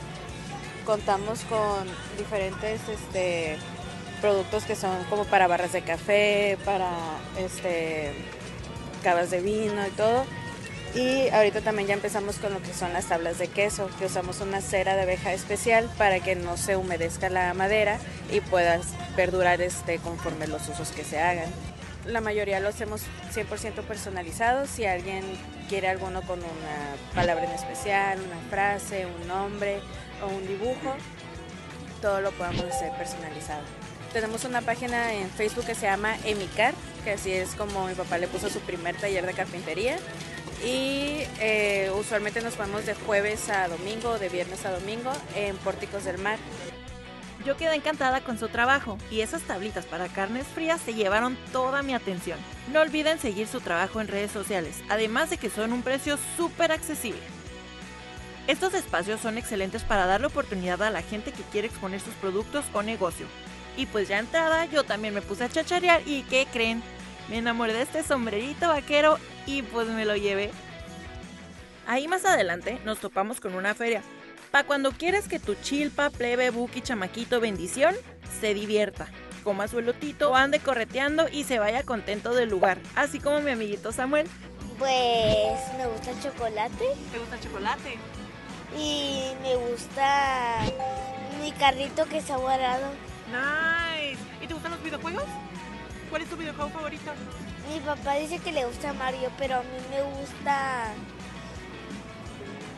Contamos 0.86 1.42
con 1.42 1.86
diferentes 2.18 2.82
este, 2.88 3.58
productos 4.22 4.64
que 4.64 4.76
son 4.76 5.04
como 5.10 5.26
para 5.26 5.48
barras 5.48 5.74
de 5.74 5.82
café, 5.82 6.58
para 6.64 6.90
este, 7.38 8.14
de 9.30 9.42
vino 9.42 9.86
y 9.86 9.92
todo. 9.92 10.26
Y 10.96 11.30
ahorita 11.30 11.62
también 11.62 11.88
ya 11.88 11.94
empezamos 11.94 12.38
con 12.38 12.54
lo 12.54 12.62
que 12.62 12.74
son 12.74 12.94
las 12.94 13.06
tablas 13.06 13.38
de 13.38 13.48
queso, 13.48 13.90
que 14.00 14.06
usamos 14.06 14.42
una 14.42 14.60
cera 14.60 14.96
de 14.96 15.04
abeja 15.04 15.34
especial 15.34 15.90
para 15.98 16.20
que 16.20 16.36
no 16.36 16.58
se 16.58 16.78
humedezca 16.78 17.30
la 17.30 17.54
madera 17.54 18.00
y 18.32 18.42
puedas 18.42 18.88
perdurar 19.16 19.62
este, 19.62 20.00
conforme 20.00 20.48
los 20.48 20.68
usos 20.68 20.90
que 20.90 21.04
se 21.04 21.20
hagan. 21.20 21.50
La 22.06 22.22
mayoría 22.22 22.60
lo 22.60 22.70
hacemos 22.70 23.02
100% 23.34 23.84
personalizados. 23.84 24.70
Si 24.70 24.86
alguien 24.86 25.24
quiere 25.68 25.90
alguno 25.90 26.24
con 26.24 26.40
una 26.40 26.96
palabra 27.14 27.46
en 27.46 27.52
especial, 27.52 28.20
una 28.20 28.40
frase, 28.50 29.06
un 29.06 29.28
nombre 29.28 29.82
o 30.24 30.28
un 30.28 30.48
dibujo, 30.48 30.96
todo 32.02 32.20
lo 32.22 32.32
podemos 32.32 32.64
hacer 32.64 32.92
personalizado. 32.94 33.62
Tenemos 34.12 34.44
una 34.44 34.62
página 34.62 35.14
en 35.14 35.30
Facebook 35.30 35.66
que 35.66 35.76
se 35.76 35.86
llama 35.86 36.16
Emicar, 36.26 36.74
que 37.04 37.12
así 37.12 37.32
es 37.32 37.54
como 37.54 37.86
mi 37.88 37.94
papá 37.94 38.18
le 38.18 38.28
puso 38.28 38.50
su 38.50 38.60
primer 38.62 38.96
taller 38.96 39.26
de 39.26 39.34
carpintería. 39.34 39.98
Y 40.64 41.24
eh, 41.40 41.92
usualmente 41.98 42.42
nos 42.42 42.56
ponemos 42.56 42.86
de 42.86 42.96
jueves 42.96 43.50
a 43.50 43.68
domingo, 43.68 44.20
de 44.20 44.30
viernes 44.30 44.66
a 44.66 44.72
domingo, 44.72 45.12
en 45.36 45.56
Pórticos 45.58 46.06
del 46.06 46.18
Mar. 46.18 46.38
Yo 47.46 47.56
quedé 47.56 47.76
encantada 47.76 48.22
con 48.22 48.38
su 48.38 48.50
trabajo 48.50 48.98
y 49.10 49.22
esas 49.22 49.44
tablitas 49.44 49.86
para 49.86 50.10
carnes 50.10 50.46
frías 50.46 50.82
se 50.82 50.94
llevaron 50.94 51.38
toda 51.54 51.82
mi 51.84 51.94
atención. 51.94 52.38
No 52.74 52.82
olviden 52.82 53.18
seguir 53.18 53.48
su 53.48 53.62
trabajo 53.62 54.02
en 54.02 54.10
redes 54.10 54.32
sociales, 54.32 54.84
además 54.90 55.30
de 55.30 55.38
que 55.38 55.50
son 55.50 55.72
un 55.72 55.82
precio 55.82 56.18
súper 56.36 56.74
accesible. 56.74 57.22
Estos 58.48 58.74
espacios 58.74 59.22
son 59.22 59.38
excelentes 59.38 59.84
para 59.84 60.06
darle 60.06 60.28
oportunidad 60.28 60.82
a 60.84 60.90
la 60.90 61.02
gente 61.02 61.32
que 61.32 61.44
quiere 61.44 61.68
exponer 61.68 62.02
sus 62.02 62.14
productos 62.16 62.66
o 62.74 62.82
negocio. 62.82 63.28
Y 63.78 63.86
pues 63.86 64.10
ya 64.10 64.20
entrada 64.20 64.66
yo 64.66 64.84
también 64.84 65.14
me 65.14 65.22
puse 65.22 65.46
a 65.46 65.50
chacharear 65.50 66.02
y 66.06 66.24
¿qué 66.24 66.46
creen? 66.52 66.84
Me 67.30 67.38
enamoré 67.38 67.74
de 67.74 67.84
este 67.84 68.04
sombrerito 68.04 68.68
vaquero 68.68 69.18
y 69.50 69.64
pues 69.64 69.88
me 69.88 70.06
lo 70.06 70.16
llevé. 70.16 70.52
Ahí 71.88 72.08
más 72.08 72.24
adelante 72.26 72.80
nos 72.86 73.00
topamos 73.00 73.40
con 73.40 73.56
una 73.56 73.74
feria, 73.74 74.04
para 74.52 74.64
cuando 74.66 74.92
quieres 74.92 75.28
que 75.28 75.40
tu 75.40 75.56
chilpa, 75.56 76.10
plebe, 76.12 76.52
buki, 76.52 76.82
chamaquito, 76.82 77.40
bendición, 77.40 77.96
se 78.40 78.54
divierta. 78.54 79.08
Coma 79.44 79.68
su 79.68 79.80
elotito, 79.80 80.36
ande 80.36 80.60
correteando 80.60 81.28
y 81.32 81.46
se 81.46 81.60
vaya 81.60 81.84
contento 81.84 82.34
del 82.34 82.50
lugar. 82.50 82.78
Así 82.96 83.20
como 83.20 83.40
mi 83.42 83.52
amiguito 83.52 83.92
Samuel. 83.92 84.28
Pues 84.78 85.60
me 85.78 85.88
gusta 85.88 86.12
el 86.12 86.22
chocolate. 86.22 86.86
¿Te 87.12 87.20
gusta 87.20 87.36
el 87.36 87.42
chocolate? 87.42 87.98
Y 88.78 89.32
me 89.42 89.56
gusta 89.56 90.60
mi 91.42 91.52
carrito 91.54 92.06
que 92.06 92.18
está 92.18 92.38
guardado. 92.38 92.92
Nice. 93.32 94.20
¿Y 94.42 94.48
te 94.48 94.54
gustan 94.54 94.72
los 94.72 94.84
videojuegos? 94.84 95.26
¿Cuál 96.10 96.22
es 96.22 96.30
tu 96.30 96.36
videojuego 96.36 96.70
favorito? 96.70 97.12
Mi 97.70 97.80
papá 97.80 98.16
dice 98.16 98.40
que 98.40 98.52
le 98.52 98.66
gusta 98.66 98.94
Mario, 98.94 99.32
pero 99.38 99.58
a 99.58 99.62
mí 99.62 99.78
me 99.92 100.02
gusta 100.02 100.94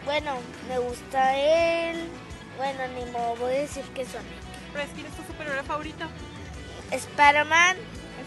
bueno, 0.05 0.37
me 0.67 0.79
gusta 0.79 1.37
él. 1.37 2.09
Bueno, 2.57 2.79
ni 2.95 3.05
modo, 3.11 3.35
voy 3.37 3.53
a 3.53 3.59
decir 3.59 3.83
que 3.95 4.05
son. 4.05 4.21
¿Pero 4.73 4.85
quién 4.93 5.05
es 5.05 5.13
tu 5.13 5.23
superhéroe 5.23 5.63
favorito? 5.63 6.05
Spider-Man. 6.91 7.77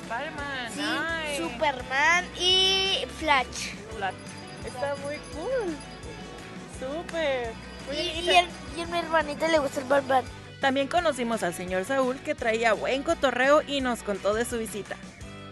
Spider-Man, 0.03 0.73
sí, 0.73 0.81
nice. 0.81 1.43
Superman 1.43 2.25
y 2.39 3.05
Flash. 3.19 3.75
Flash. 3.97 4.15
Está 4.67 4.95
muy 5.05 5.17
cool. 5.35 5.77
Súper. 6.79 7.53
Y, 7.93 8.21
y, 8.21 8.31
el, 8.31 8.47
y 8.77 8.81
a 8.81 8.87
mi 8.87 8.99
hermanito 8.99 9.47
le 9.49 9.59
gusta 9.59 9.81
el 9.81 9.87
Batman. 9.87 10.25
También 10.61 10.89
conocimos 10.89 11.43
al 11.43 11.55
señor 11.55 11.85
Saúl 11.85 12.19
que 12.21 12.35
traía 12.35 12.73
buen 12.73 13.03
cotorreo 13.03 13.63
y 13.63 13.81
nos 13.81 14.03
contó 14.03 14.33
de 14.33 14.45
su 14.45 14.59
visita. 14.59 14.97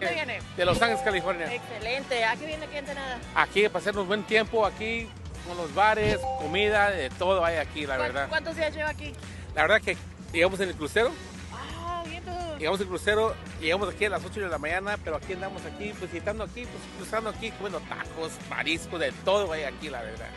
¿De 0.09 0.13
viene? 0.13 0.39
De 0.57 0.65
Los 0.65 0.81
Ángeles, 0.81 1.03
California. 1.03 1.53
Excelente. 1.53 2.23
¿A 2.23 2.35
qué 2.35 2.45
viene 2.45 2.65
aquí 2.65 2.77
en 2.77 2.85
Ensenada? 2.85 3.19
Aquí, 3.35 3.67
para 3.67 3.79
hacernos 3.79 4.07
buen 4.07 4.23
tiempo, 4.23 4.65
aquí 4.65 5.09
con 5.47 5.57
los 5.57 5.73
bares, 5.73 6.19
comida, 6.39 6.89
de 6.91 7.09
todo 7.11 7.43
hay 7.43 7.57
aquí, 7.57 7.85
la 7.85 7.97
verdad. 7.97 8.29
¿Cuántos 8.29 8.55
días 8.55 8.73
lleva 8.73 8.89
aquí? 8.89 9.13
La 9.55 9.63
verdad 9.63 9.81
que 9.81 9.97
llegamos 10.31 10.59
en 10.59 10.69
el 10.69 10.75
crucero. 10.75 11.11
Ah, 11.53 12.03
bien 12.05 12.23
todo. 12.23 12.57
Llegamos 12.57 12.79
en 12.79 12.83
el 12.83 12.89
crucero, 12.89 13.35
llegamos 13.59 13.93
aquí 13.93 14.05
a 14.05 14.09
las 14.09 14.23
8 14.23 14.39
de 14.39 14.47
la 14.47 14.57
mañana, 14.57 14.97
pero 15.03 15.17
aquí 15.17 15.33
andamos 15.33 15.61
aquí, 15.65 15.93
pues 15.99 16.11
visitando 16.11 16.43
aquí, 16.43 16.65
pues 16.65 16.83
cruzando 16.97 17.29
aquí, 17.29 17.51
comiendo 17.51 17.79
tacos, 17.81 18.31
mariscos, 18.49 18.99
de 18.99 19.11
todo 19.25 19.51
hay 19.51 19.63
aquí, 19.63 19.89
la 19.89 20.01
verdad. 20.01 20.29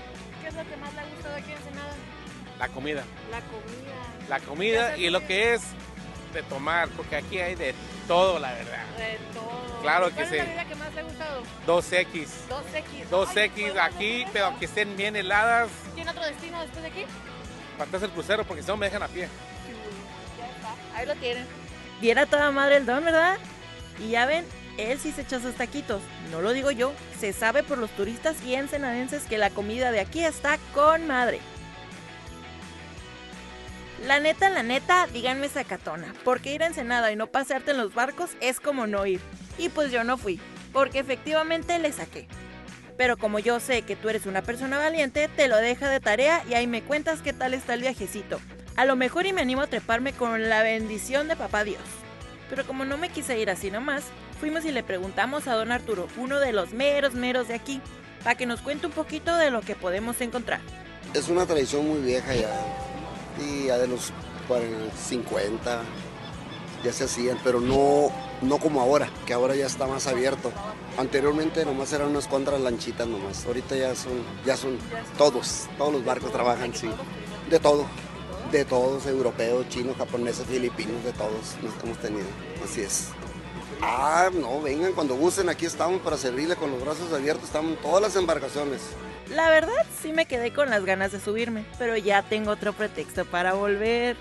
¿Qué 0.42 0.48
es 0.48 0.54
lo 0.54 0.68
que 0.68 0.76
más 0.76 0.92
le 0.94 1.00
ha 1.00 1.04
gustado 1.04 1.34
aquí 1.36 1.52
en 1.52 1.56
Ensenada? 1.58 1.92
La 2.58 2.68
comida. 2.68 3.04
La 3.30 3.40
comida. 3.40 4.28
La 4.28 4.40
comida 4.40 4.96
y 4.96 5.10
lo 5.10 5.24
que 5.26 5.54
es 5.54 5.62
de 6.32 6.42
tomar, 6.42 6.88
porque 6.90 7.16
aquí 7.16 7.38
hay 7.38 7.54
de 7.54 7.74
todo, 8.08 8.38
la 8.38 8.52
verdad. 8.52 8.85
De 8.96 9.18
todo. 9.34 9.80
Claro 9.82 10.10
¿Cuál 10.10 10.14
que 10.14 10.30
sí. 10.30 10.36
es 10.36 10.38
la 10.38 10.44
bebida 10.44 10.64
que 10.64 10.74
más 10.74 10.90
te 10.90 11.00
ha 11.00 11.02
gustado? 11.02 11.42
2X. 11.66 12.28
2X. 12.48 13.08
2X 13.10 13.78
aquí, 13.80 14.24
pero 14.32 14.58
que 14.58 14.64
estén 14.64 14.96
bien 14.96 15.16
heladas. 15.16 15.68
¿Tiene 15.94 16.10
otro 16.10 16.24
destino 16.24 16.60
después 16.60 16.82
de 16.82 16.88
aquí? 16.88 17.04
Para 17.78 18.04
el 18.04 18.10
crucero, 18.10 18.44
porque 18.44 18.62
si 18.62 18.68
no 18.68 18.76
me 18.76 18.86
dejan 18.86 19.02
a 19.02 19.08
pie. 19.08 19.28
Ya 20.38 20.46
está. 20.46 20.98
Ahí 20.98 21.06
lo 21.06 21.14
tienen. 21.16 21.46
Viera 22.00 22.26
toda 22.26 22.50
madre 22.50 22.76
el 22.76 22.86
don, 22.86 23.04
¿verdad? 23.04 23.38
Y 23.98 24.10
ya 24.10 24.26
ven, 24.26 24.46
él 24.78 24.98
sí 24.98 25.12
se 25.12 25.22
echó 25.22 25.40
sus 25.40 25.54
taquitos. 25.54 26.02
No 26.30 26.40
lo 26.40 26.52
digo 26.52 26.70
yo. 26.70 26.92
Se 27.18 27.32
sabe 27.32 27.62
por 27.62 27.78
los 27.78 27.90
turistas 27.90 28.42
y 28.42 28.54
ensenadenses 28.54 29.24
que 29.24 29.38
la 29.38 29.50
comida 29.50 29.90
de 29.90 30.00
aquí 30.00 30.24
está 30.24 30.58
con 30.74 31.06
madre. 31.06 31.40
La 34.04 34.20
neta, 34.20 34.50
la 34.50 34.62
neta, 34.62 35.06
díganme 35.06 35.48
sacatona, 35.48 36.12
porque 36.22 36.52
ir 36.52 36.62
a 36.62 36.66
Ensenada 36.66 37.10
y 37.12 37.16
no 37.16 37.28
pasearte 37.28 37.70
en 37.70 37.78
los 37.78 37.94
barcos 37.94 38.30
es 38.40 38.60
como 38.60 38.86
no 38.86 39.06
ir. 39.06 39.20
Y 39.56 39.70
pues 39.70 39.90
yo 39.90 40.04
no 40.04 40.18
fui, 40.18 40.38
porque 40.72 40.98
efectivamente 40.98 41.78
le 41.78 41.90
saqué. 41.92 42.28
Pero 42.98 43.16
como 43.16 43.38
yo 43.38 43.58
sé 43.58 43.82
que 43.82 43.96
tú 43.96 44.10
eres 44.10 44.26
una 44.26 44.42
persona 44.42 44.76
valiente, 44.78 45.28
te 45.34 45.48
lo 45.48 45.56
deja 45.56 45.88
de 45.88 46.00
tarea 46.00 46.42
y 46.48 46.54
ahí 46.54 46.66
me 46.66 46.82
cuentas 46.82 47.22
qué 47.22 47.32
tal 47.32 47.54
está 47.54 47.72
el 47.74 47.80
viajecito. 47.80 48.38
A 48.76 48.84
lo 48.84 48.96
mejor 48.96 49.24
y 49.24 49.32
me 49.32 49.40
animo 49.40 49.62
a 49.62 49.66
treparme 49.66 50.12
con 50.12 50.48
la 50.50 50.62
bendición 50.62 51.26
de 51.26 51.36
papá 51.36 51.64
Dios. 51.64 51.80
Pero 52.50 52.66
como 52.66 52.84
no 52.84 52.98
me 52.98 53.08
quise 53.08 53.38
ir 53.38 53.48
así 53.48 53.70
nomás, 53.70 54.04
fuimos 54.38 54.66
y 54.66 54.72
le 54.72 54.82
preguntamos 54.82 55.48
a 55.48 55.54
don 55.54 55.72
Arturo, 55.72 56.06
uno 56.18 56.38
de 56.38 56.52
los 56.52 56.72
meros 56.74 57.14
meros 57.14 57.48
de 57.48 57.54
aquí, 57.54 57.80
para 58.22 58.34
que 58.36 58.44
nos 58.44 58.60
cuente 58.60 58.86
un 58.86 58.92
poquito 58.92 59.36
de 59.36 59.50
lo 59.50 59.62
que 59.62 59.74
podemos 59.74 60.20
encontrar. 60.20 60.60
Es 61.14 61.28
una 61.28 61.46
tradición 61.46 61.88
muy 61.88 62.00
vieja 62.00 62.34
ya, 62.34 62.50
y 63.38 63.66
ya 63.66 63.78
de 63.78 63.88
los 63.88 64.12
50 65.08 65.82
ya 66.84 66.92
se 66.92 67.04
hacían, 67.04 67.38
pero 67.42 67.60
no, 67.60 68.10
no 68.42 68.58
como 68.58 68.80
ahora, 68.80 69.08
que 69.26 69.32
ahora 69.32 69.54
ya 69.56 69.66
está 69.66 69.86
más 69.86 70.06
abierto. 70.06 70.52
Anteriormente 70.98 71.64
nomás 71.64 71.92
eran 71.92 72.08
unas 72.08 72.28
cuantas 72.28 72.60
lanchitas 72.60 73.06
nomás, 73.06 73.44
ahorita 73.44 73.76
ya 73.76 73.94
son, 73.94 74.12
ya 74.44 74.56
son 74.56 74.78
todos, 75.18 75.66
todos 75.76 75.92
los 75.92 76.04
barcos 76.04 76.32
trabajan, 76.32 76.74
sí, 76.74 76.88
de 77.50 77.58
todo, 77.58 77.86
de 78.52 78.64
todos, 78.64 79.06
europeos, 79.06 79.68
chinos, 79.68 79.96
japoneses, 79.96 80.46
filipinos, 80.46 81.02
de 81.04 81.12
todos 81.12 81.56
que 81.60 81.86
hemos 81.86 81.98
tenido, 81.98 82.26
así 82.64 82.82
es. 82.82 83.08
Ah, 83.82 84.30
no, 84.32 84.62
vengan 84.62 84.92
cuando 84.92 85.16
gusten, 85.16 85.48
aquí 85.50 85.66
estamos 85.66 86.00
para 86.00 86.16
servirle 86.16 86.56
con 86.56 86.70
los 86.70 86.80
brazos 86.82 87.12
abiertos, 87.12 87.44
estamos 87.44 87.72
en 87.72 87.76
todas 87.78 88.00
las 88.00 88.16
embarcaciones. 88.16 88.80
La 89.30 89.50
verdad 89.50 89.84
sí 90.00 90.12
me 90.12 90.26
quedé 90.26 90.52
con 90.52 90.70
las 90.70 90.84
ganas 90.84 91.12
de 91.12 91.20
subirme, 91.20 91.64
pero 91.78 91.96
ya 91.96 92.22
tengo 92.22 92.52
otro 92.52 92.72
pretexto 92.72 93.24
para 93.24 93.54
volver. 93.54 94.16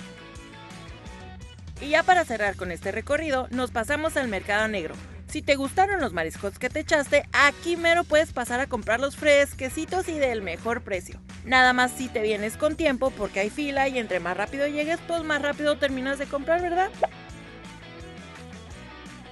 Y 1.81 1.89
ya 1.89 2.03
para 2.03 2.25
cerrar 2.25 2.55
con 2.55 2.71
este 2.71 2.91
recorrido, 2.91 3.47
nos 3.51 3.71
pasamos 3.71 4.17
al 4.17 4.27
Mercado 4.27 4.67
Negro. 4.67 4.95
Si 5.27 5.41
te 5.41 5.55
gustaron 5.55 5.99
los 5.99 6.13
mariscos 6.13 6.57
que 6.57 6.69
te 6.69 6.79
echaste, 6.79 7.27
aquí 7.33 7.75
mero 7.75 8.03
puedes 8.03 8.31
pasar 8.31 8.61
a 8.61 8.67
comprarlos 8.67 9.17
fresquecitos 9.17 10.07
y 10.07 10.17
del 10.17 10.41
mejor 10.41 10.81
precio. 10.81 11.19
Nada 11.43 11.73
más 11.73 11.91
si 11.91 12.07
te 12.07 12.21
vienes 12.21 12.55
con 12.55 12.75
tiempo 12.75 13.11
porque 13.11 13.41
hay 13.41 13.49
fila 13.49 13.87
y 13.89 13.99
entre 13.99 14.19
más 14.19 14.37
rápido 14.37 14.67
llegues, 14.67 14.99
pues 15.07 15.23
más 15.23 15.41
rápido 15.41 15.77
terminas 15.77 16.19
de 16.19 16.27
comprar, 16.27 16.61
¿verdad? 16.61 16.89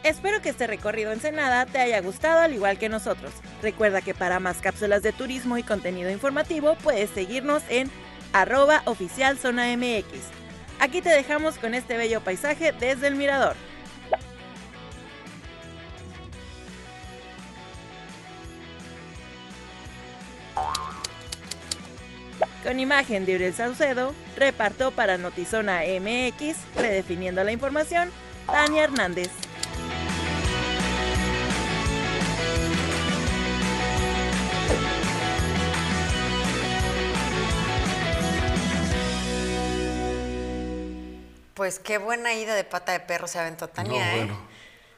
Espero 0.04 0.42
que 0.42 0.50
este 0.50 0.68
recorrido 0.68 1.14
en 1.14 1.22
Senada 1.22 1.66
te 1.66 1.80
haya 1.80 2.02
gustado 2.02 2.42
al 2.42 2.54
igual 2.54 2.78
que 2.78 2.90
nosotros. 2.90 3.32
Recuerda 3.62 4.02
que 4.02 4.14
para 4.14 4.42
más 4.42 4.58
cápsulas 4.58 5.02
de 5.02 5.14
turismo 5.14 5.58
y 5.58 5.64
contenido 5.64 6.12
informativo 6.12 6.76
puedes 6.76 7.10
seguirnos 7.10 7.64
en 7.70 7.90
arroba 8.34 8.82
oficial 8.86 9.38
MX. 9.38 10.06
Aquí 10.80 11.02
te 11.02 11.10
dejamos 11.10 11.58
con 11.58 11.74
este 11.74 11.96
bello 11.96 12.20
paisaje 12.20 12.74
desde 12.74 13.08
el 13.08 13.16
mirador. 13.16 13.56
Con 22.66 22.80
imagen 22.80 23.26
de 23.26 23.36
Uriel 23.36 23.54
Saucedo, 23.54 24.14
repartó 24.36 24.92
para 24.92 25.18
Notizona 25.18 25.82
MX, 25.82 26.58
redefiniendo 26.76 27.44
la 27.44 27.54
información, 27.54 28.10
Tania 28.48 28.84
Hernández. 28.84 29.30
Pues 41.64 41.80
qué 41.80 41.98
buena 41.98 42.34
ida 42.34 42.56
de 42.56 42.66
pata 42.66 42.92
de 42.92 43.00
perro 43.00 43.26
se 43.26 43.40
aventó 43.40 43.70
Tania, 43.70 44.06
No, 44.06 44.12
¿eh? 44.12 44.16
bueno, 44.18 44.38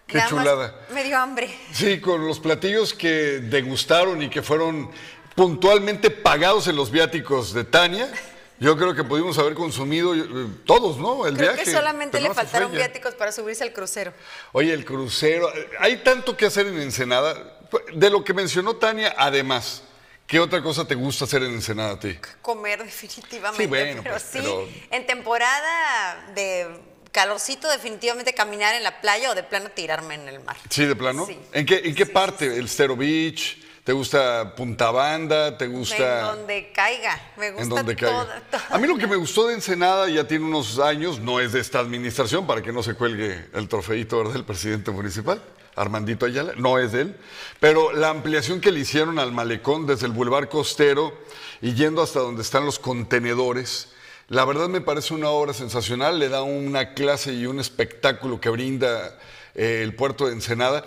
qué 0.08 0.18
Nada 0.18 0.32
más 0.32 0.40
chulada. 0.44 0.76
Me 0.90 1.04
dio 1.04 1.16
hambre. 1.16 1.56
Sí, 1.72 2.02
con 2.02 2.26
los 2.26 2.40
platillos 2.40 2.92
que 2.96 3.40
degustaron 3.40 4.20
y 4.24 4.32
que 4.32 4.42
fueron 4.42 4.90
puntualmente 5.36 6.10
pagados 6.10 6.68
en 6.68 6.76
los 6.76 6.90
viáticos 6.90 7.54
de 7.54 7.66
Tania, 7.66 8.12
yo 8.60 8.76
creo 8.78 8.96
que 8.96 9.04
pudimos 9.04 9.38
haber 9.38 9.54
consumido 9.54 10.16
eh, 10.16 10.48
todos, 10.66 10.98
¿no? 10.98 11.28
El 11.28 11.38
Creo 11.38 11.52
viaje. 11.54 11.66
que 11.66 11.72
solamente 11.72 12.20
le 12.20 12.30
no 12.30 12.34
faltaron 12.34 12.72
viáticos 12.72 13.14
para 13.14 13.32
subirse 13.32 13.64
al 13.64 13.72
crucero. 13.72 14.12
Oye, 14.52 14.74
el 14.74 14.84
crucero. 14.86 15.56
eh, 15.56 15.70
Hay 15.80 15.98
tanto 15.98 16.36
que 16.36 16.48
hacer 16.48 16.66
en 16.66 16.82
Ensenada. 16.82 17.60
De 17.94 18.10
lo 18.10 18.24
que 18.24 18.34
mencionó 18.34 18.78
Tania, 18.78 19.14
además, 19.16 19.84
¿qué 20.28 20.40
otra 20.40 20.62
cosa 20.62 20.86
te 20.88 20.96
gusta 20.96 21.26
hacer 21.26 21.44
en 21.44 21.54
Ensenada 21.54 21.92
a 21.94 22.00
ti? 22.00 22.18
Comer 22.42 22.84
definitivamente, 22.84 23.64
Sí, 23.64 23.68
bueno, 23.70 24.02
pero 24.04 24.16
pues, 24.16 24.24
sí, 24.24 24.40
pero- 24.42 24.68
en 24.92 25.06
temporada 25.08 26.32
de 26.34 26.80
calorcito 27.12 27.70
definitivamente 27.70 28.34
caminar 28.34 28.76
en 28.76 28.84
la 28.84 29.00
playa 29.02 29.32
o 29.32 29.36
de 29.36 29.44
plano 29.44 29.70
tirarme 29.70 30.16
en 30.16 30.28
el 30.28 30.40
mar. 30.44 30.58
Sí, 30.70 30.86
de 30.86 30.96
plano. 30.96 31.26
Sí. 31.26 31.40
¿En 31.54 31.66
qué, 31.66 31.82
en 31.86 31.96
qué 31.96 32.06
parte? 32.06 32.46
¿El 32.58 32.68
Stero 32.68 32.96
Beach? 32.98 33.64
¿Te 33.86 33.94
gusta 33.94 34.56
Punta 34.56 34.90
Banda? 34.90 35.56
¿Te 35.58 35.68
gusta...? 35.68 36.22
En 36.22 36.26
donde 36.38 36.72
caiga, 36.74 37.22
me 37.38 37.52
gusta 37.52 37.64
en 37.64 37.70
donde 37.70 37.96
caiga. 37.96 38.20
toda- 38.24 38.42
toda- 38.50 38.66
A 38.72 38.78
mí 38.80 38.88
lo 38.88 38.98
que 38.98 39.06
me 39.06 39.16
gustó 39.16 39.48
de 39.48 39.54
Ensenada 39.54 40.10
ya 40.10 40.28
tiene 40.28 40.44
unos 40.44 40.80
años, 40.80 41.20
no 41.20 41.40
es 41.40 41.52
de 41.54 41.60
esta 41.60 41.80
administración, 41.80 42.48
para 42.48 42.64
que 42.64 42.72
no 42.72 42.82
se 42.82 42.96
cuelgue 42.96 43.46
el 43.54 43.70
trofeito 43.70 44.24
del 44.32 44.44
presidente 44.44 44.90
municipal, 44.90 45.40
Armandito 45.76 46.26
Ayala, 46.26 46.54
no 46.58 46.80
es 46.80 46.92
de 46.92 47.02
él, 47.02 47.18
pero 47.60 47.92
la 47.92 48.10
ampliación 48.10 48.62
que 48.62 48.72
le 48.72 48.80
hicieron 48.80 49.20
al 49.20 49.32
malecón 49.32 49.86
desde 49.86 50.06
el 50.06 50.14
Boulevard 50.14 50.50
Costero 50.50 51.14
y 51.62 51.74
yendo 51.74 52.02
hasta 52.02 52.20
donde 52.20 52.42
están 52.42 52.66
los 52.66 52.80
contenedores, 52.80 53.90
la 54.28 54.46
verdad 54.46 54.70
me 54.70 54.82
parece 54.82 55.14
una 55.14 55.30
obra 55.30 55.54
sensacional, 55.54 56.18
le 56.18 56.30
da 56.30 56.42
una 56.42 56.94
clase 56.94 57.34
y 57.34 57.46
un 57.46 57.60
espectáculo 57.60 58.40
que 58.40 58.50
brinda 58.50 59.20
eh, 59.54 59.82
el 59.84 59.96
puerto 59.96 60.26
de 60.26 60.34
Ensenada. 60.34 60.86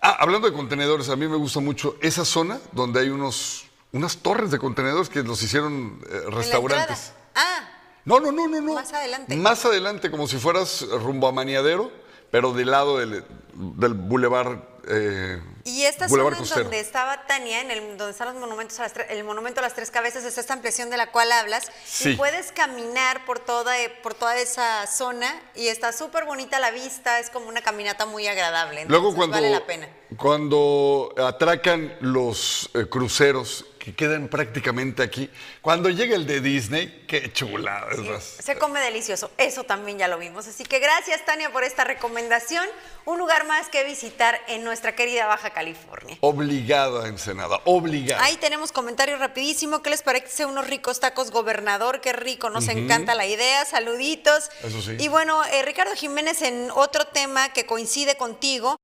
Ah, 0.00 0.16
hablando 0.20 0.48
de 0.48 0.56
contenedores, 0.56 1.08
a 1.08 1.16
mí 1.16 1.26
me 1.28 1.36
gusta 1.36 1.60
mucho 1.60 1.96
esa 2.00 2.24
zona 2.24 2.58
donde 2.72 3.00
hay 3.00 3.08
unos, 3.10 3.66
unas 3.92 4.18
torres 4.18 4.50
de 4.50 4.58
contenedores 4.58 5.08
que 5.08 5.22
los 5.22 5.42
hicieron 5.42 6.00
eh, 6.08 6.30
restaurantes. 6.30 7.12
Ah, 7.34 7.68
No, 8.04 8.20
no, 8.20 8.32
no, 8.32 8.48
no, 8.48 8.60
no. 8.60 8.74
Más 8.74 8.92
adelante. 8.92 9.36
Más 9.36 9.64
adelante, 9.64 10.10
como 10.10 10.26
si 10.26 10.38
fueras 10.38 10.86
rumbo 11.02 11.28
a 11.28 11.32
Maniadero, 11.32 11.92
pero 12.30 12.52
del 12.52 12.70
lado 12.70 12.98
del, 12.98 13.22
del 13.58 13.94
bulevar. 13.94 14.62
eh, 14.88 15.42
y 15.64 15.82
esta 15.82 16.06
Boulevard 16.06 16.36
zona 16.36 16.56
en 16.56 16.62
donde 16.62 16.80
estaba 16.80 17.26
Tania, 17.26 17.60
en 17.60 17.70
el, 17.70 17.98
donde 17.98 18.12
están 18.12 18.28
los 18.28 18.36
monumentos, 18.36 18.78
a 18.80 18.84
las 18.84 18.92
el 19.10 19.22
monumento 19.24 19.60
a 19.60 19.62
las 19.62 19.74
tres 19.74 19.90
cabezas, 19.90 20.24
es 20.24 20.38
esta 20.38 20.54
ampliación 20.54 20.88
de 20.88 20.96
la 20.96 21.10
cual 21.10 21.30
hablas. 21.30 21.70
Sí. 21.84 22.10
Y 22.10 22.16
puedes 22.16 22.52
caminar 22.52 23.26
por 23.26 23.38
toda, 23.38 23.78
eh, 23.82 23.90
por 24.02 24.14
toda 24.14 24.38
esa 24.38 24.86
zona 24.86 25.42
y 25.54 25.68
está 25.68 25.92
súper 25.92 26.24
bonita 26.24 26.58
la 26.58 26.70
vista, 26.70 27.18
es 27.18 27.28
como 27.28 27.48
una 27.48 27.60
caminata 27.60 28.06
muy 28.06 28.26
agradable. 28.26 28.86
Luego 28.86 29.14
cuando, 29.14 29.34
vale 29.34 29.50
la 29.50 29.66
pena. 29.66 29.88
cuando 30.16 31.14
atracan 31.18 31.94
los 32.00 32.70
eh, 32.74 32.86
cruceros 32.88 33.66
que 33.88 33.94
quedan 33.94 34.28
prácticamente 34.28 35.02
aquí, 35.02 35.30
cuando 35.62 35.88
llega 35.88 36.14
el 36.14 36.26
de 36.26 36.40
Disney, 36.40 37.04
qué 37.08 37.32
chulada 37.32 37.88
es 37.92 37.98
más. 37.98 38.22
Se 38.22 38.58
come 38.58 38.80
delicioso, 38.80 39.30
eso 39.38 39.64
también 39.64 39.98
ya 39.98 40.08
lo 40.08 40.18
vimos. 40.18 40.46
Así 40.46 40.64
que 40.64 40.78
gracias 40.78 41.24
Tania 41.24 41.50
por 41.50 41.64
esta 41.64 41.84
recomendación. 41.84 42.66
Un 43.04 43.18
lugar 43.18 43.46
más 43.46 43.68
que 43.70 43.84
visitar 43.84 44.38
en 44.48 44.64
nuestra 44.64 44.94
querida 44.94 45.26
Baja 45.26 45.50
California. 45.50 46.18
Obligada 46.20 47.08
Ensenada, 47.08 47.60
obligada. 47.64 48.22
Ahí 48.22 48.36
tenemos 48.36 48.72
comentario 48.72 49.16
rapidísimo. 49.16 49.82
¿Qué 49.82 49.90
les 49.90 50.02
parece 50.02 50.44
unos 50.44 50.66
ricos 50.66 51.00
tacos 51.00 51.30
gobernador? 51.30 52.00
Qué 52.00 52.12
rico, 52.12 52.50
nos 52.50 52.68
encanta 52.68 53.14
la 53.14 53.26
idea. 53.26 53.64
Saluditos. 53.64 54.50
Eso 54.62 54.82
sí. 54.82 54.96
Y 54.98 55.08
bueno, 55.08 55.42
eh, 55.46 55.62
Ricardo 55.62 55.94
Jiménez, 55.94 56.42
en 56.42 56.70
otro 56.74 57.06
tema 57.06 57.52
que 57.52 57.64
coincide 57.64 58.16
contigo. 58.16 58.76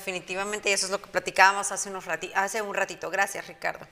Definitivamente, 0.00 0.70
y 0.70 0.72
eso 0.72 0.86
es 0.86 0.92
lo 0.92 1.02
que 1.02 1.08
platicábamos 1.08 1.70
hace, 1.72 1.90
unos 1.90 2.04
hace 2.34 2.62
un 2.62 2.74
ratito. 2.74 3.10
Gracias, 3.10 3.46
Ricardo. 3.46 3.86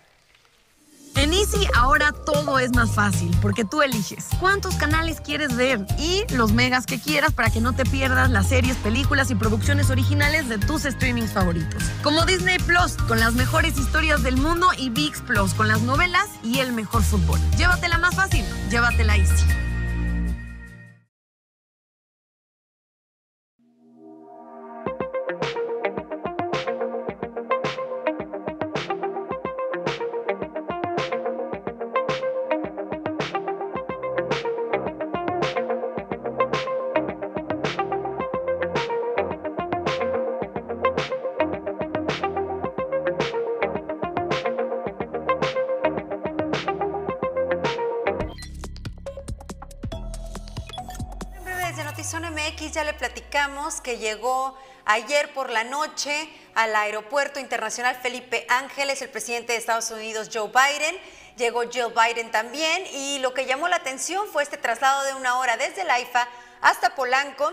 En 1.16 1.34
Easy 1.34 1.66
ahora 1.74 2.12
todo 2.12 2.59
es 2.59 2.70
más 2.72 2.94
fácil 2.94 3.36
porque 3.42 3.64
tú 3.64 3.82
eliges 3.82 4.26
cuántos 4.40 4.76
canales 4.76 5.20
quieres 5.20 5.54
ver 5.54 5.84
y 5.98 6.24
los 6.32 6.52
megas 6.52 6.86
que 6.86 6.98
quieras 6.98 7.34
para 7.34 7.50
que 7.50 7.61
no 7.61 7.74
te 7.74 7.84
pierdas 7.84 8.30
las 8.30 8.48
series, 8.48 8.76
películas 8.76 9.30
y 9.30 9.34
producciones 9.34 9.90
originales 9.90 10.48
de 10.48 10.56
tus 10.59 10.82
streamings 10.84 11.32
favoritos. 11.32 11.82
Como 12.02 12.24
Disney 12.24 12.59
Plus 12.59 12.96
con 13.06 13.20
las 13.20 13.34
mejores 13.34 13.76
historias 13.76 14.22
del 14.22 14.38
mundo 14.38 14.68
y 14.78 14.88
VIX 14.88 15.20
Plus 15.22 15.52
con 15.52 15.68
las 15.68 15.82
novelas 15.82 16.28
y 16.42 16.61
el 16.61 16.72
mejor 16.72 17.02
fútbol. 17.02 17.38
Llévatela 17.59 17.98
más 17.98 18.14
fácil, 18.14 18.44
llévatela 18.70 19.16
Easy. 19.16 19.44
Notizón 51.99 52.22
MX 52.32 52.70
ya 52.74 52.84
le 52.84 52.94
platicamos 52.94 53.80
que 53.80 53.99
llegó 53.99 54.57
ayer 54.84 55.34
por 55.34 55.51
la 55.51 55.64
noche 55.64 56.32
al 56.55 56.76
Aeropuerto 56.76 57.40
Internacional 57.40 57.96
Felipe 57.96 58.46
Ángeles 58.49 59.03
el 59.03 59.09
presidente 59.09 59.53
de 59.53 59.59
Estados 59.59 59.90
Unidos 59.90 60.30
Joe 60.32 60.46
Biden. 60.46 60.96
Llegó 61.36 61.68
Jill 61.68 61.92
Biden 61.92 62.30
también 62.30 62.84
y 62.92 63.18
lo 63.18 63.34
que 63.34 63.46
llamó 63.46 63.66
la 63.66 63.74
atención 63.74 64.28
fue 64.28 64.44
este 64.44 64.59
traslado 64.59 65.03
de 65.07 65.14
una 65.14 65.40
hora 65.40 65.57
desde 65.57 65.82
el 65.82 65.90
AIFA 65.90 66.28
hasta 66.61 66.94
Polanco 66.94 67.53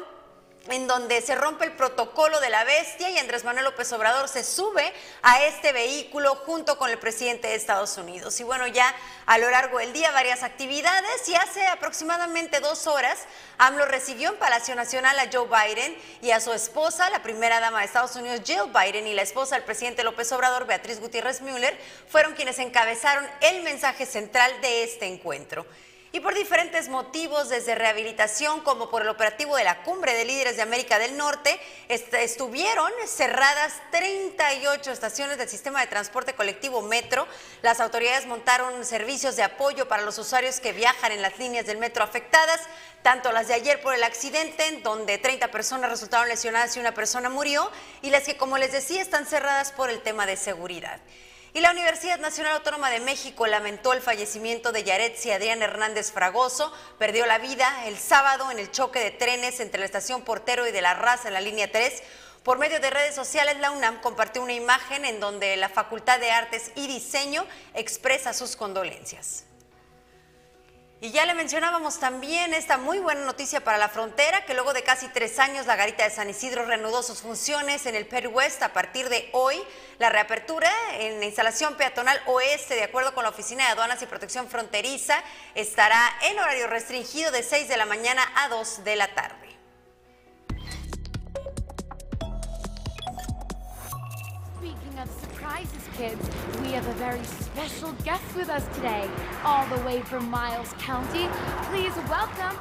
en 0.70 0.88
donde 0.88 1.22
se 1.22 1.36
rompe 1.36 1.66
el 1.66 1.74
protocolo 1.74 2.40
de 2.40 2.50
la 2.50 2.64
bestia 2.64 3.10
y 3.10 3.18
Andrés 3.18 3.44
Manuel 3.44 3.66
López 3.66 3.92
Obrador 3.94 4.28
se 4.28 4.44
sube 4.44 4.92
a 5.22 5.44
este 5.44 5.72
vehículo 5.72 6.36
junto 6.46 6.78
con 6.78 6.90
el 6.90 6.98
presidente 6.98 7.48
de 7.48 7.56
Estados 7.56 7.98
Unidos. 7.98 8.40
Y 8.40 8.44
bueno, 8.44 8.66
ya 8.68 8.94
a 9.26 9.38
lo 9.38 9.50
largo 9.50 9.78
del 9.78 9.94
día 9.94 10.12
varias 10.12 10.44
actividades 10.44 11.30
y 11.30 11.36
hace 11.36 11.66
aproximadamente 11.68 12.60
dos 12.60 12.88
horas 12.88 13.20
AMLO 13.58 13.86
recibió 13.86 14.30
en 14.30 14.38
Palacio 14.38 14.76
Nacional 14.76 15.18
a 15.20 15.30
Joe 15.32 15.48
Biden 15.48 15.96
y 16.22 16.32
a 16.32 16.40
su 16.40 16.52
esposa, 16.52 17.10
la 17.10 17.22
primera 17.22 17.60
dama 17.60 17.80
de 17.80 17.86
Estados 17.86 18.16
Unidos, 18.16 18.42
Jill 18.44 18.72
Biden, 18.74 19.08
y 19.08 19.14
la 19.14 19.22
esposa 19.22 19.56
del 19.56 19.64
presidente 19.64 20.04
López 20.04 20.32
Obrador, 20.32 20.66
Beatriz 20.66 21.00
Gutiérrez 21.00 21.42
Müller, 21.42 21.78
fueron 22.10 22.34
quienes 22.34 22.60
encabezaron 22.60 23.26
el 23.42 23.62
mensaje 23.64 24.06
central 24.06 24.52
de 24.62 24.84
este 24.84 25.06
encuentro. 25.06 25.66
Y 26.16 26.22
por 26.22 26.34
diferentes 26.34 26.88
motivos, 26.88 27.50
desde 27.50 27.76
rehabilitación 27.76 28.62
como 28.62 28.90
por 28.90 29.02
el 29.02 29.10
operativo 29.10 29.58
de 29.58 29.66
la 29.66 29.84
Cumbre 29.84 30.14
de 30.14 30.24
Líderes 30.24 30.56
de 30.56 30.62
América 30.62 30.98
del 30.98 31.18
Norte, 31.18 31.60
est- 31.90 32.14
estuvieron 32.14 32.90
cerradas 33.06 33.74
38 33.92 34.94
estaciones 34.94 35.38
del 35.38 35.50
sistema 35.50 35.82
de 35.82 35.88
transporte 35.88 36.34
colectivo 36.34 36.82
Metro. 36.82 37.28
Las 37.64 37.82
autoridades 37.82 38.28
montaron 38.28 38.86
servicios 38.86 39.36
de 39.36 39.44
apoyo 39.44 39.90
para 39.90 40.04
los 40.04 40.18
usuarios 40.18 40.62
que 40.62 40.72
viajan 40.72 41.12
en 41.12 41.22
las 41.22 41.38
líneas 41.38 41.66
del 41.66 41.80
metro 41.80 42.02
afectadas, 42.06 42.62
tanto 43.04 43.34
las 43.34 43.50
de 43.50 43.56
ayer 43.56 43.82
por 43.82 43.94
el 43.94 44.04
accidente, 44.06 44.68
en 44.68 44.84
donde 44.84 45.18
30 45.18 45.52
personas 45.52 45.90
resultaron 45.90 46.30
lesionadas 46.30 46.78
y 46.78 46.80
una 46.80 46.94
persona 46.94 47.30
murió, 47.30 47.70
y 48.02 48.10
las 48.10 48.24
que, 48.24 48.38
como 48.38 48.58
les 48.58 48.72
decía, 48.72 49.02
están 49.02 49.26
cerradas 49.26 49.74
por 49.74 49.90
el 49.90 50.02
tema 50.02 50.26
de 50.26 50.38
seguridad. 50.38 51.02
Y 51.56 51.62
la 51.62 51.72
Universidad 51.72 52.20
Nacional 52.20 52.58
Autónoma 52.58 52.90
de 52.90 53.00
México 53.00 53.48
lamentó 53.48 53.94
el 53.94 54.02
fallecimiento 54.02 54.74
de 54.74 54.84
Yaretsi 54.84 55.32
Adrián 55.32 55.62
Hernández 55.62 56.12
Fragoso. 56.12 56.70
Perdió 57.00 57.26
la 57.26 57.38
vida 57.38 57.86
el 57.86 57.98
sábado 57.98 58.52
en 58.52 58.60
el 58.60 58.72
choque 58.72 59.00
de 59.00 59.12
trenes 59.12 59.62
entre 59.62 59.80
la 59.80 59.86
estación 59.86 60.24
Portero 60.24 60.68
y 60.68 60.74
de 60.74 60.82
la 60.82 60.96
Raza 60.96 61.30
en 61.30 61.34
la 61.34 61.40
línea 61.40 61.72
3. 61.72 62.04
Por 62.44 62.58
medio 62.58 62.82
de 62.82 62.90
redes 62.90 63.16
sociales, 63.16 63.58
la 63.62 63.72
UNAM 63.72 64.02
compartió 64.02 64.44
una 64.44 64.52
imagen 64.52 65.06
en 65.06 65.22
donde 65.22 65.56
la 65.56 65.70
Facultad 65.70 66.20
de 66.20 66.30
Artes 66.30 66.74
y 66.76 66.88
Diseño 66.88 67.46
expresa 67.74 68.34
sus 68.34 68.58
condolencias. 68.58 69.46
Y 71.06 71.12
ya 71.12 71.28
le 71.28 71.36
mencionábamos 71.36 72.00
también 72.00 72.56
esta 72.56 72.80
muy 72.80 72.98
buena 72.98 73.22
noticia 73.26 73.64
para 73.64 73.78
la 73.78 73.90
frontera, 73.90 74.44
que 74.44 74.56
luego 74.56 74.74
de 74.74 74.82
casi 74.82 75.08
tres 75.10 75.38
años 75.38 75.68
la 75.68 75.76
garita 75.76 76.04
de 76.04 76.10
San 76.10 76.32
Isidro 76.32 76.66
reanudó 76.66 77.04
sus 77.04 77.22
funciones 77.22 77.86
en 77.86 77.94
el 77.94 78.08
Perú 78.08 78.32
West. 78.32 78.64
A 78.64 78.74
partir 78.74 79.08
de 79.08 79.30
hoy, 79.32 79.62
la 80.00 80.10
reapertura 80.10 80.72
en 80.94 81.20
la 81.20 81.26
instalación 81.26 81.76
peatonal 81.76 82.20
oeste, 82.26 82.74
de 82.74 82.86
acuerdo 82.86 83.14
con 83.14 83.22
la 83.22 83.30
Oficina 83.30 83.66
de 83.66 83.74
Aduanas 83.74 84.02
y 84.02 84.08
Protección 84.08 84.50
Fronteriza, 84.50 85.22
estará 85.54 86.02
en 86.24 86.40
horario 86.40 86.66
restringido 86.66 87.30
de 87.30 87.44
6 87.44 87.68
de 87.68 87.78
la 87.78 87.86
mañana 87.86 88.24
a 88.38 88.50
2 88.50 88.84
de 88.84 88.96
la 88.96 89.14
tarde. 89.14 89.45
Speaking 94.66 94.98
of 95.00 95.12
surprises, 95.12 95.90
kids, 95.96 96.30
we 96.60 96.72
have 96.72 96.88
a 96.88 96.94
very 96.94 97.24
special 97.24 97.92
guest 98.04 98.24
with 98.36 98.50
us 98.50 98.66
today, 98.76 99.08
all 99.44 99.64
the 99.68 99.80
way 99.86 100.02
from 100.02 100.28
Miles 100.28 100.74
County. 100.80 101.28
Please 101.70 101.94
welcome 102.10 102.58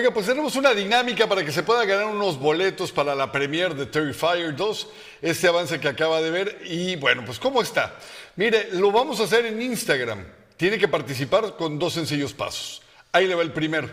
Oiga, 0.00 0.14
pues 0.14 0.24
tenemos 0.24 0.56
una 0.56 0.72
dinámica 0.72 1.28
para 1.28 1.44
que 1.44 1.52
se 1.52 1.62
pueda 1.62 1.84
ganar 1.84 2.06
unos 2.06 2.38
boletos 2.38 2.90
para 2.90 3.14
la 3.14 3.30
premiere 3.30 3.74
de 3.74 3.84
Terrifier 3.84 4.56
2, 4.56 4.88
este 5.20 5.46
avance 5.46 5.78
que 5.78 5.88
acaba 5.88 6.22
de 6.22 6.30
ver. 6.30 6.62
Y 6.64 6.96
bueno, 6.96 7.22
pues 7.26 7.38
¿cómo 7.38 7.60
está? 7.60 7.98
Mire, 8.36 8.70
lo 8.72 8.92
vamos 8.92 9.20
a 9.20 9.24
hacer 9.24 9.44
en 9.44 9.60
Instagram. 9.60 10.24
Tiene 10.56 10.78
que 10.78 10.88
participar 10.88 11.54
con 11.54 11.78
dos 11.78 11.92
sencillos 11.92 12.32
pasos. 12.32 12.80
Ahí 13.12 13.26
le 13.26 13.34
va 13.34 13.42
el 13.42 13.52
primero. 13.52 13.90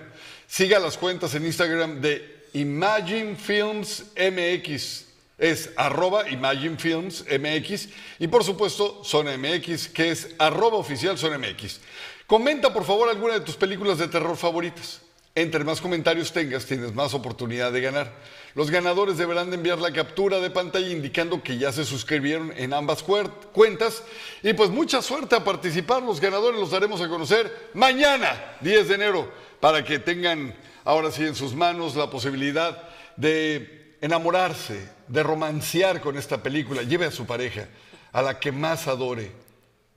Siga 0.47 0.79
las 0.79 0.97
cuentas 0.97 1.35
en 1.35 1.45
Instagram 1.45 1.99
de 1.99 2.45
Imagine 2.53 3.35
Films 3.35 4.05
MX. 4.15 5.07
Es 5.37 5.71
arroba 5.75 6.29
Imagine 6.29 6.77
Films 6.77 7.25
MX. 7.29 7.89
Y 8.19 8.27
por 8.29 8.45
supuesto, 8.45 9.03
Zona 9.03 9.37
MX, 9.37 9.89
que 9.89 10.11
es 10.11 10.29
arroba 10.39 10.77
oficial 10.77 11.17
Zona 11.17 11.37
MX. 11.37 11.81
Comenta 12.27 12.71
por 12.71 12.85
favor 12.85 13.09
alguna 13.09 13.33
de 13.33 13.41
tus 13.41 13.57
películas 13.57 13.97
de 13.97 14.07
terror 14.07 14.37
favoritas. 14.37 15.01
Entre 15.37 15.63
más 15.63 15.81
comentarios 15.81 16.33
tengas, 16.33 16.65
tienes 16.65 16.95
más 16.95 17.13
oportunidad 17.13 17.71
de 17.71 17.79
ganar. 17.79 18.11
Los 18.55 18.71
ganadores 18.71 19.19
deberán 19.19 19.51
de 19.51 19.57
enviar 19.57 19.77
la 19.77 19.93
captura 19.93 20.39
de 20.39 20.49
pantalla 20.49 20.89
indicando 20.89 21.43
que 21.43 21.59
ya 21.59 21.71
se 21.71 21.85
suscribieron 21.85 22.51
en 22.57 22.73
ambas 22.73 23.03
cuentas. 23.03 24.01
Y 24.41 24.53
pues 24.53 24.71
mucha 24.71 24.99
suerte 25.03 25.35
a 25.35 25.43
participar. 25.43 26.01
Los 26.01 26.19
ganadores 26.19 26.59
los 26.59 26.71
daremos 26.71 27.01
a 27.01 27.07
conocer 27.07 27.69
mañana, 27.75 28.55
10 28.61 28.87
de 28.87 28.95
enero, 28.95 29.31
para 29.59 29.85
que 29.85 29.99
tengan 29.99 30.55
ahora 30.83 31.11
sí 31.11 31.23
en 31.23 31.35
sus 31.35 31.53
manos 31.53 31.95
la 31.95 32.09
posibilidad 32.09 32.89
de 33.15 33.95
enamorarse, 34.01 34.89
de 35.07 35.21
romancear 35.21 36.01
con 36.01 36.17
esta 36.17 36.41
película. 36.41 36.81
Lleve 36.81 37.05
a 37.05 37.11
su 37.11 37.27
pareja, 37.27 37.67
a 38.11 38.23
la 38.23 38.39
que 38.39 38.51
más 38.51 38.87
adore. 38.87 39.31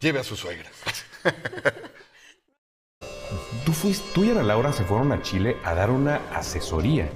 Lleve 0.00 0.18
a 0.18 0.24
su 0.24 0.36
suegra. 0.36 0.70
Tú, 3.64 3.72
fuiste, 3.72 4.08
tú 4.14 4.24
y 4.24 4.30
Ana 4.30 4.42
Laura 4.42 4.72
se 4.72 4.84
fueron 4.84 5.12
a 5.12 5.22
Chile 5.22 5.56
a 5.64 5.74
dar 5.74 5.90
una 5.90 6.20
asesoría. 6.34 7.08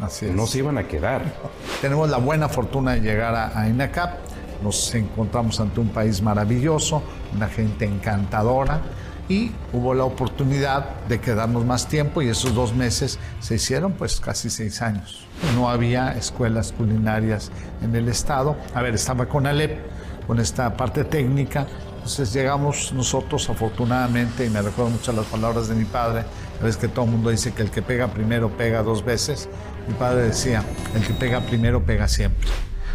Así 0.00 0.26
es. 0.26 0.34
No 0.34 0.46
se 0.46 0.58
iban 0.58 0.78
a 0.78 0.88
quedar. 0.88 1.22
Tenemos 1.80 2.10
la 2.10 2.18
buena 2.18 2.48
fortuna 2.48 2.92
de 2.92 3.00
llegar 3.00 3.34
a, 3.34 3.58
a 3.58 3.68
INACAP. 3.68 4.18
Nos 4.62 4.94
encontramos 4.94 5.58
ante 5.60 5.80
un 5.80 5.88
país 5.88 6.22
maravilloso, 6.22 7.02
una 7.34 7.48
gente 7.48 7.84
encantadora 7.84 8.80
y 9.28 9.52
hubo 9.72 9.94
la 9.94 10.04
oportunidad 10.04 10.90
de 11.08 11.20
quedarnos 11.20 11.64
más 11.64 11.88
tiempo 11.88 12.22
y 12.22 12.28
esos 12.28 12.54
dos 12.54 12.74
meses 12.74 13.18
se 13.40 13.54
hicieron 13.54 13.92
pues 13.92 14.20
casi 14.20 14.50
seis 14.50 14.82
años. 14.82 15.26
No 15.54 15.68
había 15.70 16.12
escuelas 16.12 16.72
culinarias 16.72 17.50
en 17.82 17.94
el 17.94 18.08
estado. 18.08 18.56
A 18.74 18.82
ver, 18.82 18.94
estaba 18.94 19.26
con 19.26 19.46
Alep, 19.46 19.78
con 20.26 20.38
esta 20.38 20.76
parte 20.76 21.04
técnica. 21.04 21.66
Entonces 22.02 22.32
llegamos 22.32 22.92
nosotros 22.92 23.48
afortunadamente, 23.48 24.44
y 24.44 24.50
me 24.50 24.60
recuerdo 24.60 24.90
mucho 24.90 25.12
las 25.12 25.24
palabras 25.26 25.68
de 25.68 25.76
mi 25.76 25.84
padre, 25.84 26.24
a 26.60 26.64
veces 26.64 26.76
que 26.76 26.88
todo 26.88 27.04
el 27.04 27.12
mundo 27.12 27.30
dice 27.30 27.52
que 27.52 27.62
el 27.62 27.70
que 27.70 27.80
pega 27.80 28.08
primero 28.08 28.50
pega 28.50 28.82
dos 28.82 29.04
veces. 29.04 29.48
Mi 29.86 29.94
padre 29.94 30.22
decía, 30.22 30.64
el 30.96 31.06
que 31.06 31.14
pega 31.14 31.40
primero 31.42 31.84
pega 31.84 32.08
siempre. 32.08 32.48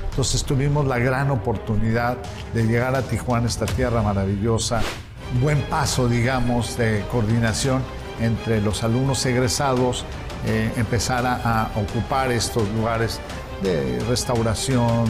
Entonces 0.10 0.44
tuvimos 0.44 0.86
la 0.86 1.00
gran 1.00 1.32
oportunidad 1.32 2.18
de 2.54 2.64
llegar 2.64 2.96
a 2.96 3.02
Tijuana, 3.02 3.48
esta 3.48 3.66
tierra 3.66 4.02
maravillosa, 4.02 4.82
buen 5.42 5.62
paso, 5.62 6.10
digamos, 6.10 6.78
de 6.78 7.06
coordinación 7.10 7.82
entre 8.20 8.60
los 8.60 8.84
alumnos 8.84 9.26
egresados, 9.26 10.04
eh, 10.46 10.70
empezar 10.76 11.26
a, 11.26 11.64
a 11.64 11.72
ocupar 11.80 12.30
estos 12.34 12.68
lugares 12.76 13.22
de 13.64 14.02
restauración, 14.10 15.06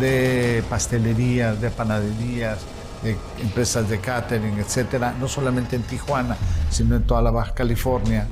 de 0.00 0.64
pastelerías, 0.68 1.60
de 1.60 1.70
panaderías, 1.70 2.58
de 3.02 3.16
empresas 3.40 3.88
de 3.88 3.98
catering, 4.00 4.58
etcétera, 4.58 5.14
no 5.18 5.28
solamente 5.28 5.76
en 5.76 5.82
Tijuana, 5.82 6.36
sino 6.70 6.96
en 6.96 7.04
toda 7.04 7.22
la 7.22 7.30
Baja 7.30 7.54
California. 7.54 8.26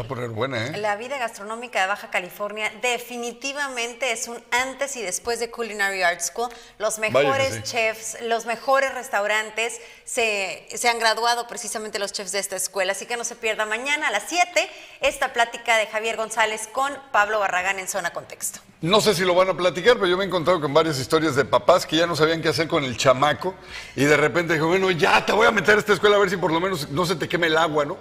Va 0.00 0.04
a 0.04 0.08
poner 0.08 0.30
buena, 0.30 0.66
¿eh? 0.66 0.76
La 0.78 0.96
vida 0.96 1.18
gastronómica 1.18 1.82
de 1.82 1.86
Baja 1.86 2.10
California 2.10 2.72
definitivamente 2.80 4.12
es 4.12 4.28
un 4.28 4.42
antes 4.50 4.96
y 4.96 5.02
después 5.02 5.38
de 5.38 5.50
Culinary 5.50 6.02
Art 6.02 6.20
School. 6.20 6.48
Los 6.78 6.98
mejores 6.98 7.54
sí. 7.54 7.62
chefs, 7.62 8.20
los 8.22 8.46
mejores 8.46 8.94
restaurantes 8.94 9.80
se, 10.04 10.66
se 10.74 10.88
han 10.88 10.98
graduado 10.98 11.46
precisamente 11.46 11.98
los 11.98 12.12
chefs 12.12 12.32
de 12.32 12.38
esta 12.38 12.56
escuela. 12.56 12.92
Así 12.92 13.06
que 13.06 13.16
no 13.16 13.24
se 13.24 13.36
pierda 13.36 13.66
mañana 13.66 14.08
a 14.08 14.10
las 14.10 14.24
7 14.28 14.68
esta 15.00 15.32
plática 15.32 15.76
de 15.76 15.86
Javier 15.86 16.16
González 16.16 16.68
con 16.72 16.96
Pablo 17.12 17.38
Barragán 17.38 17.78
en 17.78 17.88
Zona 17.88 18.12
Contexto. 18.12 18.60
No 18.82 19.02
sé 19.02 19.14
si 19.14 19.24
lo 19.26 19.34
van 19.34 19.50
a 19.50 19.54
platicar, 19.54 19.96
pero 19.96 20.06
yo 20.06 20.16
me 20.16 20.24
he 20.24 20.26
encontrado 20.26 20.58
con 20.58 20.72
varias 20.72 20.98
historias 20.98 21.36
de 21.36 21.44
papás 21.44 21.84
que 21.84 21.96
ya 21.96 22.06
no 22.06 22.16
sabían 22.16 22.40
qué 22.40 22.48
hacer 22.48 22.66
con 22.66 22.82
el 22.82 22.96
chamaco 22.96 23.54
y 23.94 24.04
de 24.04 24.16
repente 24.16 24.54
dijo, 24.54 24.68
bueno, 24.68 24.90
ya 24.90 25.26
te 25.26 25.32
voy 25.32 25.46
a 25.46 25.50
meter 25.50 25.76
a 25.76 25.80
esta 25.80 25.92
escuela 25.92 26.16
a 26.16 26.18
ver 26.18 26.30
si 26.30 26.38
por 26.38 26.50
lo 26.50 26.60
menos 26.60 26.88
no 26.88 27.04
se 27.04 27.14
te 27.14 27.28
queme 27.28 27.48
el 27.48 27.58
agua, 27.58 27.84
¿no? 27.84 27.98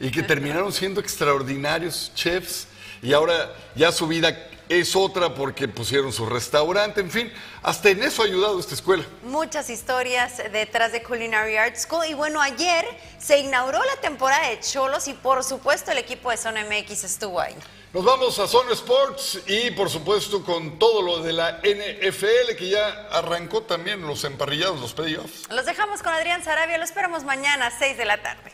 Y 0.00 0.10
que 0.10 0.22
terminaron 0.22 0.72
siendo 0.72 1.02
extraordinarios 1.02 2.12
chefs 2.14 2.66
y 3.02 3.12
ahora 3.12 3.54
ya 3.74 3.92
su 3.92 4.06
vida 4.06 4.48
es 4.70 4.96
otra 4.96 5.34
porque 5.34 5.68
pusieron 5.68 6.10
su 6.14 6.24
restaurante, 6.24 7.02
en 7.02 7.10
fin, 7.10 7.30
hasta 7.62 7.90
en 7.90 8.02
eso 8.02 8.22
ha 8.22 8.24
ayudado 8.24 8.58
esta 8.58 8.72
escuela. 8.72 9.04
Muchas 9.24 9.68
historias 9.68 10.38
detrás 10.50 10.92
de 10.92 11.02
Culinary 11.02 11.58
Art 11.58 11.76
School. 11.76 12.06
Y 12.08 12.14
bueno, 12.14 12.40
ayer 12.40 12.86
se 13.18 13.38
inauguró 13.38 13.80
la 13.84 14.00
temporada 14.00 14.48
de 14.48 14.60
Cholos 14.60 15.08
y 15.08 15.12
por 15.12 15.44
supuesto 15.44 15.90
el 15.90 15.98
equipo 15.98 16.30
de 16.30 16.38
Zona 16.38 16.64
MX 16.64 17.04
estuvo 17.04 17.38
ahí. 17.38 17.54
Nos 17.92 18.06
vamos 18.06 18.38
a 18.38 18.48
Zona 18.48 18.72
Sports 18.72 19.42
y 19.46 19.70
por 19.72 19.90
supuesto 19.90 20.42
con 20.42 20.78
todo 20.78 21.02
lo 21.02 21.22
de 21.22 21.34
la 21.34 21.60
NFL 21.62 22.56
que 22.56 22.70
ya 22.70 23.06
arrancó 23.10 23.64
también 23.64 24.00
los 24.00 24.24
emparrillados, 24.24 24.80
los 24.80 24.94
playoffs. 24.94 25.46
Los 25.50 25.66
dejamos 25.66 26.02
con 26.02 26.10
Adrián 26.14 26.42
Sarabia, 26.42 26.78
lo 26.78 26.84
esperamos 26.84 27.22
mañana 27.24 27.66
a 27.66 27.70
6 27.70 27.98
de 27.98 28.04
la 28.06 28.22
tarde. 28.22 28.52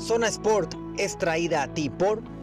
Zona 0.00 0.26
Sport 0.26 0.74
es 0.98 1.16
traída 1.16 1.62
a 1.62 1.74
ti 1.74 1.90
por... 1.90 2.35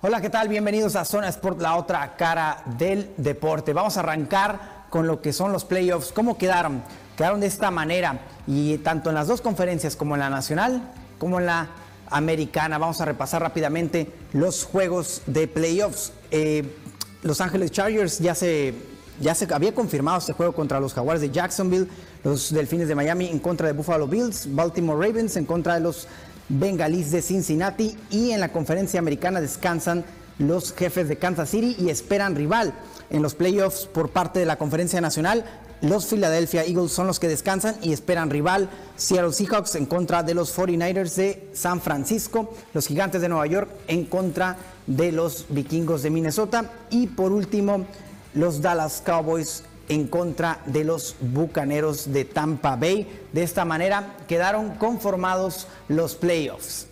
Hola, 0.00 0.20
¿qué 0.20 0.30
tal? 0.30 0.46
Bienvenidos 0.46 0.94
a 0.94 1.04
Zona 1.04 1.28
Sport, 1.28 1.60
la 1.60 1.74
otra 1.74 2.14
cara 2.14 2.62
del 2.78 3.10
deporte. 3.16 3.72
Vamos 3.72 3.96
a 3.96 4.00
arrancar 4.00 4.84
con 4.90 5.08
lo 5.08 5.20
que 5.20 5.32
son 5.32 5.50
los 5.50 5.64
playoffs. 5.64 6.12
¿Cómo 6.12 6.38
quedaron? 6.38 6.84
Quedaron 7.16 7.40
de 7.40 7.48
esta 7.48 7.72
manera 7.72 8.20
y 8.46 8.78
tanto 8.78 9.08
en 9.08 9.16
las 9.16 9.26
dos 9.26 9.40
conferencias 9.40 9.96
como 9.96 10.14
en 10.14 10.20
la 10.20 10.30
nacional 10.30 10.82
como 11.18 11.40
en 11.40 11.46
la 11.46 11.70
americana. 12.10 12.78
Vamos 12.78 13.00
a 13.00 13.06
repasar 13.06 13.42
rápidamente 13.42 14.08
los 14.32 14.62
juegos 14.62 15.22
de 15.26 15.48
playoffs. 15.48 16.12
Eh, 16.30 16.76
los 17.22 17.40
Ángeles 17.40 17.72
Chargers 17.72 18.20
ya 18.20 18.36
se, 18.36 18.74
ya 19.20 19.34
se 19.34 19.52
había 19.52 19.74
confirmado 19.74 20.18
este 20.18 20.32
juego 20.32 20.52
contra 20.52 20.78
los 20.78 20.94
Jaguars 20.94 21.20
de 21.20 21.30
Jacksonville, 21.30 21.88
los 22.22 22.54
Delfines 22.54 22.86
de 22.86 22.94
Miami 22.94 23.26
en 23.26 23.40
contra 23.40 23.66
de 23.66 23.72
Buffalo 23.72 24.06
Bills, 24.06 24.46
Baltimore 24.54 25.08
Ravens 25.08 25.36
en 25.36 25.44
contra 25.44 25.74
de 25.74 25.80
los 25.80 26.06
Bengalís 26.48 27.10
de 27.10 27.22
Cincinnati 27.22 27.96
y 28.10 28.30
en 28.30 28.40
la 28.40 28.52
conferencia 28.52 29.00
americana 29.00 29.40
descansan 29.40 30.04
los 30.38 30.72
jefes 30.72 31.08
de 31.08 31.16
Kansas 31.16 31.50
City 31.50 31.76
y 31.78 31.90
esperan 31.90 32.36
rival 32.36 32.72
en 33.10 33.22
los 33.22 33.34
playoffs 33.34 33.86
por 33.86 34.10
parte 34.10 34.38
de 34.38 34.46
la 34.46 34.56
conferencia 34.56 35.00
nacional. 35.00 35.44
Los 35.80 36.06
Philadelphia 36.06 36.64
Eagles 36.64 36.92
son 36.92 37.06
los 37.06 37.20
que 37.20 37.28
descansan 37.28 37.76
y 37.82 37.92
esperan 37.92 38.30
rival 38.30 38.68
Seattle 38.96 39.32
Seahawks 39.32 39.76
en 39.76 39.86
contra 39.86 40.22
de 40.22 40.34
los 40.34 40.56
49ers 40.56 41.14
de 41.14 41.48
San 41.52 41.80
Francisco, 41.80 42.54
los 42.74 42.86
Gigantes 42.86 43.20
de 43.20 43.28
Nueva 43.28 43.46
York 43.46 43.70
en 43.86 44.04
contra 44.04 44.56
de 44.86 45.12
los 45.12 45.46
Vikingos 45.50 46.02
de 46.02 46.10
Minnesota 46.10 46.70
y 46.90 47.08
por 47.08 47.32
último 47.32 47.86
los 48.34 48.60
Dallas 48.60 49.02
Cowboys 49.04 49.62
en 49.88 50.06
contra 50.06 50.60
de 50.66 50.84
los 50.84 51.16
Bucaneros 51.20 52.12
de 52.12 52.24
Tampa 52.24 52.76
Bay. 52.76 53.06
De 53.32 53.42
esta 53.42 53.64
manera 53.64 54.16
quedaron 54.26 54.76
conformados 54.76 55.66
los 55.88 56.14
playoffs. 56.14 56.86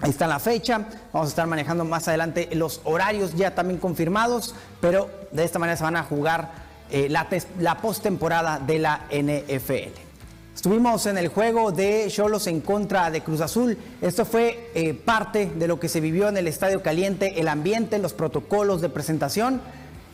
Ahí 0.00 0.10
está 0.10 0.28
la 0.28 0.38
fecha, 0.38 0.86
vamos 1.12 1.26
a 1.26 1.30
estar 1.30 1.46
manejando 1.48 1.84
más 1.84 2.06
adelante 2.06 2.48
los 2.52 2.80
horarios 2.84 3.34
ya 3.34 3.54
también 3.56 3.80
confirmados, 3.80 4.54
pero 4.80 5.10
de 5.32 5.42
esta 5.42 5.58
manera 5.58 5.76
se 5.76 5.82
van 5.82 5.96
a 5.96 6.04
jugar 6.04 6.52
eh, 6.90 7.08
la, 7.08 7.26
la 7.58 7.78
postemporada 7.78 8.60
de 8.60 8.78
la 8.78 9.06
NFL. 9.10 10.08
Estuvimos 10.54 11.06
en 11.06 11.18
el 11.18 11.28
juego 11.28 11.70
de 11.70 12.06
Cholos 12.08 12.48
en 12.48 12.60
contra 12.60 13.12
de 13.12 13.20
Cruz 13.20 13.40
Azul. 13.40 13.78
Esto 14.00 14.24
fue 14.24 14.70
eh, 14.74 14.92
parte 14.92 15.46
de 15.46 15.68
lo 15.68 15.78
que 15.78 15.88
se 15.88 16.00
vivió 16.00 16.28
en 16.28 16.36
el 16.36 16.48
Estadio 16.48 16.82
Caliente, 16.82 17.40
el 17.40 17.46
ambiente, 17.46 17.98
los 17.98 18.12
protocolos 18.12 18.80
de 18.80 18.88
presentación. 18.88 19.60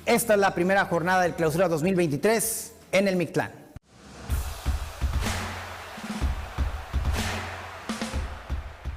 Esta 0.06 0.34
es 0.34 0.40
la 0.40 0.54
primera 0.54 0.84
jornada 0.84 1.22
del 1.22 1.34
Clausura 1.34 1.66
2023 1.66 2.74
en 2.92 3.08
el 3.08 3.16
Mictlán. 3.16 3.50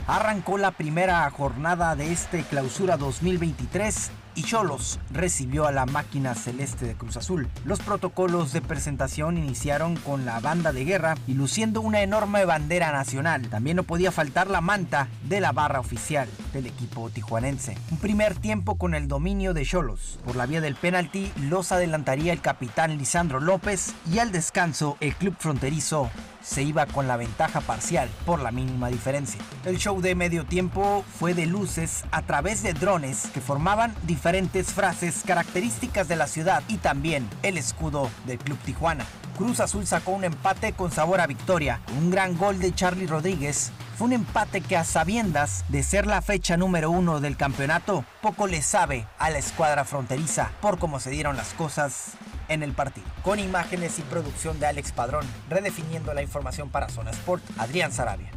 Arrancó 0.06 0.58
la 0.58 0.72
primera 0.72 1.30
jornada 1.30 1.96
de 1.96 2.12
este 2.12 2.44
Clausura 2.44 2.98
2023 2.98 4.12
y 4.38 4.44
Cholos 4.44 5.00
recibió 5.12 5.66
a 5.66 5.72
la 5.72 5.88
máquina 5.88 6.36
celeste 6.36 6.86
de 6.86 6.94
Cruz 6.94 7.18
Azul. 7.18 7.50
Los 7.66 7.80
protocolos 7.80 8.54
de 8.54 8.62
presentación 8.62 9.36
iniciaron 9.36 9.96
con 9.96 10.26
la 10.26 10.40
banda 10.40 10.72
de 10.72 10.86
guerra 10.86 11.16
y 11.26 11.34
luciendo 11.34 11.82
una 11.82 12.02
enorme 12.02 12.46
bandera 12.46 12.92
nacional. 12.92 13.50
También 13.50 13.78
no 13.78 13.84
podía 13.84 14.12
faltar 14.12 14.48
la 14.48 14.62
manta 14.62 15.08
de 15.24 15.42
la 15.42 15.54
barra 15.54 15.80
oficial 15.80 16.30
del 16.54 16.68
equipo 16.68 17.10
tijuanense. 17.10 17.76
Un 17.90 17.98
primer 17.98 18.36
tiempo 18.36 18.78
con 18.78 18.94
el 18.94 19.08
dominio 19.08 19.56
de 19.56 19.66
Cholos. 19.66 20.20
Por 20.24 20.36
la 20.36 20.46
vía 20.46 20.62
del 20.62 20.76
penalti 20.76 21.32
los 21.50 21.72
adelantaría 21.72 22.32
el 22.32 22.42
capitán 22.42 22.96
Lisandro 22.96 23.40
López 23.40 23.96
y 24.12 24.20
al 24.20 24.32
descanso 24.32 24.98
el 25.00 25.16
club 25.16 25.36
fronterizo 25.40 26.12
se 26.48 26.64
iba 26.64 26.86
con 26.86 27.08
la 27.08 27.18
ventaja 27.18 27.60
parcial 27.62 28.10
por 28.26 28.42
la 28.42 28.52
mínima 28.52 28.88
diferencia. 28.88 29.42
El 29.66 29.78
show 29.78 30.02
de 30.02 30.16
medio 30.16 30.46
tiempo 30.46 31.04
fue 31.20 31.34
de 31.34 31.46
luces 31.46 32.06
a 32.12 32.22
través 32.22 32.64
de 32.64 32.74
drones 32.74 33.28
que 33.34 33.42
formaban 33.42 33.94
diferentes 34.04 34.68
frases 34.74 35.24
características 35.26 36.08
de 36.08 36.16
la 36.16 36.28
ciudad 36.28 36.64
y 36.70 36.78
también 36.78 37.28
el 37.44 37.58
escudo 37.58 38.10
del 38.26 38.38
Club 38.38 38.58
Tijuana. 38.60 39.06
Cruz 39.38 39.60
Azul 39.60 39.86
sacó 39.86 40.12
un 40.12 40.24
empate 40.24 40.74
con 40.74 40.92
sabor 40.92 41.22
a 41.22 41.28
victoria. 41.28 41.82
Un 42.00 42.10
gran 42.10 42.36
gol 42.38 42.60
de 42.60 42.74
Charlie 42.74 43.06
Rodríguez 43.06 43.72
fue 43.96 44.08
un 44.08 44.14
empate 44.14 44.62
que 44.62 44.78
a 44.78 44.84
sabiendas 44.84 45.66
de 45.70 45.84
ser 45.84 46.08
la 46.08 46.22
fecha 46.22 46.56
número 46.56 46.90
uno 46.90 47.20
del 47.20 47.36
campeonato, 47.36 48.06
poco 48.22 48.48
le 48.48 48.62
sabe 48.62 49.06
a 49.20 49.30
la 49.30 49.38
escuadra 49.38 49.86
fronteriza 49.86 50.52
por 50.62 50.80
cómo 50.80 51.00
se 51.00 51.10
dieron 51.10 51.36
las 51.36 51.54
cosas 51.54 52.14
en 52.50 52.64
el 52.64 52.74
partido. 52.74 53.08
Con 53.24 53.40
imágenes 53.40 54.00
y 54.00 54.02
producción 54.04 54.60
de 54.60 54.66
Alex 54.68 54.92
Padrón, 54.92 55.26
redefiniendo 55.50 56.14
la 56.14 56.22
información 56.22 56.70
para 56.70 56.90
Zona 56.90 57.12
Sport, 57.12 57.44
Adrián 57.58 57.92
Sarabia. 57.92 58.32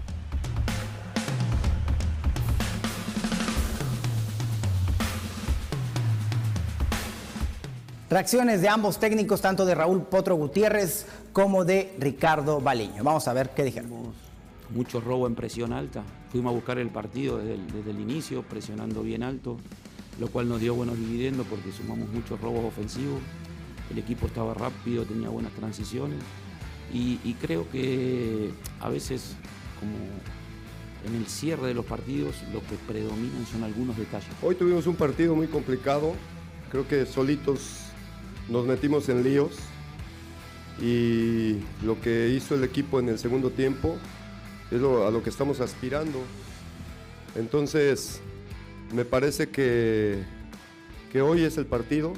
Reacciones 8.08 8.61
de 8.61 8.68
ambos 8.68 8.98
técnicos, 8.98 9.40
tanto 9.40 9.64
de 9.64 9.76
Raúl 9.76 10.02
Potro 10.02 10.34
Gutiérrez 10.34 11.06
como 11.32 11.64
de 11.64 11.94
Ricardo 11.98 12.61
Baliño. 12.61 13.04
Vamos 13.04 13.28
a 13.28 13.32
ver 13.32 13.50
qué 13.50 13.62
dijeron. 13.62 14.12
Mucho 14.70 15.00
robo 15.00 15.28
en 15.28 15.36
presión 15.36 15.72
alta. 15.72 16.02
Fuimos 16.32 16.50
a 16.50 16.54
buscar 16.54 16.78
el 16.78 16.88
partido 16.88 17.38
desde 17.38 17.54
el, 17.54 17.70
desde 17.70 17.90
el 17.92 18.00
inicio, 18.00 18.42
presionando 18.42 19.02
bien 19.02 19.22
alto, 19.22 19.58
lo 20.18 20.28
cual 20.28 20.48
nos 20.48 20.61
dio 20.61 20.74
buenos 20.74 20.98
dividendos 20.98 21.46
porque 21.48 21.70
sumamos 21.70 22.08
muchos 22.08 22.40
robos 22.40 22.64
ofensivos 22.64 23.20
el 23.91 23.99
equipo 23.99 24.26
estaba 24.26 24.55
rápido, 24.55 25.05
tenía 25.05 25.28
buenas 25.28 25.53
transiciones 25.53 26.18
y, 26.93 27.34
creo 27.41 27.70
que 27.70 28.51
a 28.80 28.88
veces 28.88 29.36
como 29.78 29.97
en 31.07 31.14
el 31.14 31.26
cierre 31.26 31.68
de 31.68 31.74
los 31.74 31.84
partidos 31.84 32.36
lo 32.53 32.61
que 32.61 32.74
predominan 32.86 33.47
son 33.47 33.62
algunos 33.62 33.97
detalles. 33.97 34.28
Hoy 34.43 34.55
tuvimos 34.55 34.86
un 34.86 34.97
partido 34.97 35.34
muy 35.34 35.47
complicado, 35.47 36.14
creo 36.70 36.86
que 36.86 37.07
solitos 37.07 37.86
nos 38.49 38.66
metimos 38.66 39.09
en 39.09 39.22
líos 39.22 39.53
y 40.82 41.59
lo 41.84 42.01
que 42.01 42.30
hizo 42.30 42.55
el 42.55 42.64
equipo 42.64 42.99
en 42.99 43.09
el 43.09 43.18
segundo 43.18 43.51
tiempo 43.51 43.97
es 44.70 44.78
a 44.78 45.11
lo 45.11 45.22
que 45.22 45.30
estamos 45.30 45.61
aspirando. 45.61 46.20
Entonces, 47.36 48.20
me 48.93 49.05
parece 49.05 49.49
que, 49.49 50.22
que 51.12 51.22
hoy 51.22 51.45
es 51.45 51.57
el 51.59 51.66
partido, 51.66 52.12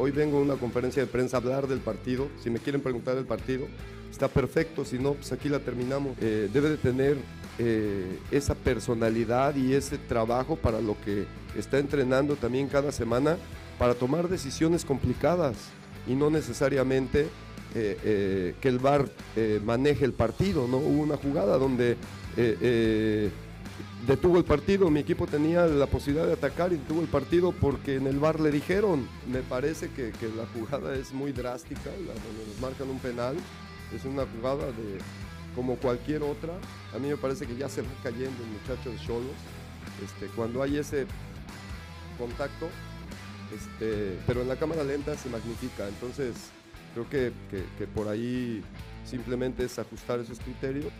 Hoy 0.00 0.12
vengo 0.12 0.38
a 0.38 0.42
una 0.42 0.54
conferencia 0.54 1.02
de 1.02 1.08
prensa 1.08 1.36
a 1.36 1.40
hablar 1.40 1.66
del 1.66 1.80
partido. 1.80 2.28
Si 2.40 2.50
me 2.50 2.60
quieren 2.60 2.80
preguntar 2.80 3.16
del 3.16 3.24
partido, 3.24 3.66
está 4.12 4.28
perfecto. 4.28 4.84
Si 4.84 4.96
no, 4.96 5.14
pues 5.14 5.32
aquí 5.32 5.48
la 5.48 5.58
terminamos. 5.58 6.16
Eh, 6.20 6.48
debe 6.52 6.70
de 6.70 6.76
tener 6.76 7.16
eh, 7.58 8.20
esa 8.30 8.54
personalidad 8.54 9.56
y 9.56 9.74
ese 9.74 9.98
trabajo 9.98 10.54
para 10.54 10.80
lo 10.80 10.96
que 11.04 11.26
está 11.56 11.80
entrenando 11.80 12.36
también 12.36 12.68
cada 12.68 12.92
semana 12.92 13.38
para 13.76 13.94
tomar 13.94 14.28
decisiones 14.28 14.84
complicadas 14.84 15.56
y 16.06 16.14
no 16.14 16.30
necesariamente 16.30 17.26
eh, 17.74 18.54
que 18.60 18.68
el 18.68 18.78
VAR 18.78 19.08
maneje 19.64 20.04
el 20.04 20.12
partido. 20.12 20.68
¿no? 20.68 20.76
Hubo 20.76 21.02
una 21.02 21.16
jugada 21.16 21.58
donde 21.58 21.96
detuvo 24.06 24.38
el 24.38 24.44
partido, 24.44 24.90
mi 24.90 25.00
equipo 25.00 25.26
tenía 25.26 25.66
la 25.66 25.86
posibilidad 25.86 26.26
de 26.26 26.34
atacar 26.34 26.72
y 26.72 26.76
detuvo 26.76 27.00
el 27.00 27.08
partido 27.08 27.52
porque 27.52 27.96
en 27.96 28.06
el 28.06 28.18
bar 28.18 28.40
le 28.40 28.50
dijeron, 28.50 29.08
me 29.30 29.40
parece 29.40 29.90
que, 29.90 30.12
la 30.36 30.46
jugada 30.54 30.94
es 30.94 31.12
muy 31.12 31.32
drástica, 31.32 31.90
donde 31.90 32.46
nos 32.46 32.60
marcan 32.60 32.88
un 32.88 32.98
penal, 32.98 33.36
es 33.94 34.04
una 34.04 34.24
jugada 34.26 34.66
de 34.66 34.98
como 35.54 35.76
cualquier 35.76 36.22
otra, 36.22 36.54
a 36.94 36.98
mí 36.98 37.08
me 37.08 37.16
parece 37.16 37.46
que 37.46 37.56
ya 37.56 37.68
se 37.68 37.82
va 37.82 37.88
cayendo 38.02 38.42
el 38.44 38.50
muchacho 38.50 38.90
de 38.90 38.98
Cholos, 38.98 39.36
este, 40.04 40.26
cuando 40.36 40.62
hay 40.62 40.76
ese 40.76 41.06
contacto, 42.18 42.68
este, 43.54 44.18
pero 44.26 44.42
en 44.42 44.48
la 44.48 44.56
cámara 44.56 44.84
lenta 44.84 45.16
se 45.16 45.28
magnifica, 45.28 45.88
entonces 45.88 46.34
creo 46.94 47.08
que, 47.08 47.32
que 47.50 47.86
por 47.86 48.08
ahí 48.08 48.62
simplemente 49.08 49.64
es 49.64 49.78
ajustar 49.78 50.20
esos 50.20 50.38
criterios. 50.38 50.92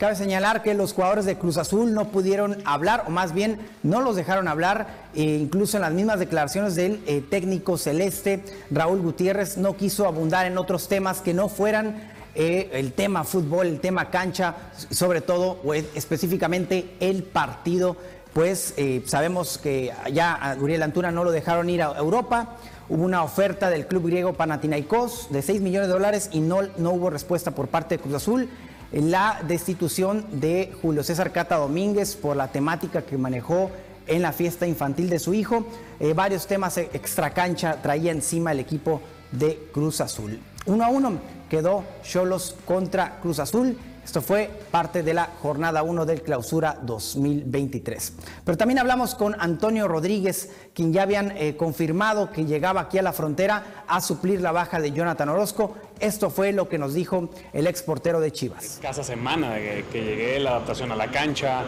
Cabe 0.00 0.16
señalar 0.16 0.62
que 0.62 0.72
los 0.72 0.94
jugadores 0.94 1.26
de 1.26 1.36
Cruz 1.36 1.58
Azul 1.58 1.92
no 1.92 2.08
pudieron 2.08 2.56
hablar, 2.64 3.04
o 3.06 3.10
más 3.10 3.34
bien 3.34 3.58
no 3.82 4.00
los 4.00 4.16
dejaron 4.16 4.48
hablar, 4.48 4.86
e 5.14 5.24
incluso 5.24 5.76
en 5.76 5.82
las 5.82 5.92
mismas 5.92 6.18
declaraciones 6.18 6.74
del 6.74 7.02
eh, 7.06 7.22
técnico 7.28 7.76
celeste, 7.76 8.42
Raúl 8.70 9.02
Gutiérrez, 9.02 9.58
no 9.58 9.76
quiso 9.76 10.06
abundar 10.06 10.46
en 10.46 10.56
otros 10.56 10.88
temas 10.88 11.20
que 11.20 11.34
no 11.34 11.50
fueran 11.50 11.96
eh, 12.34 12.70
el 12.72 12.94
tema 12.94 13.24
fútbol, 13.24 13.66
el 13.66 13.80
tema 13.80 14.08
cancha, 14.08 14.54
sobre 14.90 15.20
todo, 15.20 15.60
o 15.64 15.74
específicamente 15.74 16.94
el 17.00 17.22
partido, 17.22 17.98
pues 18.32 18.72
eh, 18.78 19.02
sabemos 19.04 19.58
que 19.58 19.92
ya 20.14 20.32
a 20.32 20.56
Uriel 20.56 20.82
Antuna 20.82 21.10
no 21.10 21.24
lo 21.24 21.30
dejaron 21.30 21.68
ir 21.68 21.82
a 21.82 21.98
Europa. 21.98 22.56
Hubo 22.88 23.04
una 23.04 23.22
oferta 23.22 23.68
del 23.68 23.86
club 23.86 24.06
griego 24.06 24.32
Panathinaikos 24.32 25.28
de 25.30 25.42
6 25.42 25.60
millones 25.60 25.88
de 25.88 25.92
dólares 25.92 26.30
y 26.32 26.40
no, 26.40 26.62
no 26.78 26.92
hubo 26.92 27.10
respuesta 27.10 27.50
por 27.50 27.68
parte 27.68 27.98
de 27.98 28.02
Cruz 28.02 28.14
Azul 28.14 28.48
la 28.92 29.40
destitución 29.46 30.26
de 30.32 30.72
Julio 30.82 31.02
César 31.02 31.32
Cata 31.32 31.56
Domínguez 31.56 32.16
por 32.16 32.36
la 32.36 32.48
temática 32.48 33.02
que 33.02 33.16
manejó 33.16 33.70
en 34.06 34.22
la 34.22 34.32
fiesta 34.32 34.66
infantil 34.66 35.08
de 35.08 35.18
su 35.18 35.34
hijo. 35.34 35.64
Eh, 36.00 36.12
varios 36.12 36.46
temas 36.46 36.76
extracancha 36.78 37.80
traía 37.80 38.10
encima 38.10 38.52
el 38.52 38.60
equipo 38.60 39.00
de 39.30 39.68
Cruz 39.72 40.00
Azul. 40.00 40.40
Uno 40.66 40.84
a 40.84 40.88
uno 40.88 41.12
quedó 41.48 41.84
Cholos 42.02 42.56
contra 42.64 43.18
Cruz 43.20 43.38
Azul. 43.38 43.76
Esto 44.04 44.22
fue 44.22 44.50
parte 44.70 45.02
de 45.02 45.14
la 45.14 45.28
jornada 45.40 45.82
1 45.82 46.06
del 46.06 46.22
clausura 46.22 46.78
2023. 46.82 48.12
Pero 48.44 48.58
también 48.58 48.78
hablamos 48.78 49.14
con 49.14 49.36
Antonio 49.38 49.86
Rodríguez, 49.88 50.50
quien 50.74 50.92
ya 50.92 51.02
habían 51.02 51.32
eh, 51.36 51.56
confirmado 51.56 52.32
que 52.32 52.44
llegaba 52.44 52.80
aquí 52.80 52.98
a 52.98 53.02
la 53.02 53.12
frontera 53.12 53.84
a 53.86 54.00
suplir 54.00 54.40
la 54.40 54.52
baja 54.52 54.80
de 54.80 54.92
Jonathan 54.92 55.28
Orozco. 55.28 55.74
Esto 56.00 56.30
fue 56.30 56.52
lo 56.52 56.68
que 56.68 56.78
nos 56.78 56.94
dijo 56.94 57.28
el 57.52 57.66
ex 57.66 57.82
portero 57.82 58.20
de 58.20 58.32
Chivas. 58.32 58.78
Casa 58.80 59.04
semana 59.04 59.56
que, 59.56 59.84
que 59.92 60.02
llegué, 60.02 60.40
la 60.40 60.50
adaptación 60.50 60.90
a 60.92 60.96
la 60.96 61.10
cancha, 61.10 61.64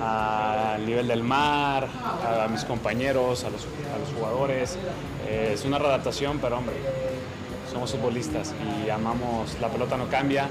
al 0.00 0.84
nivel 0.84 1.06
del 1.06 1.22
mar, 1.22 1.86
a, 1.86 2.48
mis 2.48 2.64
compañeros, 2.64 3.44
a 3.44 3.50
los, 3.50 3.66
jugadores. 4.18 4.76
Eh, 5.28 5.52
es 5.54 5.64
una 5.64 5.78
readaptación, 5.78 6.38
pero 6.40 6.58
hombre, 6.58 6.74
somos 7.70 7.92
futbolistas 7.92 8.52
y 8.84 8.90
amamos, 8.90 9.56
la 9.60 9.68
pelota 9.68 9.96
no 9.96 10.08
cambia, 10.08 10.48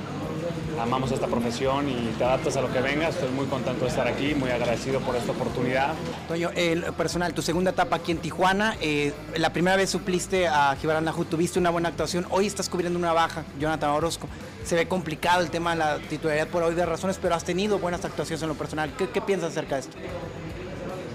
amamos 0.80 1.12
esta 1.12 1.28
profesión 1.28 1.90
y 1.90 2.14
te 2.18 2.24
adaptas 2.24 2.56
a 2.58 2.62
lo 2.62 2.72
que 2.72 2.82
venga. 2.82 3.10
Estoy 3.10 3.30
muy 3.30 3.46
contento 3.48 3.84
de 3.84 3.90
estar 3.90 4.08
aquí, 4.08 4.34
muy 4.34 4.50
agradecido 4.50 5.00
por 5.02 5.16
esta 5.16 5.32
oportunidad. 5.32 5.94
Toño, 6.28 6.52
el 6.56 6.84
personal, 6.94 7.34
tu 7.34 7.42
segunda 7.42 7.72
etapa 7.72 7.98
aquí 7.98 8.12
en 8.12 8.20
Tijuana, 8.20 8.76
eh, 8.82 9.14
la 9.36 9.52
primera 9.52 9.76
vez 9.76 9.90
supliste 9.90 10.48
a 10.48 10.76
Gibran 10.80 11.04
Nahu, 11.04 11.26
tuviste 11.26 11.60
una 11.60 11.70
buena 11.70 11.90
actuación, 11.90 12.26
hoy 12.30 12.48
estás 12.48 12.70
cubriendo 12.70 12.98
una 12.98 13.14
baja, 13.14 13.44
Jonathan 13.60 13.92
Orozco. 13.92 14.28
Se 14.64 14.76
ve 14.76 14.88
complicado 14.88 15.42
el 15.42 15.50
tema 15.50 15.72
de 15.72 15.78
la 15.78 16.00
titularidad 16.00 16.48
por 16.48 16.64
hoy 16.64 16.76
de 16.76 16.86
razones, 16.86 17.20
pero 17.22 17.36
has 17.36 17.44
tenido 17.44 17.80
buenas 17.80 18.04
actuaciones 18.06 18.42
en 18.42 18.50
lo 18.50 18.56
personal. 18.56 18.92
¿Qué, 18.98 19.10
qué 19.10 19.22
piensas 19.22 19.52
acerca 19.52 19.76
de 19.76 19.82
esto? 19.82 19.98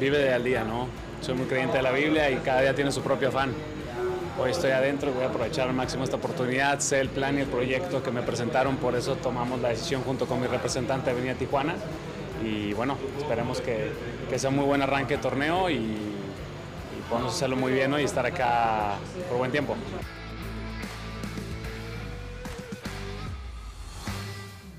Vive 0.01 0.19
de 0.19 0.35
al 0.35 0.45
día, 0.45 0.65
¿no? 0.65 0.89
Soy 1.21 1.35
muy 1.35 1.47
creyente 1.47 1.77
de 1.77 1.83
la 1.83 1.93
Biblia 1.93 2.31
y 2.31 2.37
cada 2.37 2.61
día 2.61 2.75
tiene 2.75 2.93
su 2.93 3.01
propio 3.01 3.29
afán 3.29 3.53
hoy 4.39 4.51
estoy 4.51 4.70
adentro 4.70 5.11
y 5.11 5.14
voy 5.14 5.24
a 5.24 5.28
aprovechar 5.28 5.68
al 5.68 5.74
máximo 5.74 6.05
esta 6.05 6.16
oportunidad, 6.16 6.80
sé 6.80 7.01
el 7.01 7.09
plan 7.09 7.39
y 7.39 7.43
el 7.43 7.47
proyecto 7.47 8.03
que 8.03 8.11
me 8.11 8.22
presentaron, 8.22 8.76
por 8.76 8.97
eso 8.97 9.16
tomamos 9.16 9.61
la 9.61 9.68
decisión 9.68 10.03
junto 10.03 10.26
con 10.26 10.41
mi 10.41 10.47
representante 10.47 11.07
de 11.07 11.12
Avenida 11.12 11.35
Tijuana 11.35 11.74
y 12.43 12.72
bueno, 12.74 12.97
esperemos 13.18 13.61
que, 13.61 13.93
que 14.28 14.39
sea 14.39 14.51
un 14.51 14.57
muy 14.57 14.64
buen 14.64 14.82
arranque 14.82 15.16
de 15.16 15.22
torneo 15.22 15.70
y, 15.70 15.76
y 15.76 17.03
podamos 17.09 17.35
hacerlo 17.35 17.57
muy 17.57 17.72
bien 17.72 17.93
y 17.99 18.03
estar 18.03 18.26
acá 18.26 18.97
por 19.28 19.39
buen 19.39 19.53
tiempo. 19.53 19.76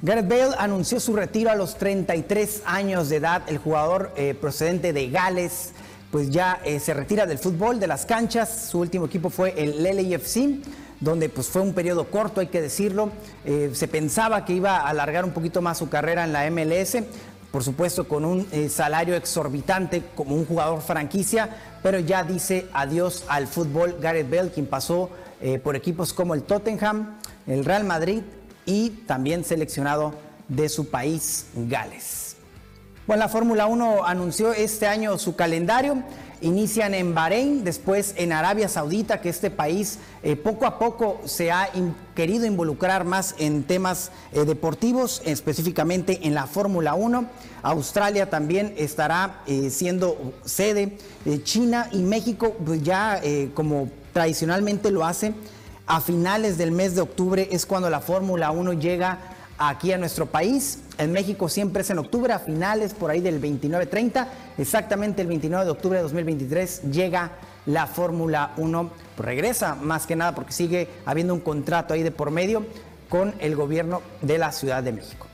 Gareth 0.06 0.28
Bale 0.28 0.56
anunció 0.60 1.00
su 1.00 1.16
retiro 1.16 1.50
a 1.50 1.56
los 1.56 1.78
33 1.78 2.62
años 2.68 3.10
de 3.10 3.16
edad. 3.16 3.42
El 3.48 3.58
jugador 3.58 4.12
eh, 4.16 4.36
procedente 4.40 4.94
de 4.94 5.10
Gales 5.10 5.74
pues 6.16 6.30
ya 6.30 6.62
eh, 6.64 6.80
se 6.80 6.94
retira 6.94 7.26
del 7.26 7.40
fútbol, 7.40 7.78
de 7.78 7.88
las 7.88 8.06
canchas. 8.06 8.70
Su 8.72 8.80
último 8.80 9.08
equipo 9.08 9.30
fue 9.30 9.54
el 9.58 9.84
LAFC, 9.84 10.64
donde 11.02 11.28
pues 11.28 11.48
fue 11.48 11.62
un 11.62 11.74
periodo 11.74 12.10
corto, 12.10 12.40
hay 12.40 12.48
que 12.48 12.62
decirlo. 12.62 13.10
Eh, 13.44 13.72
se 13.74 13.90
pensaba 13.90 14.46
que 14.46 14.54
iba 14.54 14.78
a 14.78 14.88
alargar 14.88 15.26
un 15.26 15.32
poquito 15.32 15.62
más 15.62 15.78
su 15.78 15.90
carrera 15.90 16.24
en 16.24 16.32
la 16.32 16.50
MLS, 16.50 17.00
por 17.52 17.66
supuesto 17.66 18.08
con 18.08 18.24
un 18.24 18.48
eh, 18.54 18.70
salario 18.70 19.14
exorbitante 19.14 20.04
como 20.16 20.36
un 20.36 20.46
jugador 20.46 20.82
franquicia, 20.82 21.50
pero 21.84 22.00
ya 22.00 22.24
dice 22.24 22.68
adiós 22.72 23.26
al 23.28 23.46
fútbol 23.48 23.98
Gareth 24.00 24.30
Bale, 24.30 24.52
quien 24.52 24.68
pasó 24.68 25.10
por 25.66 25.76
equipos 25.76 26.14
como 26.14 26.34
el 26.34 26.44
Tottenham, 26.44 27.18
el 27.46 27.66
Real 27.66 27.84
Madrid 27.84 28.22
y 28.66 28.92
también 29.06 29.44
seleccionado 29.44 30.14
de 30.48 30.70
su 30.70 30.88
país, 30.88 31.48
Gales. 31.54 32.25
Bueno, 33.08 33.20
la 33.20 33.30
Fórmula 33.30 33.68
1 33.68 34.04
anunció 34.04 34.52
este 34.52 34.88
año 34.88 35.20
su 35.20 35.36
calendario. 35.36 36.02
Inician 36.42 36.96
en 36.96 37.14
Bahrein, 37.14 37.64
después 37.64 38.16
en 38.18 38.34
Arabia 38.34 38.68
Saudita, 38.68 39.22
que 39.22 39.30
este 39.30 39.52
país 39.52 40.00
eh, 40.24 40.36
poco 40.36 40.66
a 40.66 40.80
poco 40.80 41.22
se 41.26 41.52
ha 41.52 41.70
querido 42.16 42.48
involucrar 42.48 43.06
más 43.06 43.36
en 43.38 43.62
temas 43.62 44.10
eh, 44.34 44.44
deportivos, 44.44 45.22
específicamente 45.24 46.22
en 46.24 46.34
la 46.34 46.48
Fórmula 46.48 46.96
1. 46.96 47.26
Australia 47.62 48.32
también 48.32 48.74
estará 48.76 49.44
eh, 49.46 49.70
siendo 49.70 50.34
sede. 50.44 50.98
China 51.44 51.90
y 51.92 52.00
México, 52.00 52.56
pues 52.66 52.82
ya 52.82 53.22
como 53.54 53.90
tradicionalmente 54.14 54.90
lo 54.90 55.06
hace, 55.06 55.36
a 55.86 56.02
finales 56.02 56.58
del 56.58 56.72
mes 56.72 56.96
de 56.96 57.02
octubre 57.02 57.50
es 57.52 57.68
cuando 57.68 57.92
la 57.92 58.00
Fórmula 58.00 58.50
1 58.50 58.74
llega 58.74 59.35
aquí 59.58 59.92
a 59.92 59.98
nuestro 59.98 60.26
país. 60.26 60.80
En 60.98 61.12
México 61.12 61.50
siempre 61.50 61.82
es 61.82 61.90
en 61.90 62.00
octubre, 62.00 62.34
a 62.34 62.40
finales 62.40 62.94
por 62.94 63.12
ahí 63.12 63.22
del 63.22 63.42
29-30. 63.42 64.28
Exactamente 64.58 65.22
el 65.22 65.28
29 65.28 65.66
de 65.66 65.72
octubre 65.72 65.98
de 65.98 66.04
2023 66.04 66.84
llega 66.92 67.32
la 67.66 67.88
Fórmula 67.88 68.54
1. 68.58 68.92
regresa 69.18 69.76
más 69.76 70.06
que 70.06 70.16
nada 70.16 70.36
porque 70.36 70.52
sigue 70.52 70.88
habiendo 71.06 71.34
un 71.34 71.40
contrato 71.40 71.94
ahí 71.94 72.04
de 72.04 72.12
por 72.12 72.32
medio 72.32 72.66
con 73.10 73.34
el 73.40 73.56
gobierno 73.56 74.02
de 74.22 74.38
la 74.38 74.52
Ciudad 74.52 74.84
de 74.84 74.92
México. 74.92 75.28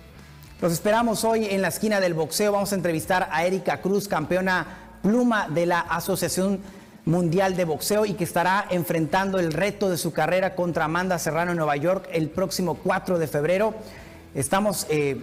Los 0.62 0.74
esperamos 0.74 1.24
hoy 1.24 1.46
en 1.46 1.62
la 1.62 1.70
esquina 1.70 2.00
del 2.00 2.14
boxeo. 2.14 2.52
Vamos 2.52 2.72
a 2.72 2.76
entrevistar 2.76 3.28
a 3.32 3.46
Erika 3.46 3.82
Cruz, 3.82 4.08
campeona 4.08 4.68
pluma 5.02 5.48
de 5.50 5.66
la 5.66 5.80
Asociación 5.80 6.60
Mundial 7.06 7.56
de 7.56 7.66
Boxeo 7.66 8.06
y 8.06 8.14
que 8.14 8.24
estará 8.24 8.68
enfrentando 8.70 9.40
el 9.40 9.54
reto 9.54 9.90
de 9.90 9.98
su 9.98 10.14
carrera 10.14 10.54
contra 10.54 10.86
Amanda 10.86 11.18
Serrano 11.18 11.52
en 11.52 11.58
Nueva 11.58 11.76
York 11.76 12.08
el 12.12 12.30
próximo 12.30 12.76
4 12.76 13.18
de 13.18 13.28
febrero. 13.28 13.74
Estamos 14.34 14.88
eh, 14.90 15.22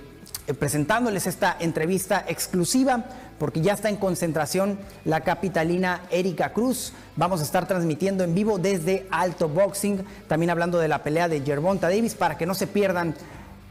presentándoles 0.58 1.26
esta 1.26 1.56
entrevista 1.58 2.24
exclusiva 2.28 3.04
porque 3.38 3.60
ya 3.60 3.72
está 3.72 3.88
en 3.88 3.96
concentración 3.96 4.78
la 5.04 5.20
capitalina 5.20 6.02
Erika 6.10 6.52
Cruz. 6.52 6.92
Vamos 7.16 7.40
a 7.40 7.44
estar 7.44 7.66
transmitiendo 7.66 8.24
en 8.24 8.34
vivo 8.34 8.58
desde 8.58 9.06
Alto 9.10 9.48
Boxing, 9.48 10.04
también 10.26 10.50
hablando 10.50 10.78
de 10.78 10.88
la 10.88 11.02
pelea 11.02 11.28
de 11.28 11.40
Gervonta 11.40 11.88
Davis 11.88 12.14
para 12.14 12.36
que 12.36 12.46
no 12.46 12.54
se 12.54 12.66
pierdan 12.66 13.14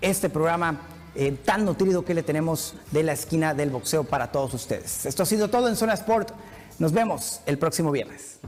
este 0.01 0.29
programa 0.29 0.79
eh, 1.15 1.31
tan 1.43 1.65
nutrido 1.65 2.05
que 2.05 2.13
le 2.13 2.23
tenemos 2.23 2.75
de 2.91 3.03
la 3.03 3.13
esquina 3.13 3.53
del 3.53 3.69
boxeo 3.69 4.03
para 4.03 4.31
todos 4.31 4.53
ustedes. 4.53 5.05
Esto 5.05 5.23
ha 5.23 5.25
sido 5.25 5.49
todo 5.49 5.67
en 5.67 5.75
Zona 5.75 5.93
Sport. 5.93 6.31
Nos 6.79 6.93
vemos 6.93 7.41
el 7.45 7.57
próximo 7.57 7.91
viernes. 7.91 8.39